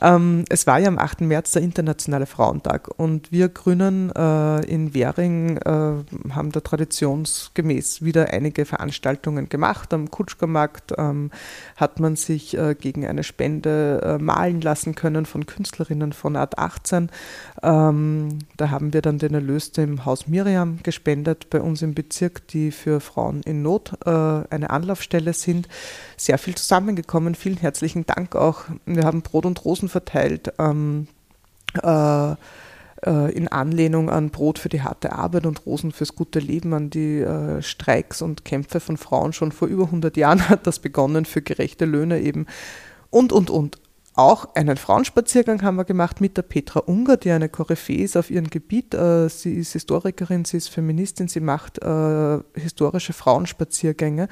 Ähm, 0.00 0.44
es 0.48 0.66
war 0.66 0.78
ja 0.78 0.88
am 0.88 0.98
8. 0.98 1.22
März 1.22 1.52
der 1.52 1.62
Internationale 1.62 2.26
Frauentag 2.26 2.88
und 2.98 3.32
wir 3.32 3.48
Grünen 3.48 4.10
äh, 4.14 4.64
in 4.66 4.94
Währing 4.94 5.56
äh, 5.58 6.04
haben 6.30 6.52
da 6.52 6.60
traditionsgemäß 6.60 8.02
wieder 8.02 8.30
einige 8.30 8.64
Veranstaltungen 8.64 9.48
gemacht. 9.48 9.94
Am 9.94 10.10
Kutschkermarkt 10.10 10.92
ähm, 10.98 11.30
hat 11.76 12.00
man 12.00 12.16
sich 12.16 12.56
äh, 12.56 12.74
gegen 12.74 13.06
eine 13.06 13.22
Spende 13.22 14.00
äh, 14.02 14.22
malen 14.22 14.60
lassen 14.60 14.94
können 14.94 15.26
von 15.26 15.46
Künstlerinnen 15.46 16.12
von 16.12 16.36
Art 16.36 16.58
18. 16.58 17.10
Ähm, 17.62 18.38
da 18.56 18.70
haben 18.70 18.92
wir 18.92 19.02
dann 19.02 19.18
den 19.18 19.34
Erlös 19.34 19.72
dem 19.72 20.04
Haus 20.04 20.26
Miriam 20.26 20.78
gespendet 20.82 21.48
bei 21.50 21.60
uns 21.60 21.82
im 21.82 21.94
Bezirk, 21.94 22.46
die 22.48 22.70
für 22.70 23.00
Frauen 23.00 23.42
in 23.42 23.62
Not 23.62 23.92
äh, 24.04 24.10
eine 24.10 24.70
Anlaufstelle 24.70 25.32
sind. 25.32 25.68
Sehr 26.16 26.38
viel 26.38 26.54
zusammengekommen. 26.54 27.34
Vielen 27.34 27.56
herzlichen 27.56 28.06
Dank 28.06 28.36
auch. 28.36 28.64
Wir 28.84 29.04
haben 29.04 29.22
Brot 29.22 29.46
und 29.46 29.64
Rosen 29.64 29.85
verteilt. 29.88 30.52
Ähm, 30.58 31.08
äh, 31.82 32.34
äh, 33.04 33.32
in 33.32 33.48
Anlehnung 33.48 34.10
an 34.10 34.30
Brot 34.30 34.58
für 34.58 34.68
die 34.68 34.82
harte 34.82 35.12
Arbeit 35.12 35.46
und 35.46 35.66
Rosen 35.66 35.92
fürs 35.92 36.14
gute 36.14 36.38
Leben, 36.38 36.72
an 36.72 36.90
die 36.90 37.20
äh, 37.20 37.62
Streiks 37.62 38.22
und 38.22 38.44
Kämpfe 38.44 38.80
von 38.80 38.96
Frauen 38.96 39.32
schon 39.32 39.52
vor 39.52 39.68
über 39.68 39.84
100 39.84 40.16
Jahren 40.16 40.48
hat 40.48 40.66
das 40.66 40.78
begonnen 40.78 41.24
für 41.24 41.42
gerechte 41.42 41.84
Löhne 41.84 42.20
eben 42.20 42.46
und, 43.10 43.32
und, 43.32 43.50
und. 43.50 43.78
Auch 44.14 44.54
einen 44.54 44.78
Frauenspaziergang 44.78 45.60
haben 45.60 45.76
wir 45.76 45.84
gemacht 45.84 46.22
mit 46.22 46.38
der 46.38 46.42
Petra 46.42 46.80
Unger, 46.80 47.18
die 47.18 47.30
eine 47.30 47.50
Koryphäe 47.50 48.02
ist 48.02 48.16
auf 48.16 48.30
ihrem 48.30 48.48
Gebiet. 48.48 48.94
Äh, 48.94 49.28
sie 49.28 49.56
ist 49.56 49.74
Historikerin, 49.74 50.46
sie 50.46 50.56
ist 50.56 50.68
Feministin, 50.68 51.28
sie 51.28 51.40
macht 51.40 51.82
äh, 51.82 52.38
historische 52.54 53.12
Frauenspaziergänge. 53.12 54.28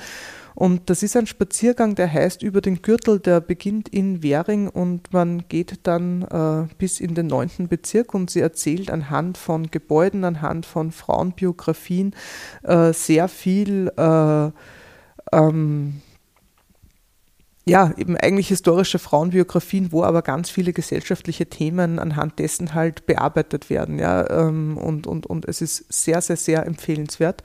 Und 0.54 0.88
das 0.88 1.02
ist 1.02 1.16
ein 1.16 1.26
Spaziergang, 1.26 1.94
der 1.96 2.12
heißt 2.12 2.42
über 2.42 2.60
den 2.60 2.80
Gürtel, 2.80 3.18
der 3.18 3.40
beginnt 3.40 3.88
in 3.88 4.22
Währing 4.22 4.68
und 4.68 5.12
man 5.12 5.48
geht 5.48 5.80
dann 5.82 6.22
äh, 6.22 6.72
bis 6.78 7.00
in 7.00 7.14
den 7.14 7.26
neunten 7.26 7.68
Bezirk 7.68 8.14
und 8.14 8.30
sie 8.30 8.40
erzählt 8.40 8.90
anhand 8.90 9.36
von 9.36 9.70
Gebäuden, 9.70 10.24
anhand 10.24 10.64
von 10.64 10.92
Frauenbiografien 10.92 12.14
äh, 12.62 12.92
sehr 12.92 13.28
viel. 13.28 13.90
Äh, 13.96 14.50
ähm, 15.32 16.00
ja, 17.66 17.92
eben 17.96 18.16
eigentlich 18.16 18.48
historische 18.48 18.98
Frauenbiografien, 18.98 19.90
wo 19.90 20.02
aber 20.02 20.20
ganz 20.20 20.50
viele 20.50 20.74
gesellschaftliche 20.74 21.46
Themen 21.46 21.98
anhand 21.98 22.38
dessen 22.38 22.74
halt 22.74 23.06
bearbeitet 23.06 23.70
werden. 23.70 23.98
Ja, 23.98 24.28
ähm, 24.30 24.76
und, 24.76 25.06
und, 25.06 25.26
und 25.26 25.46
es 25.46 25.62
ist 25.62 25.90
sehr, 25.90 26.20
sehr, 26.20 26.36
sehr 26.36 26.66
empfehlenswert. 26.66 27.42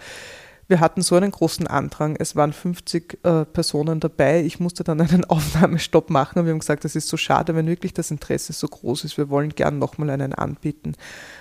Wir 0.69 0.79
hatten 0.79 1.01
so 1.01 1.15
einen 1.15 1.31
großen 1.31 1.65
Andrang. 1.65 2.15
Es 2.19 2.35
waren 2.35 2.53
50 2.53 3.19
äh, 3.23 3.43
Personen 3.45 3.99
dabei. 3.99 4.43
Ich 4.43 4.59
musste 4.59 4.83
dann 4.83 5.01
einen 5.01 5.25
Aufnahmestopp 5.29 6.11
machen 6.11 6.37
und 6.39 6.45
wir 6.45 6.51
haben 6.51 6.59
gesagt, 6.59 6.85
das 6.85 6.95
ist 6.95 7.07
so 7.07 7.17
schade, 7.17 7.55
wenn 7.55 7.65
wirklich 7.65 7.93
das 7.93 8.11
Interesse 8.11 8.53
so 8.53 8.67
groß 8.67 9.03
ist. 9.03 9.17
Wir 9.17 9.29
wollen 9.29 9.49
gern 9.49 9.79
nochmal 9.79 10.11
einen 10.11 10.35
anbieten. 10.35 10.93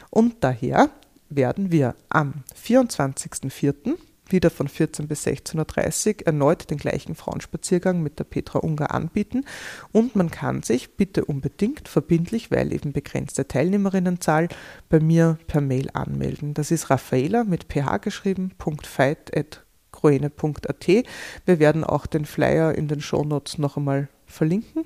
Und 0.09 0.37
daher 0.41 0.89
werden 1.29 1.70
wir 1.70 1.95
am 2.09 2.33
24.04 2.64 3.99
wieder 4.33 4.51
von 4.51 4.68
14 4.68 5.09
bis 5.09 5.26
16.30 5.26 6.20
Uhr 6.20 6.26
erneut 6.26 6.70
den 6.70 6.79
gleichen 6.79 7.14
Frauenspaziergang 7.14 8.03
mit 8.03 8.18
der 8.18 8.24
Petra 8.24 8.61
Unger 8.61 8.95
anbieten. 8.95 9.45
Und 9.93 10.16
man 10.16 10.31
kann 10.31 10.62
sich 10.62 10.97
bitte 10.97 11.24
unbedingt 11.24 11.89
verbindlich, 11.89 12.51
weil 12.51 12.72
eben 12.72 12.93
begrenzte 12.93 13.49
Teilnehmerinnenzahl, 13.49 14.49
bei 14.89 15.01
mir 15.01 15.39
per 15.47 15.61
Mail 15.61 15.91
anmelden. 15.93 16.55
Das 16.55 16.70
ist 16.70 16.91
Raffaela 16.91 17.45
mit 17.45 17.64
ph 17.64 17.99
geschrieben, 17.99 18.53
.fight.groene.at. 18.83 20.89
Wir 20.89 21.59
werden 21.59 21.85
auch 21.85 22.07
den 22.07 22.24
Flyer 22.24 22.74
in 22.74 22.89
den 22.89 23.01
Shownotes 23.01 23.59
noch 23.59 23.76
einmal 23.76 24.09
verlinken. 24.26 24.85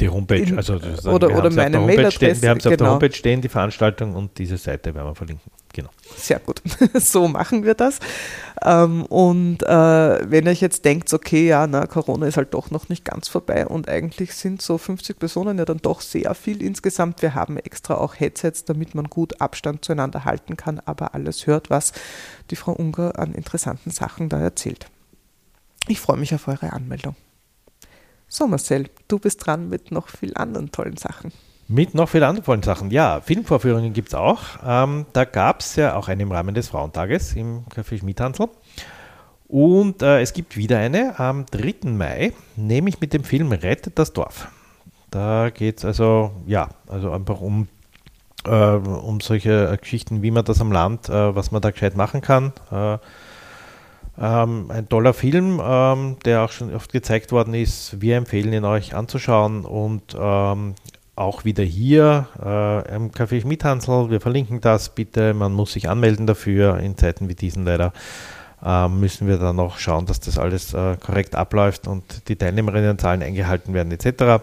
Die 0.00 0.08
Homepage, 0.08 0.38
in, 0.38 0.56
also 0.56 0.74
oder, 0.74 1.36
oder 1.36 1.50
meine 1.50 1.78
Mailadresse. 1.78 2.42
Wir 2.42 2.50
haben 2.50 2.58
es 2.58 2.64
genau. 2.64 2.72
auf 2.72 2.74
der 2.76 2.76
genau. 2.76 2.90
Homepage 2.92 3.12
stehen, 3.12 3.40
die 3.40 3.48
Veranstaltung 3.48 4.14
und 4.14 4.38
diese 4.38 4.56
Seite 4.56 4.94
werden 4.94 5.06
wir 5.06 5.14
verlinken. 5.14 5.50
Genau. 5.80 5.92
Sehr 6.14 6.40
gut. 6.40 6.60
so 6.94 7.26
machen 7.26 7.64
wir 7.64 7.74
das. 7.74 8.00
Ähm, 8.62 9.06
und 9.06 9.62
äh, 9.62 10.30
wenn 10.30 10.44
ihr 10.44 10.50
euch 10.50 10.60
jetzt 10.60 10.84
denkt, 10.84 11.10
okay, 11.14 11.46
ja, 11.46 11.66
na, 11.66 11.86
Corona 11.86 12.26
ist 12.26 12.36
halt 12.36 12.52
doch 12.52 12.70
noch 12.70 12.90
nicht 12.90 13.06
ganz 13.06 13.28
vorbei 13.28 13.66
und 13.66 13.88
eigentlich 13.88 14.34
sind 14.34 14.60
so 14.60 14.76
50 14.76 15.18
Personen 15.18 15.56
ja 15.56 15.64
dann 15.64 15.78
doch 15.78 16.02
sehr 16.02 16.34
viel 16.34 16.60
insgesamt. 16.60 17.22
Wir 17.22 17.34
haben 17.34 17.56
extra 17.56 17.94
auch 17.94 18.14
Headsets, 18.14 18.66
damit 18.66 18.94
man 18.94 19.06
gut 19.06 19.40
Abstand 19.40 19.82
zueinander 19.82 20.26
halten 20.26 20.58
kann, 20.58 20.80
aber 20.84 21.14
alles 21.14 21.46
hört, 21.46 21.70
was 21.70 21.92
die 22.50 22.56
Frau 22.56 22.72
Unger 22.72 23.18
an 23.18 23.32
interessanten 23.32 23.90
Sachen 23.90 24.28
da 24.28 24.38
erzählt. 24.38 24.86
Ich 25.88 25.98
freue 25.98 26.18
mich 26.18 26.34
auf 26.34 26.46
eure 26.46 26.74
Anmeldung. 26.74 27.16
So, 28.28 28.46
Marcel, 28.46 28.90
du 29.08 29.18
bist 29.18 29.46
dran 29.46 29.70
mit 29.70 29.92
noch 29.92 30.08
viel 30.08 30.36
anderen 30.36 30.70
tollen 30.72 30.98
Sachen. 30.98 31.32
Mit 31.72 31.94
noch 31.94 32.08
vielen 32.08 32.24
anderen 32.24 32.64
Sachen. 32.64 32.90
Ja, 32.90 33.20
Filmvorführungen 33.20 33.92
gibt 33.92 34.08
es 34.08 34.14
auch. 34.16 34.40
Ähm, 34.66 35.06
da 35.12 35.24
gab 35.24 35.60
es 35.60 35.76
ja 35.76 35.94
auch 35.94 36.08
eine 36.08 36.24
im 36.24 36.32
Rahmen 36.32 36.52
des 36.52 36.66
Frauentages 36.66 37.36
im 37.36 37.62
Café 37.72 37.96
Schmidhansel. 37.96 38.48
Und 39.46 40.02
äh, 40.02 40.20
es 40.20 40.32
gibt 40.32 40.56
wieder 40.56 40.78
eine 40.78 41.20
am 41.20 41.46
3. 41.46 41.88
Mai, 41.90 42.32
nämlich 42.56 43.00
mit 43.00 43.12
dem 43.12 43.22
Film 43.22 43.52
Rettet 43.52 44.00
das 44.00 44.12
Dorf. 44.12 44.48
Da 45.12 45.50
geht 45.50 45.78
es 45.78 45.84
also, 45.84 46.32
ja, 46.44 46.70
also 46.88 47.12
einfach 47.12 47.40
um, 47.40 47.68
äh, 48.46 48.50
um 48.50 49.20
solche 49.20 49.78
Geschichten, 49.80 50.22
wie 50.22 50.32
man 50.32 50.44
das 50.44 50.60
am 50.60 50.72
Land, 50.72 51.08
äh, 51.08 51.36
was 51.36 51.52
man 51.52 51.62
da 51.62 51.70
gescheit 51.70 51.96
machen 51.96 52.20
kann. 52.20 52.52
Äh, 52.72 52.98
ähm, 54.20 54.72
ein 54.72 54.88
toller 54.88 55.14
Film, 55.14 55.60
ähm, 55.64 56.16
der 56.24 56.42
auch 56.42 56.50
schon 56.50 56.74
oft 56.74 56.92
gezeigt 56.92 57.30
worden 57.30 57.54
ist. 57.54 58.00
Wir 58.00 58.16
empfehlen 58.16 58.52
ihn 58.52 58.64
euch 58.64 58.92
anzuschauen 58.92 59.64
und 59.64 60.16
ähm, 60.18 60.74
auch 61.20 61.44
wieder 61.44 61.62
hier 61.62 62.28
äh, 62.42 62.96
im 62.96 63.12
Café 63.12 63.42
Schmidhansel. 63.42 64.10
Wir 64.10 64.20
verlinken 64.20 64.60
das 64.60 64.94
bitte. 64.94 65.34
Man 65.34 65.52
muss 65.52 65.74
sich 65.74 65.88
anmelden 65.88 66.26
dafür. 66.26 66.78
In 66.78 66.96
Zeiten 66.96 67.28
wie 67.28 67.34
diesen 67.34 67.66
leider 67.66 67.92
äh, 68.64 68.88
müssen 68.88 69.28
wir 69.28 69.36
dann 69.36 69.56
noch 69.56 69.78
schauen, 69.78 70.06
dass 70.06 70.20
das 70.20 70.38
alles 70.38 70.72
äh, 70.72 70.96
korrekt 70.96 71.34
abläuft 71.34 71.86
und 71.86 72.28
die 72.28 72.36
Teilnehmerinnenzahlen 72.36 73.22
eingehalten 73.22 73.74
werden 73.74 73.92
etc. 73.92 74.42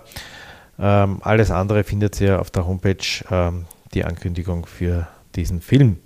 Ähm, 0.79 1.19
alles 1.21 1.49
andere 1.49 1.83
findet 1.83 2.21
ihr 2.21 2.39
auf 2.39 2.51
der 2.51 2.67
Homepage 2.67 3.25
ähm, 3.31 3.65
die 3.95 4.05
Ankündigung 4.05 4.67
für 4.67 5.07
diesen 5.35 5.61
Film. 5.61 5.97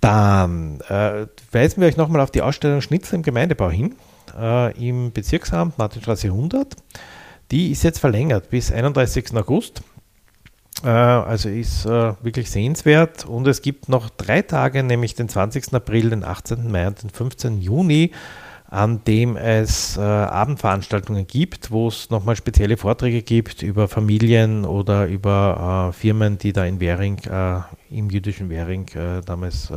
Dann 0.00 0.80
äh, 0.88 1.26
weisen 1.52 1.82
wir 1.82 1.88
euch 1.88 1.96
nochmal 1.98 2.22
auf 2.22 2.30
die 2.30 2.40
Ausstellung 2.40 2.80
Schnitzel 2.80 3.16
im 3.16 3.22
Gemeindebau 3.22 3.70
hin, 3.70 3.96
äh, 4.38 4.72
im 4.88 5.12
Bezirksamt 5.12 5.76
Martinstraße 5.76 6.28
100. 6.28 6.74
Die 7.50 7.70
ist 7.70 7.82
jetzt 7.82 7.98
verlängert 7.98 8.50
bis 8.50 8.70
31. 8.70 9.34
August. 9.34 9.82
Äh, 10.84 10.88
also 10.88 11.48
ist 11.48 11.86
äh, 11.86 12.12
wirklich 12.22 12.50
sehenswert. 12.50 13.24
Und 13.24 13.46
es 13.46 13.62
gibt 13.62 13.88
noch 13.88 14.10
drei 14.10 14.42
Tage, 14.42 14.82
nämlich 14.82 15.14
den 15.14 15.28
20. 15.28 15.72
April, 15.72 16.10
den 16.10 16.24
18. 16.24 16.70
Mai 16.70 16.86
und 16.86 17.02
den 17.02 17.10
15. 17.10 17.60
Juni, 17.60 18.12
an 18.70 19.02
dem 19.04 19.36
es 19.36 19.96
äh, 19.96 20.00
Abendveranstaltungen 20.00 21.26
gibt, 21.26 21.70
wo 21.70 21.88
es 21.88 22.10
nochmal 22.10 22.36
spezielle 22.36 22.76
Vorträge 22.76 23.22
gibt 23.22 23.62
über 23.62 23.88
Familien 23.88 24.66
oder 24.66 25.06
über 25.06 25.92
Firmen, 25.96 26.36
die 26.36 26.52
da 26.52 26.66
in 26.66 26.80
Währing, 26.80 27.18
äh, 27.24 27.60
im 27.90 28.10
jüdischen 28.10 28.50
Währing 28.50 28.88
äh, 28.94 29.22
damals 29.24 29.72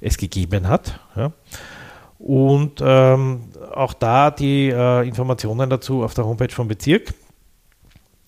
es 0.00 0.18
gegeben 0.18 0.68
hat. 0.68 1.00
Ja. 1.14 1.32
Und 2.18 2.80
ähm, 2.82 3.50
auch 3.74 3.92
da 3.92 4.30
die 4.30 4.70
äh, 4.70 5.06
Informationen 5.06 5.68
dazu 5.68 6.02
auf 6.02 6.14
der 6.14 6.24
Homepage 6.26 6.52
vom 6.52 6.68
Bezirk. 6.68 7.14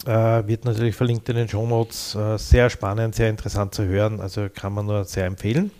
wird 0.04 0.64
natürlich 0.64 0.94
verlinkt 0.94 1.28
in 1.28 1.36
den 1.36 1.48
Show 1.48 1.66
Notes. 1.66 2.16
sehr 2.36 2.70
spannend, 2.70 3.14
sehr 3.14 3.28
interessant 3.28 3.74
zu 3.74 3.84
hören. 3.84 4.20
Also 4.20 4.48
kann 4.48 4.72
man 4.72 4.86
nur 4.86 5.04
sehr 5.04 5.26
empfehlen. 5.26 5.70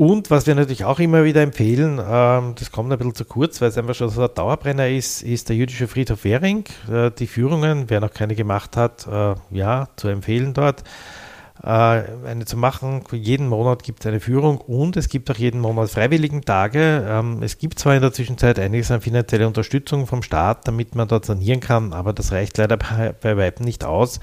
Und 0.00 0.30
was 0.30 0.46
wir 0.46 0.54
natürlich 0.54 0.86
auch 0.86 0.98
immer 0.98 1.24
wieder 1.24 1.42
empfehlen, 1.42 2.00
ähm, 2.02 2.54
das 2.58 2.72
kommt 2.72 2.90
ein 2.90 2.96
bisschen 2.96 3.14
zu 3.14 3.26
kurz, 3.26 3.60
weil 3.60 3.68
es 3.68 3.76
einfach 3.76 3.94
schon 3.94 4.08
so 4.08 4.22
ein 4.22 4.30
Dauerbrenner 4.34 4.88
ist, 4.88 5.20
ist 5.20 5.50
der 5.50 5.56
jüdische 5.56 5.88
Friedhof 5.88 6.24
Währing. 6.24 6.64
Äh, 6.90 7.10
die 7.10 7.26
Führungen, 7.26 7.90
wer 7.90 8.00
noch 8.00 8.10
keine 8.10 8.34
gemacht 8.34 8.78
hat, 8.78 9.06
äh, 9.06 9.34
ja, 9.50 9.88
zu 9.96 10.08
empfehlen 10.08 10.54
dort. 10.54 10.84
Äh, 11.62 11.66
eine 11.66 12.44
zu 12.46 12.56
machen. 12.56 13.02
Jeden 13.12 13.48
Monat 13.48 13.82
gibt 13.82 14.00
es 14.00 14.06
eine 14.06 14.20
Führung 14.20 14.58
und 14.58 14.96
es 14.96 15.08
gibt 15.08 15.30
auch 15.30 15.36
jeden 15.36 15.60
Monat 15.60 15.90
freiwilligen 15.90 16.42
Tage. 16.42 17.06
Ähm, 17.06 17.42
es 17.42 17.58
gibt 17.58 17.78
zwar 17.78 17.94
in 17.94 18.00
der 18.00 18.12
Zwischenzeit 18.12 18.58
einiges 18.58 18.90
an 18.90 19.00
finanzieller 19.00 19.46
Unterstützung 19.46 20.06
vom 20.06 20.22
Staat, 20.22 20.66
damit 20.66 20.94
man 20.94 21.08
dort 21.08 21.26
sanieren 21.26 21.60
kann, 21.60 21.92
aber 21.92 22.12
das 22.12 22.32
reicht 22.32 22.56
leider 22.58 22.76
bei, 22.76 23.14
bei 23.20 23.36
Weitem 23.36 23.66
nicht 23.66 23.84
aus. 23.84 24.20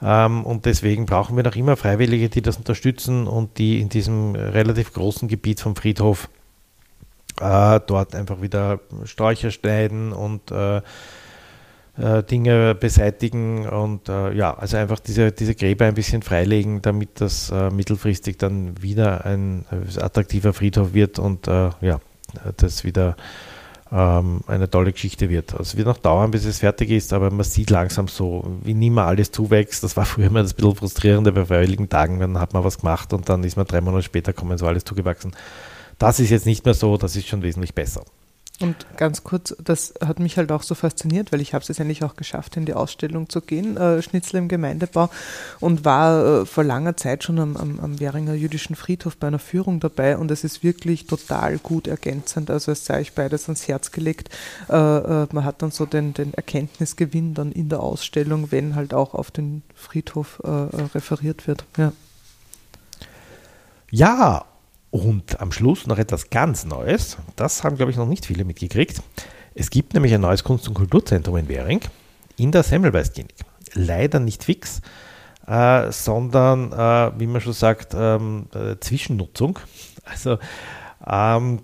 Ähm, 0.00 0.44
und 0.44 0.66
deswegen 0.66 1.06
brauchen 1.06 1.36
wir 1.36 1.42
noch 1.42 1.56
immer 1.56 1.76
Freiwillige, 1.76 2.28
die 2.28 2.42
das 2.42 2.56
unterstützen 2.56 3.26
und 3.26 3.58
die 3.58 3.80
in 3.80 3.88
diesem 3.88 4.36
relativ 4.36 4.92
großen 4.92 5.26
Gebiet 5.26 5.60
vom 5.60 5.74
Friedhof 5.74 6.28
äh, 7.40 7.80
dort 7.86 8.14
einfach 8.14 8.40
wieder 8.40 8.78
Sträucher 9.04 9.50
schneiden 9.50 10.12
und 10.12 10.52
äh, 11.98 12.22
Dinge 12.22 12.74
beseitigen 12.74 13.68
und 13.68 14.08
äh, 14.08 14.32
ja, 14.32 14.54
also 14.56 14.76
einfach 14.76 15.00
diese, 15.00 15.32
diese 15.32 15.54
Gräber 15.54 15.86
ein 15.86 15.94
bisschen 15.94 16.22
freilegen, 16.22 16.80
damit 16.80 17.20
das 17.20 17.50
äh, 17.50 17.70
mittelfristig 17.70 18.38
dann 18.38 18.80
wieder 18.80 19.24
ein 19.24 19.64
attraktiver 19.96 20.52
Friedhof 20.52 20.94
wird 20.94 21.18
und 21.18 21.46
ja, 21.46 22.00
das 22.56 22.84
wieder 22.84 23.16
ähm, 23.90 24.40
eine 24.46 24.68
tolle 24.68 24.92
Geschichte 24.92 25.30
wird. 25.30 25.52
Also 25.52 25.62
es 25.62 25.76
wird 25.76 25.86
noch 25.86 25.98
dauern, 25.98 26.30
bis 26.30 26.44
es 26.44 26.58
fertig 26.58 26.90
ist, 26.90 27.12
aber 27.12 27.30
man 27.30 27.44
sieht 27.44 27.70
langsam 27.70 28.08
so, 28.08 28.58
wie 28.62 28.74
nie 28.74 28.90
mehr 28.90 29.04
alles 29.04 29.30
zuwächst. 29.30 29.82
Das 29.82 29.96
war 29.96 30.04
früher 30.04 30.26
immer 30.26 30.42
das 30.42 30.54
bisschen 30.54 30.74
frustrierende 30.74 31.32
bei 31.32 31.44
freiwilligen 31.44 31.88
Tagen, 31.88 32.20
dann 32.20 32.38
hat 32.38 32.52
man 32.52 32.64
was 32.64 32.78
gemacht 32.78 33.12
und 33.12 33.28
dann 33.28 33.42
ist 33.44 33.56
man 33.56 33.66
drei 33.66 33.80
Monate 33.80 34.02
später 34.02 34.32
kommen 34.32 34.58
so 34.58 34.66
alles 34.66 34.84
zugewachsen. 34.84 35.32
Das 35.98 36.20
ist 36.20 36.30
jetzt 36.30 36.46
nicht 36.46 36.64
mehr 36.64 36.74
so, 36.74 36.96
das 36.96 37.16
ist 37.16 37.26
schon 37.26 37.42
wesentlich 37.42 37.74
besser. 37.74 38.04
Und 38.60 38.74
ganz 38.96 39.22
kurz, 39.22 39.54
das 39.62 39.94
hat 40.04 40.18
mich 40.18 40.36
halt 40.36 40.50
auch 40.50 40.64
so 40.64 40.74
fasziniert, 40.74 41.30
weil 41.30 41.40
ich 41.40 41.54
habe 41.54 41.62
es 41.62 41.68
jetzt 41.68 41.78
endlich 41.78 42.02
auch 42.02 42.16
geschafft, 42.16 42.56
in 42.56 42.64
die 42.64 42.74
Ausstellung 42.74 43.28
zu 43.28 43.40
gehen, 43.40 43.76
äh, 43.76 44.02
Schnitzel 44.02 44.36
im 44.36 44.48
Gemeindebau, 44.48 45.10
und 45.60 45.84
war 45.84 46.42
äh, 46.42 46.46
vor 46.46 46.64
langer 46.64 46.96
Zeit 46.96 47.22
schon 47.22 47.38
am, 47.38 47.56
am, 47.56 47.78
am 47.78 48.00
Währinger 48.00 48.34
jüdischen 48.34 48.74
Friedhof 48.74 49.16
bei 49.16 49.28
einer 49.28 49.38
Führung 49.38 49.78
dabei 49.78 50.16
und 50.18 50.32
es 50.32 50.42
ist 50.42 50.64
wirklich 50.64 51.06
total 51.06 51.58
gut 51.58 51.86
ergänzend. 51.86 52.50
Also 52.50 52.72
es 52.72 52.84
sei 52.84 53.00
euch 53.00 53.12
beides 53.12 53.44
ans 53.44 53.68
Herz 53.68 53.92
gelegt. 53.92 54.28
Äh, 54.68 54.74
äh, 54.74 55.26
man 55.30 55.44
hat 55.44 55.62
dann 55.62 55.70
so 55.70 55.86
den, 55.86 56.12
den 56.14 56.34
Erkenntnisgewinn 56.34 57.34
dann 57.34 57.52
in 57.52 57.68
der 57.68 57.80
Ausstellung, 57.80 58.50
wenn 58.50 58.74
halt 58.74 58.92
auch 58.92 59.14
auf 59.14 59.30
den 59.30 59.62
Friedhof 59.76 60.42
äh, 60.44 60.48
äh, 60.48 60.82
referiert 60.94 61.46
wird. 61.46 61.64
Ja. 61.76 61.92
Ja, 63.90 64.44
und 64.90 65.40
am 65.40 65.52
Schluss 65.52 65.86
noch 65.86 65.98
etwas 65.98 66.30
ganz 66.30 66.64
Neues. 66.64 67.18
Das 67.36 67.64
haben, 67.64 67.76
glaube 67.76 67.90
ich, 67.90 67.96
noch 67.96 68.06
nicht 68.06 68.26
viele 68.26 68.44
mitgekriegt. 68.44 69.02
Es 69.54 69.70
gibt 69.70 69.94
nämlich 69.94 70.14
ein 70.14 70.20
neues 70.20 70.44
Kunst- 70.44 70.68
und 70.68 70.74
Kulturzentrum 70.74 71.36
in 71.36 71.48
Währing 71.48 71.80
in 72.36 72.52
der 72.52 72.62
Semmelweis-Klinik. 72.62 73.34
Leider 73.74 74.20
nicht 74.20 74.44
fix, 74.44 74.80
äh, 75.46 75.90
sondern, 75.90 76.72
äh, 76.72 77.18
wie 77.18 77.26
man 77.26 77.40
schon 77.40 77.52
sagt, 77.52 77.94
ähm, 77.94 78.46
äh, 78.54 78.76
Zwischennutzung. 78.80 79.58
Also 80.04 80.38
ähm, 81.06 81.60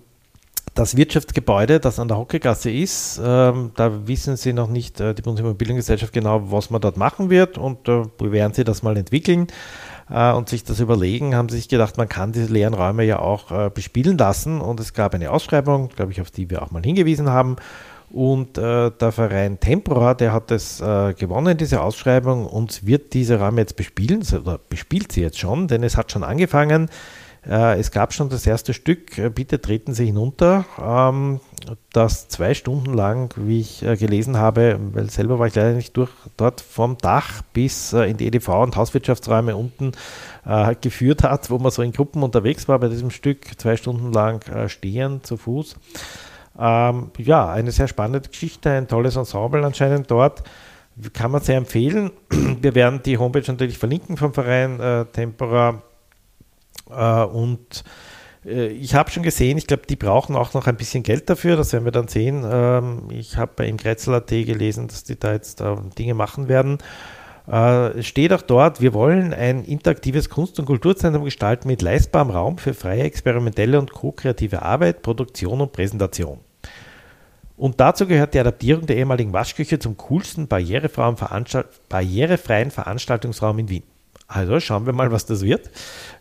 das 0.75 0.95
Wirtschaftsgebäude, 0.95 1.79
das 1.79 1.99
an 1.99 2.09
der 2.09 2.17
Hockegasse 2.17 2.69
ist, 2.69 3.19
ähm, 3.23 3.71
da 3.75 4.07
wissen 4.07 4.37
Sie 4.37 4.53
noch 4.53 4.67
nicht, 4.67 4.99
äh, 4.99 5.15
die 5.15 5.21
Bundesimmobiliengesellschaft 5.21 6.13
genau, 6.13 6.51
was 6.51 6.69
man 6.69 6.81
dort 6.81 6.97
machen 6.97 7.29
wird 7.29 7.57
und 7.57 7.87
äh, 7.87 8.03
werden 8.19 8.53
Sie 8.53 8.63
das 8.63 8.83
mal 8.83 8.95
entwickeln 8.97 9.47
äh, 10.09 10.31
und 10.33 10.49
sich 10.49 10.63
das 10.63 10.79
überlegen, 10.79 11.35
haben 11.35 11.49
sie 11.49 11.57
sich 11.57 11.69
gedacht, 11.69 11.97
man 11.97 12.09
kann 12.09 12.31
diese 12.31 12.51
leeren 12.51 12.73
Räume 12.73 13.03
ja 13.03 13.19
auch 13.19 13.51
äh, 13.51 13.69
bespielen 13.69 14.17
lassen. 14.17 14.61
Und 14.61 14.79
es 14.79 14.93
gab 14.93 15.15
eine 15.15 15.31
Ausschreibung, 15.31 15.89
glaube 15.89 16.11
ich, 16.11 16.21
auf 16.21 16.31
die 16.31 16.49
wir 16.49 16.61
auch 16.61 16.71
mal 16.71 16.83
hingewiesen 16.83 17.29
haben. 17.29 17.55
Und 18.11 18.57
äh, 18.57 18.91
der 18.91 19.11
Verein 19.11 19.59
Tempora, 19.59 20.13
der 20.13 20.31
hat 20.31 20.51
das 20.51 20.79
äh, 20.79 21.13
gewonnen, 21.13 21.57
diese 21.57 21.81
Ausschreibung, 21.81 22.45
und 22.45 22.85
wird 22.85 23.13
diese 23.13 23.39
Räume 23.39 23.61
jetzt 23.61 23.75
bespielen, 23.75 24.23
oder 24.31 24.59
bespielt 24.69 25.11
sie 25.11 25.21
jetzt 25.21 25.39
schon, 25.39 25.67
denn 25.67 25.83
es 25.83 25.97
hat 25.97 26.11
schon 26.11 26.23
angefangen. 26.23 26.89
Äh, 27.47 27.79
es 27.79 27.91
gab 27.91 28.13
schon 28.13 28.29
das 28.29 28.47
erste 28.47 28.73
Stück, 28.73 29.17
äh, 29.17 29.29
bitte 29.29 29.61
treten 29.61 29.93
Sie 29.93 30.07
hinunter, 30.07 30.65
ähm, 30.81 31.39
das 31.93 32.27
zwei 32.27 32.53
Stunden 32.53 32.93
lang, 32.93 33.33
wie 33.35 33.59
ich 33.59 33.83
äh, 33.83 33.95
gelesen 33.95 34.37
habe, 34.37 34.79
weil 34.93 35.09
selber 35.09 35.37
war 35.37 35.47
ich 35.47 35.55
leider 35.55 35.73
nicht 35.73 35.95
durch, 35.95 36.09
dort 36.37 36.61
vom 36.61 36.97
Dach 36.97 37.41
bis 37.53 37.93
in 37.93 38.17
die 38.17 38.27
EDV 38.27 38.49
und 38.49 38.75
Hauswirtschaftsräume 38.75 39.55
unten 39.55 39.91
geführt 40.81 41.23
hat, 41.23 41.49
wo 41.49 41.57
man 41.57 41.71
so 41.71 41.81
in 41.81 41.91
Gruppen 41.91 42.21
unterwegs 42.21 42.67
war 42.67 42.77
bei 42.77 42.87
diesem 42.87 43.09
Stück, 43.09 43.59
zwei 43.59 43.77
Stunden 43.77 44.13
lang 44.13 44.43
stehen 44.67 45.23
zu 45.23 45.37
Fuß. 45.37 45.75
Ähm, 46.59 47.09
ja, 47.17 47.49
eine 47.49 47.71
sehr 47.71 47.87
spannende 47.87 48.29
Geschichte, 48.29 48.69
ein 48.69 48.87
tolles 48.87 49.15
Ensemble 49.15 49.65
anscheinend 49.65 50.11
dort 50.11 50.43
kann 51.13 51.31
man 51.31 51.41
sehr 51.41 51.57
empfehlen. 51.57 52.11
Wir 52.29 52.75
werden 52.75 53.01
die 53.03 53.17
Homepage 53.17 53.43
natürlich 53.47 53.79
verlinken 53.79 54.17
vom 54.17 54.33
Verein 54.33 54.79
äh, 54.79 55.05
Tempora 55.05 55.81
äh, 56.89 57.23
und 57.23 57.83
äh, 58.45 58.67
ich 58.67 58.95
habe 58.95 59.11
schon 59.11 59.23
gesehen, 59.23 59.57
ich 59.57 59.67
glaube, 59.67 59.83
die 59.87 59.95
brauchen 59.95 60.35
auch 60.35 60.53
noch 60.53 60.67
ein 60.67 60.77
bisschen 60.77 61.03
Geld 61.03 61.29
dafür, 61.29 61.55
das 61.55 61.73
werden 61.73 61.85
wir 61.85 61.91
dann 61.91 62.07
sehen. 62.07 62.45
Ähm, 62.49 63.09
ich 63.09 63.37
habe 63.37 63.51
bei 63.55 63.67
Imkretzel.at 63.67 64.27
gelesen, 64.27 64.87
dass 64.87 65.03
die 65.03 65.19
da 65.19 65.33
jetzt 65.33 65.61
äh, 65.61 65.75
Dinge 65.97 66.13
machen 66.13 66.47
werden. 66.47 66.77
Es 67.47 68.07
steht 68.07 68.33
auch 68.33 68.41
dort, 68.41 68.81
wir 68.81 68.95
wollen 68.95 69.31
ein 69.31 69.65
interaktives 69.65 70.31
Kunst- 70.31 70.57
und 70.59 70.65
Kulturzentrum 70.65 71.25
gestalten 71.25 71.67
mit 71.67 71.83
leistbarem 71.83 72.31
Raum 72.31 72.57
für 72.57 72.73
freie, 72.73 73.03
experimentelle 73.03 73.77
und 73.77 73.91
co-kreative 73.91 74.63
Arbeit, 74.63 75.03
Produktion 75.03 75.61
und 75.61 75.71
Präsentation. 75.71 76.39
Und 77.55 77.79
dazu 77.79 78.07
gehört 78.07 78.33
die 78.33 78.39
Adaptierung 78.39 78.87
der 78.87 78.97
ehemaligen 78.97 79.31
Waschküche 79.31 79.77
zum 79.77 79.95
coolsten 79.95 80.47
barrierefreien 80.47 81.17
Veranstaltungsraum 82.71 83.59
in 83.59 83.69
Wien. 83.69 83.83
Also 84.27 84.59
schauen 84.59 84.87
wir 84.87 84.93
mal, 84.93 85.11
was 85.11 85.25
das 85.25 85.43
wird. 85.43 85.69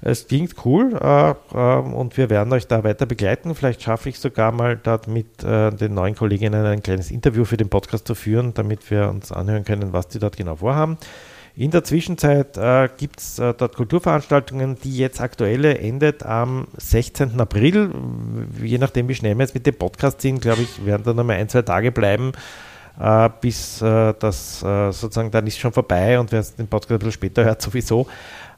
Es 0.03 0.29
klingt 0.29 0.55
cool 0.67 0.99
äh, 1.01 1.31
äh, 1.31 1.79
und 1.79 2.17
wir 2.19 2.29
werden 2.29 2.53
euch 2.53 2.67
da 2.67 2.85
weiter 2.85 3.07
begleiten. 3.07 3.55
Vielleicht 3.55 3.83
schaffe 3.83 4.11
ich 4.11 4.19
sogar 4.19 4.53
mal 4.53 4.77
dort 4.77 5.09
mit 5.09 5.43
äh, 5.43 5.71
den 5.71 5.95
neuen 5.95 6.15
Kolleginnen 6.15 6.67
ein 6.67 6.83
kleines 6.83 7.11
Interview 7.11 7.47
für 7.47 7.57
den 7.57 7.71
Podcast 7.71 8.07
zu 8.07 8.15
führen, 8.15 8.53
damit 8.53 8.91
wir 8.91 9.09
uns 9.09 9.33
anhören 9.33 9.65
können, 9.65 9.95
was 9.95 10.09
die 10.09 10.19
dort 10.19 10.37
genau 10.37 10.57
vorhaben. 10.57 10.99
In 11.57 11.71
der 11.71 11.85
Zwischenzeit 11.85 12.59
äh, 12.59 12.89
gibt 12.99 13.21
es 13.21 13.39
äh, 13.39 13.55
dort 13.55 13.77
Kulturveranstaltungen, 13.77 14.77
die 14.83 14.99
jetzt 14.99 15.21
aktuelle 15.21 15.79
endet 15.79 16.25
am 16.25 16.67
16. 16.77 17.41
April. 17.41 17.91
Je 18.61 18.77
nachdem, 18.77 19.09
wie 19.09 19.15
schnell 19.15 19.37
wir 19.37 19.45
jetzt 19.45 19.55
mit 19.55 19.65
dem 19.65 19.77
Podcast 19.77 20.21
sind, 20.21 20.43
glaube 20.43 20.63
ich, 20.63 20.85
werden 20.85 21.05
da 21.05 21.15
noch 21.15 21.25
mal 21.25 21.37
ein, 21.37 21.49
zwei 21.49 21.63
Tage 21.63 21.91
bleiben 21.91 22.33
äh, 23.01 23.31
bis 23.41 23.83
äh, 23.83 24.15
das 24.19 24.63
äh, 24.63 24.93
sozusagen 24.93 25.31
dann 25.31 25.47
ist 25.47 25.59
schon 25.59 25.73
vorbei 25.73 26.19
und 26.19 26.31
wer 26.33 26.43
den 26.43 26.69
Podcast 26.69 26.93
ein 26.93 26.99
bisschen 26.99 27.13
später 27.13 27.45
hört, 27.45 27.63
sowieso. 27.63 28.07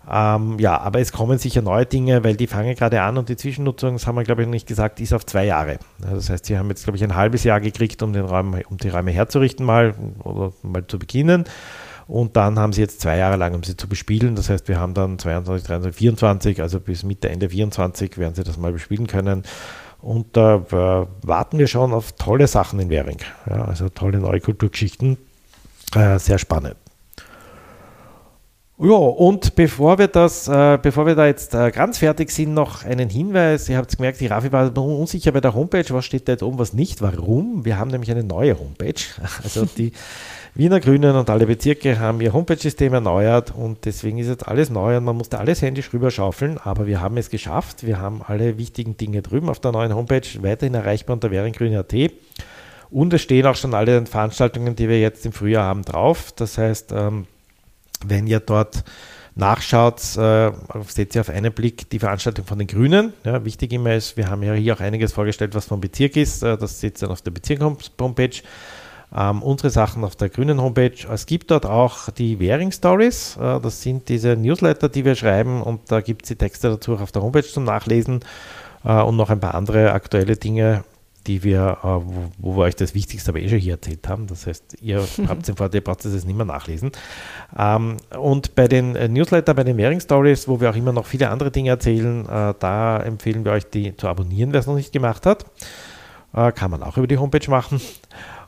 Ähm, 0.08 0.58
ja, 0.60 0.78
aber 0.78 1.00
es 1.00 1.10
kommen 1.10 1.36
sicher 1.38 1.62
neue 1.62 1.84
Dinge, 1.84 2.22
weil 2.22 2.36
die 2.36 2.46
fangen 2.46 2.76
gerade 2.76 3.02
an 3.02 3.18
und 3.18 3.28
die 3.28 3.36
Zwischennutzung, 3.36 3.94
das 3.94 4.06
haben 4.06 4.14
wir 4.14 4.22
glaube 4.22 4.42
ich 4.42 4.46
noch 4.46 4.52
nicht 4.52 4.68
gesagt, 4.68 5.00
ist 5.00 5.12
auf 5.12 5.26
zwei 5.26 5.46
Jahre. 5.46 5.78
Das 5.98 6.30
heißt, 6.30 6.46
sie 6.46 6.56
haben 6.56 6.68
jetzt 6.68 6.84
glaube 6.84 6.96
ich 6.96 7.02
ein 7.02 7.16
halbes 7.16 7.42
Jahr 7.42 7.60
gekriegt, 7.60 8.02
um, 8.02 8.12
den 8.12 8.24
Raum, 8.24 8.56
um 8.68 8.76
die 8.76 8.88
Räume 8.88 9.10
herzurichten 9.10 9.66
mal 9.66 9.94
oder 10.22 10.52
mal 10.62 10.86
zu 10.86 10.98
beginnen. 10.98 11.44
Und 12.08 12.36
dann 12.36 12.58
haben 12.58 12.72
sie 12.72 12.82
jetzt 12.82 13.00
zwei 13.00 13.16
Jahre 13.16 13.36
lang, 13.36 13.54
um 13.54 13.64
sie 13.64 13.76
zu 13.76 13.88
bespielen. 13.88 14.36
Das 14.36 14.48
heißt, 14.48 14.68
wir 14.68 14.78
haben 14.78 14.94
dann 14.94 15.18
22, 15.18 15.66
23, 15.66 15.98
24, 15.98 16.62
also 16.62 16.78
bis 16.78 17.02
Mitte, 17.02 17.28
Ende 17.28 17.48
24 17.48 18.16
werden 18.16 18.34
sie 18.34 18.44
das 18.44 18.58
mal 18.58 18.72
bespielen 18.72 19.08
können. 19.08 19.42
Und 20.06 20.36
da 20.36 20.54
äh, 20.70 21.26
warten 21.26 21.58
wir 21.58 21.66
schon 21.66 21.92
auf 21.92 22.12
tolle 22.12 22.46
Sachen 22.46 22.78
in 22.78 22.90
Währing. 22.90 23.18
Ja, 23.50 23.64
also 23.64 23.88
tolle 23.88 24.20
neue 24.20 24.40
Kulturgeschichten. 24.40 25.18
Äh, 25.96 26.20
sehr 26.20 26.38
spannend. 26.38 26.76
Ja, 28.78 28.94
und 28.94 29.56
bevor 29.56 29.98
wir 29.98 30.06
das, 30.06 30.46
äh, 30.46 30.78
bevor 30.80 31.06
wir 31.06 31.16
da 31.16 31.26
jetzt 31.26 31.56
äh, 31.56 31.72
ganz 31.72 31.98
fertig 31.98 32.30
sind, 32.30 32.54
noch 32.54 32.84
einen 32.84 33.08
Hinweis. 33.08 33.68
Ihr 33.68 33.78
habt 33.78 33.96
gemerkt, 33.96 34.20
die 34.20 34.28
Rafi 34.28 34.52
war 34.52 34.76
unsicher 34.78 35.32
bei 35.32 35.40
der 35.40 35.54
Homepage. 35.54 35.86
Was 35.88 36.04
steht 36.04 36.28
da 36.28 36.34
jetzt 36.34 36.44
oben, 36.44 36.60
was 36.60 36.72
nicht? 36.72 37.02
Warum? 37.02 37.64
Wir 37.64 37.76
haben 37.76 37.90
nämlich 37.90 38.12
eine 38.12 38.22
neue 38.22 38.56
Homepage. 38.56 39.02
Also 39.42 39.64
die 39.64 39.90
Wiener 40.56 40.80
Grünen 40.80 41.14
und 41.16 41.28
alle 41.28 41.44
Bezirke 41.44 41.98
haben 41.98 42.18
ihr 42.22 42.32
Homepage-System 42.32 42.94
erneuert 42.94 43.52
und 43.54 43.84
deswegen 43.84 44.16
ist 44.16 44.28
jetzt 44.28 44.48
alles 44.48 44.70
neu 44.70 44.96
und 44.96 45.04
man 45.04 45.14
musste 45.14 45.38
alles 45.38 45.60
händisch 45.60 45.92
rüberschaufeln, 45.92 46.56
aber 46.56 46.86
wir 46.86 47.02
haben 47.02 47.18
es 47.18 47.28
geschafft. 47.28 47.86
Wir 47.86 48.00
haben 48.00 48.22
alle 48.26 48.56
wichtigen 48.56 48.96
Dinge 48.96 49.20
drüben 49.20 49.50
auf 49.50 49.60
der 49.60 49.72
neuen 49.72 49.94
Homepage, 49.94 50.26
weiterhin 50.40 50.72
erreichbar 50.72 51.12
unter 51.12 51.30
währengrün.at 51.30 51.92
und 52.90 53.12
es 53.12 53.20
stehen 53.20 53.44
auch 53.44 53.54
schon 53.54 53.74
alle 53.74 54.06
Veranstaltungen, 54.06 54.74
die 54.74 54.88
wir 54.88 54.98
jetzt 54.98 55.26
im 55.26 55.32
Frühjahr 55.32 55.64
haben, 55.64 55.82
drauf. 55.82 56.32
Das 56.34 56.56
heißt, 56.56 56.92
ähm, 56.92 57.26
wenn 58.06 58.26
ihr 58.26 58.40
dort 58.40 58.82
nachschaut, 59.34 60.00
äh, 60.16 60.52
seht 60.88 61.14
ihr 61.14 61.20
auf 61.20 61.28
einen 61.28 61.52
Blick 61.52 61.90
die 61.90 61.98
Veranstaltung 61.98 62.46
von 62.46 62.58
den 62.58 62.66
Grünen. 62.66 63.12
Ja, 63.24 63.44
wichtig 63.44 63.74
immer 63.74 63.94
ist, 63.94 64.16
wir 64.16 64.30
haben 64.30 64.42
ja 64.42 64.54
hier 64.54 64.74
auch 64.74 64.80
einiges 64.80 65.12
vorgestellt, 65.12 65.54
was 65.54 65.66
vom 65.66 65.82
Bezirk 65.82 66.16
ist. 66.16 66.42
Äh, 66.42 66.56
das 66.56 66.80
seht 66.80 66.96
ihr 66.96 67.00
dann 67.00 67.10
auf 67.10 67.20
der 67.20 67.32
Bezirk-Homepage 67.32 68.40
ähm, 69.16 69.42
unsere 69.42 69.70
Sachen 69.70 70.04
auf 70.04 70.14
der 70.14 70.28
grünen 70.28 70.60
Homepage. 70.60 70.92
Es 71.10 71.26
gibt 71.26 71.50
dort 71.50 71.64
auch 71.64 72.10
die 72.10 72.38
Währing 72.38 72.70
Stories. 72.70 73.36
Äh, 73.36 73.60
das 73.60 73.82
sind 73.82 74.08
diese 74.08 74.36
Newsletter, 74.36 74.88
die 74.88 75.04
wir 75.04 75.14
schreiben 75.14 75.62
und 75.62 75.90
da 75.90 76.00
gibt 76.00 76.24
es 76.24 76.28
die 76.28 76.36
Texte 76.36 76.68
dazu 76.68 76.94
auch 76.94 77.00
auf 77.00 77.12
der 77.12 77.22
Homepage 77.22 77.42
zum 77.42 77.64
Nachlesen 77.64 78.20
äh, 78.84 79.00
und 79.00 79.16
noch 79.16 79.30
ein 79.30 79.40
paar 79.40 79.54
andere 79.54 79.92
aktuelle 79.92 80.36
Dinge. 80.36 80.84
die 81.26 81.42
wir, 81.42 81.78
äh, 81.82 81.86
wo, 81.86 82.30
wo, 82.38 82.56
wir 82.56 82.64
euch 82.64 82.76
das 82.76 82.94
Wichtigste 82.94 83.30
aber 83.30 83.40
eh 83.40 83.48
schon 83.48 83.58
hier 83.58 83.72
erzählt 83.72 84.06
haben. 84.06 84.28
Das 84.28 84.46
heißt, 84.46 84.76
ihr 84.80 85.02
habt 85.28 85.48
den 85.48 85.56
Vorteil, 85.56 85.80
braucht 85.80 86.04
es 86.04 86.24
nicht 86.24 86.36
mehr 86.36 86.46
nachlesen. 86.46 86.92
Ähm, 87.58 87.96
und 88.16 88.54
bei 88.54 88.68
den 88.68 88.94
äh, 88.94 89.08
Newsletter, 89.08 89.54
bei 89.54 89.64
den 89.64 89.76
Währing 89.76 89.98
Stories, 89.98 90.46
wo 90.46 90.60
wir 90.60 90.70
auch 90.70 90.76
immer 90.76 90.92
noch 90.92 91.06
viele 91.06 91.30
andere 91.30 91.50
Dinge 91.50 91.70
erzählen, 91.70 92.26
äh, 92.26 92.54
da 92.60 92.98
empfehlen 92.98 93.44
wir 93.44 93.52
euch, 93.52 93.68
die 93.68 93.96
zu 93.96 94.06
abonnieren, 94.06 94.52
wer 94.52 94.60
es 94.60 94.66
noch 94.66 94.76
nicht 94.76 94.92
gemacht 94.92 95.26
hat. 95.26 95.46
Äh, 96.32 96.52
kann 96.52 96.70
man 96.70 96.82
auch 96.82 96.96
über 96.96 97.08
die 97.08 97.18
Homepage 97.18 97.50
machen 97.50 97.80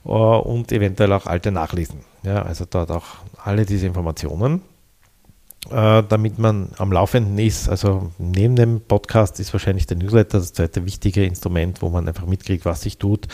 und 0.09 0.72
eventuell 0.72 1.12
auch 1.12 1.26
alte 1.26 1.50
nachlesen. 1.50 2.00
Ja, 2.22 2.42
also 2.42 2.64
dort 2.68 2.90
auch 2.90 3.06
alle 3.42 3.64
diese 3.64 3.86
Informationen 3.86 4.62
äh, 5.70 6.02
damit 6.09 6.38
man 6.38 6.70
am 6.78 6.92
Laufenden 6.92 7.38
ist. 7.38 7.68
Also 7.68 8.11
neben 8.18 8.56
dem 8.56 8.80
Podcast 8.80 9.38
ist 9.40 9.52
wahrscheinlich 9.52 9.86
der 9.86 9.96
Newsletter 9.98 10.38
das 10.38 10.52
zweite 10.52 10.86
wichtige 10.86 11.24
Instrument, 11.24 11.82
wo 11.82 11.90
man 11.90 12.09
einfach 12.09 12.26
mitkriegt, 12.26 12.64
was 12.64 12.82
sich 12.82 12.98
tut. 12.98 13.26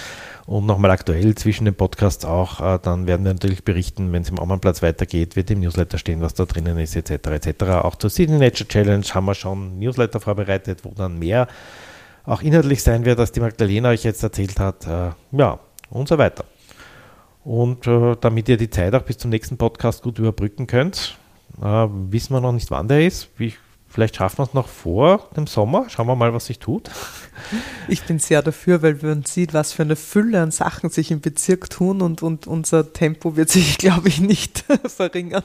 Und 0.47 0.67
nochmal 0.67 0.91
aktuell 0.91 1.35
zwischen 1.37 1.65
den 1.65 1.75
Podcasts 1.75 2.25
auch, 2.25 2.61
äh, 2.61 2.79
dann 2.83 3.07
werden 3.07 3.25
wir 3.25 3.33
natürlich 3.33 3.65
berichten, 3.65 4.13
wenn 4.13 4.23
es 4.23 4.31
im 4.31 4.41
Amannplatz 4.41 4.83
weitergeht, 4.83 5.37
wird 5.37 5.51
im 5.51 5.61
Newsletter 5.61 5.99
stehen, 5.99 6.21
was 6.23 6.35
da 6.35 6.45
drinnen 6.45 6.79
ist, 6.79 6.97
etc. 6.97 7.29
etc. 7.29 7.63
Auch 7.83 7.97
zur 7.97 8.11
Sydney 8.11 8.39
Nature 8.39 8.69
Challenge 8.69 9.07
haben 9.13 9.27
wir 9.27 9.35
schon 9.35 9.79
Newsletter 9.79 10.19
vorbereitet, 10.19 10.81
wo 10.85 10.91
dann 10.91 11.19
mehr 11.19 11.47
auch 12.25 12.43
inhaltlich 12.43 12.83
sein 12.83 13.05
wird, 13.05 13.21
als 13.21 13.33
die 13.33 13.41
Magdalena 13.41 13.91
euch 13.91 14.03
jetzt 14.03 14.23
erzählt 14.23 14.59
hat. 14.59 14.87
Äh, 14.87 15.11
ja, 15.33 15.59
und 15.91 16.09
so 16.09 16.19
weiter. 16.19 16.45
Und 17.45 17.87
äh, 17.87 18.17
damit 18.21 18.49
ihr 18.49 18.57
die 18.57 18.71
Zeit 18.71 18.95
auch 18.95 19.03
bis 19.03 19.19
zum 19.19 19.31
nächsten 19.31 19.59
Podcast 19.59 20.03
gut 20.03 20.19
überbrücken 20.19 20.67
könnt, 20.67 21.19
äh, 21.61 21.87
wissen 21.89 22.35
wir 22.35 22.41
noch 22.41 22.53
nicht, 22.53 22.71
wann 22.71 22.89
der 22.89 23.07
ist. 23.07 23.29
Wie, 23.37 23.53
vielleicht 23.95 24.17
schaffen 24.17 24.39
wir 24.39 24.43
es 24.45 24.55
noch 24.55 24.67
vor 24.67 25.31
dem 25.37 25.47
Sommer. 25.47 25.87
Schauen 25.89 26.09
wir 26.09 26.17
mal, 26.17 26.35
was 26.35 26.47
sich 26.47 26.59
tut. 26.59 26.91
Ich 27.89 28.03
bin 28.05 28.19
sehr 28.19 28.43
dafür, 28.43 28.83
weil 28.83 28.99
man 29.03 29.25
sieht, 29.25 29.55
was 29.55 29.73
für 29.73 29.83
eine 29.83 29.97
Fülle 29.97 30.41
an 30.43 30.51
Sachen 30.51 30.91
sich 30.91 31.11
im 31.11 31.21
Bezirk 31.21 31.71
tun 31.71 32.03
und, 32.03 32.23
und 32.23 32.47
unser 32.47 32.93
Tempo 32.93 33.37
wird 33.37 33.51
sich, 33.51 33.79
glaube 33.79 34.09
ich, 34.09 34.21
nicht 34.21 34.65
verringern. 34.87 35.45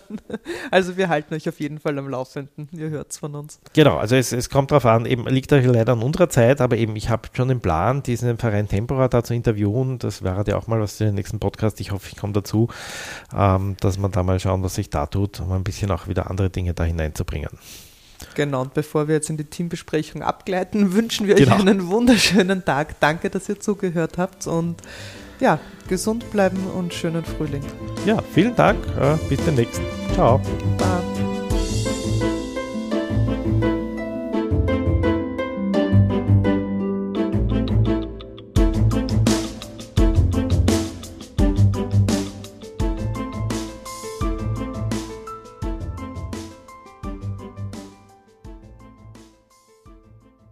Also 0.72 0.98
wir 0.98 1.10
halten 1.10 1.36
euch 1.36 1.48
auf 1.48 1.60
jeden 1.60 1.80
Fall 1.80 1.98
am 2.00 2.10
Laufenden. 2.10 2.70
Ihr 2.72 2.90
hört 2.90 3.12
es 3.12 3.18
von 3.20 3.36
uns. 3.36 3.60
Genau, 3.74 3.98
also 3.98 4.16
es, 4.16 4.32
es 4.32 4.50
kommt 4.50 4.72
darauf 4.72 4.86
an, 4.86 5.06
eben 5.06 5.28
liegt 5.28 5.54
euch 5.54 5.66
leider 5.66 5.94
an 5.94 6.02
unserer 6.02 6.30
Zeit, 6.30 6.62
aber 6.62 6.78
eben 6.78 6.96
ich 6.96 7.10
habe 7.10 7.30
schon 7.34 7.50
den 7.50 7.60
Plan, 7.60 8.02
diesen 8.02 8.38
Verein 8.38 8.68
Tempora 8.68 9.08
da 9.08 9.24
zu 9.24 9.34
interviewen. 9.34 10.00
Das 10.00 10.24
wäre 10.24 10.44
ja 10.48 10.58
auch 10.58 10.68
mal 10.68 10.80
was 10.80 10.98
für 10.98 11.06
den 11.06 11.16
nächsten 11.16 11.40
Podcast. 11.40 11.80
Ich 11.82 11.92
hoffe, 11.92 12.08
ich 12.12 12.18
komme 12.18 12.34
dazu, 12.34 12.70
ähm, 13.36 13.76
dass 13.80 13.98
man 13.98 14.12
da 14.12 14.24
mal 14.24 14.40
schauen, 14.40 14.64
was 14.64 14.76
sich 14.76 14.90
da 14.90 15.06
tut, 15.06 15.40
um 15.40 15.52
ein 15.52 15.64
bisschen 15.64 15.92
auch 15.92 16.08
wieder 16.08 16.30
andere 16.30 16.50
Dinge 16.50 16.74
da 16.74 16.84
hineinzubringen. 16.84 17.50
Genau, 18.36 18.62
und 18.62 18.74
bevor 18.74 19.08
wir 19.08 19.16
jetzt 19.16 19.30
in 19.30 19.38
die 19.38 19.46
Teambesprechung 19.46 20.22
abgleiten, 20.22 20.94
wünschen 20.94 21.28
wir 21.28 21.36
genau. 21.36 21.56
euch 21.56 21.62
einen 21.62 21.88
wunderschönen 21.88 22.66
Tag. 22.66 23.00
Danke, 23.00 23.30
dass 23.30 23.50
ihr 23.50 23.60
zugehört 23.60 24.18
habt 24.18 24.48
und 24.48 24.82
ja, 25.40 25.60
gesund 25.88 26.30
bleiben 26.32 26.60
und 26.76 26.94
schönen 26.94 27.24
Frühling. 27.24 27.64
Ja, 28.06 28.22
vielen 28.34 28.56
Dank. 28.56 28.86
Äh, 29.00 29.16
bis 29.30 29.44
demnächst. 29.46 29.82
Ciao. 30.14 30.40
Bye. 30.78 31.29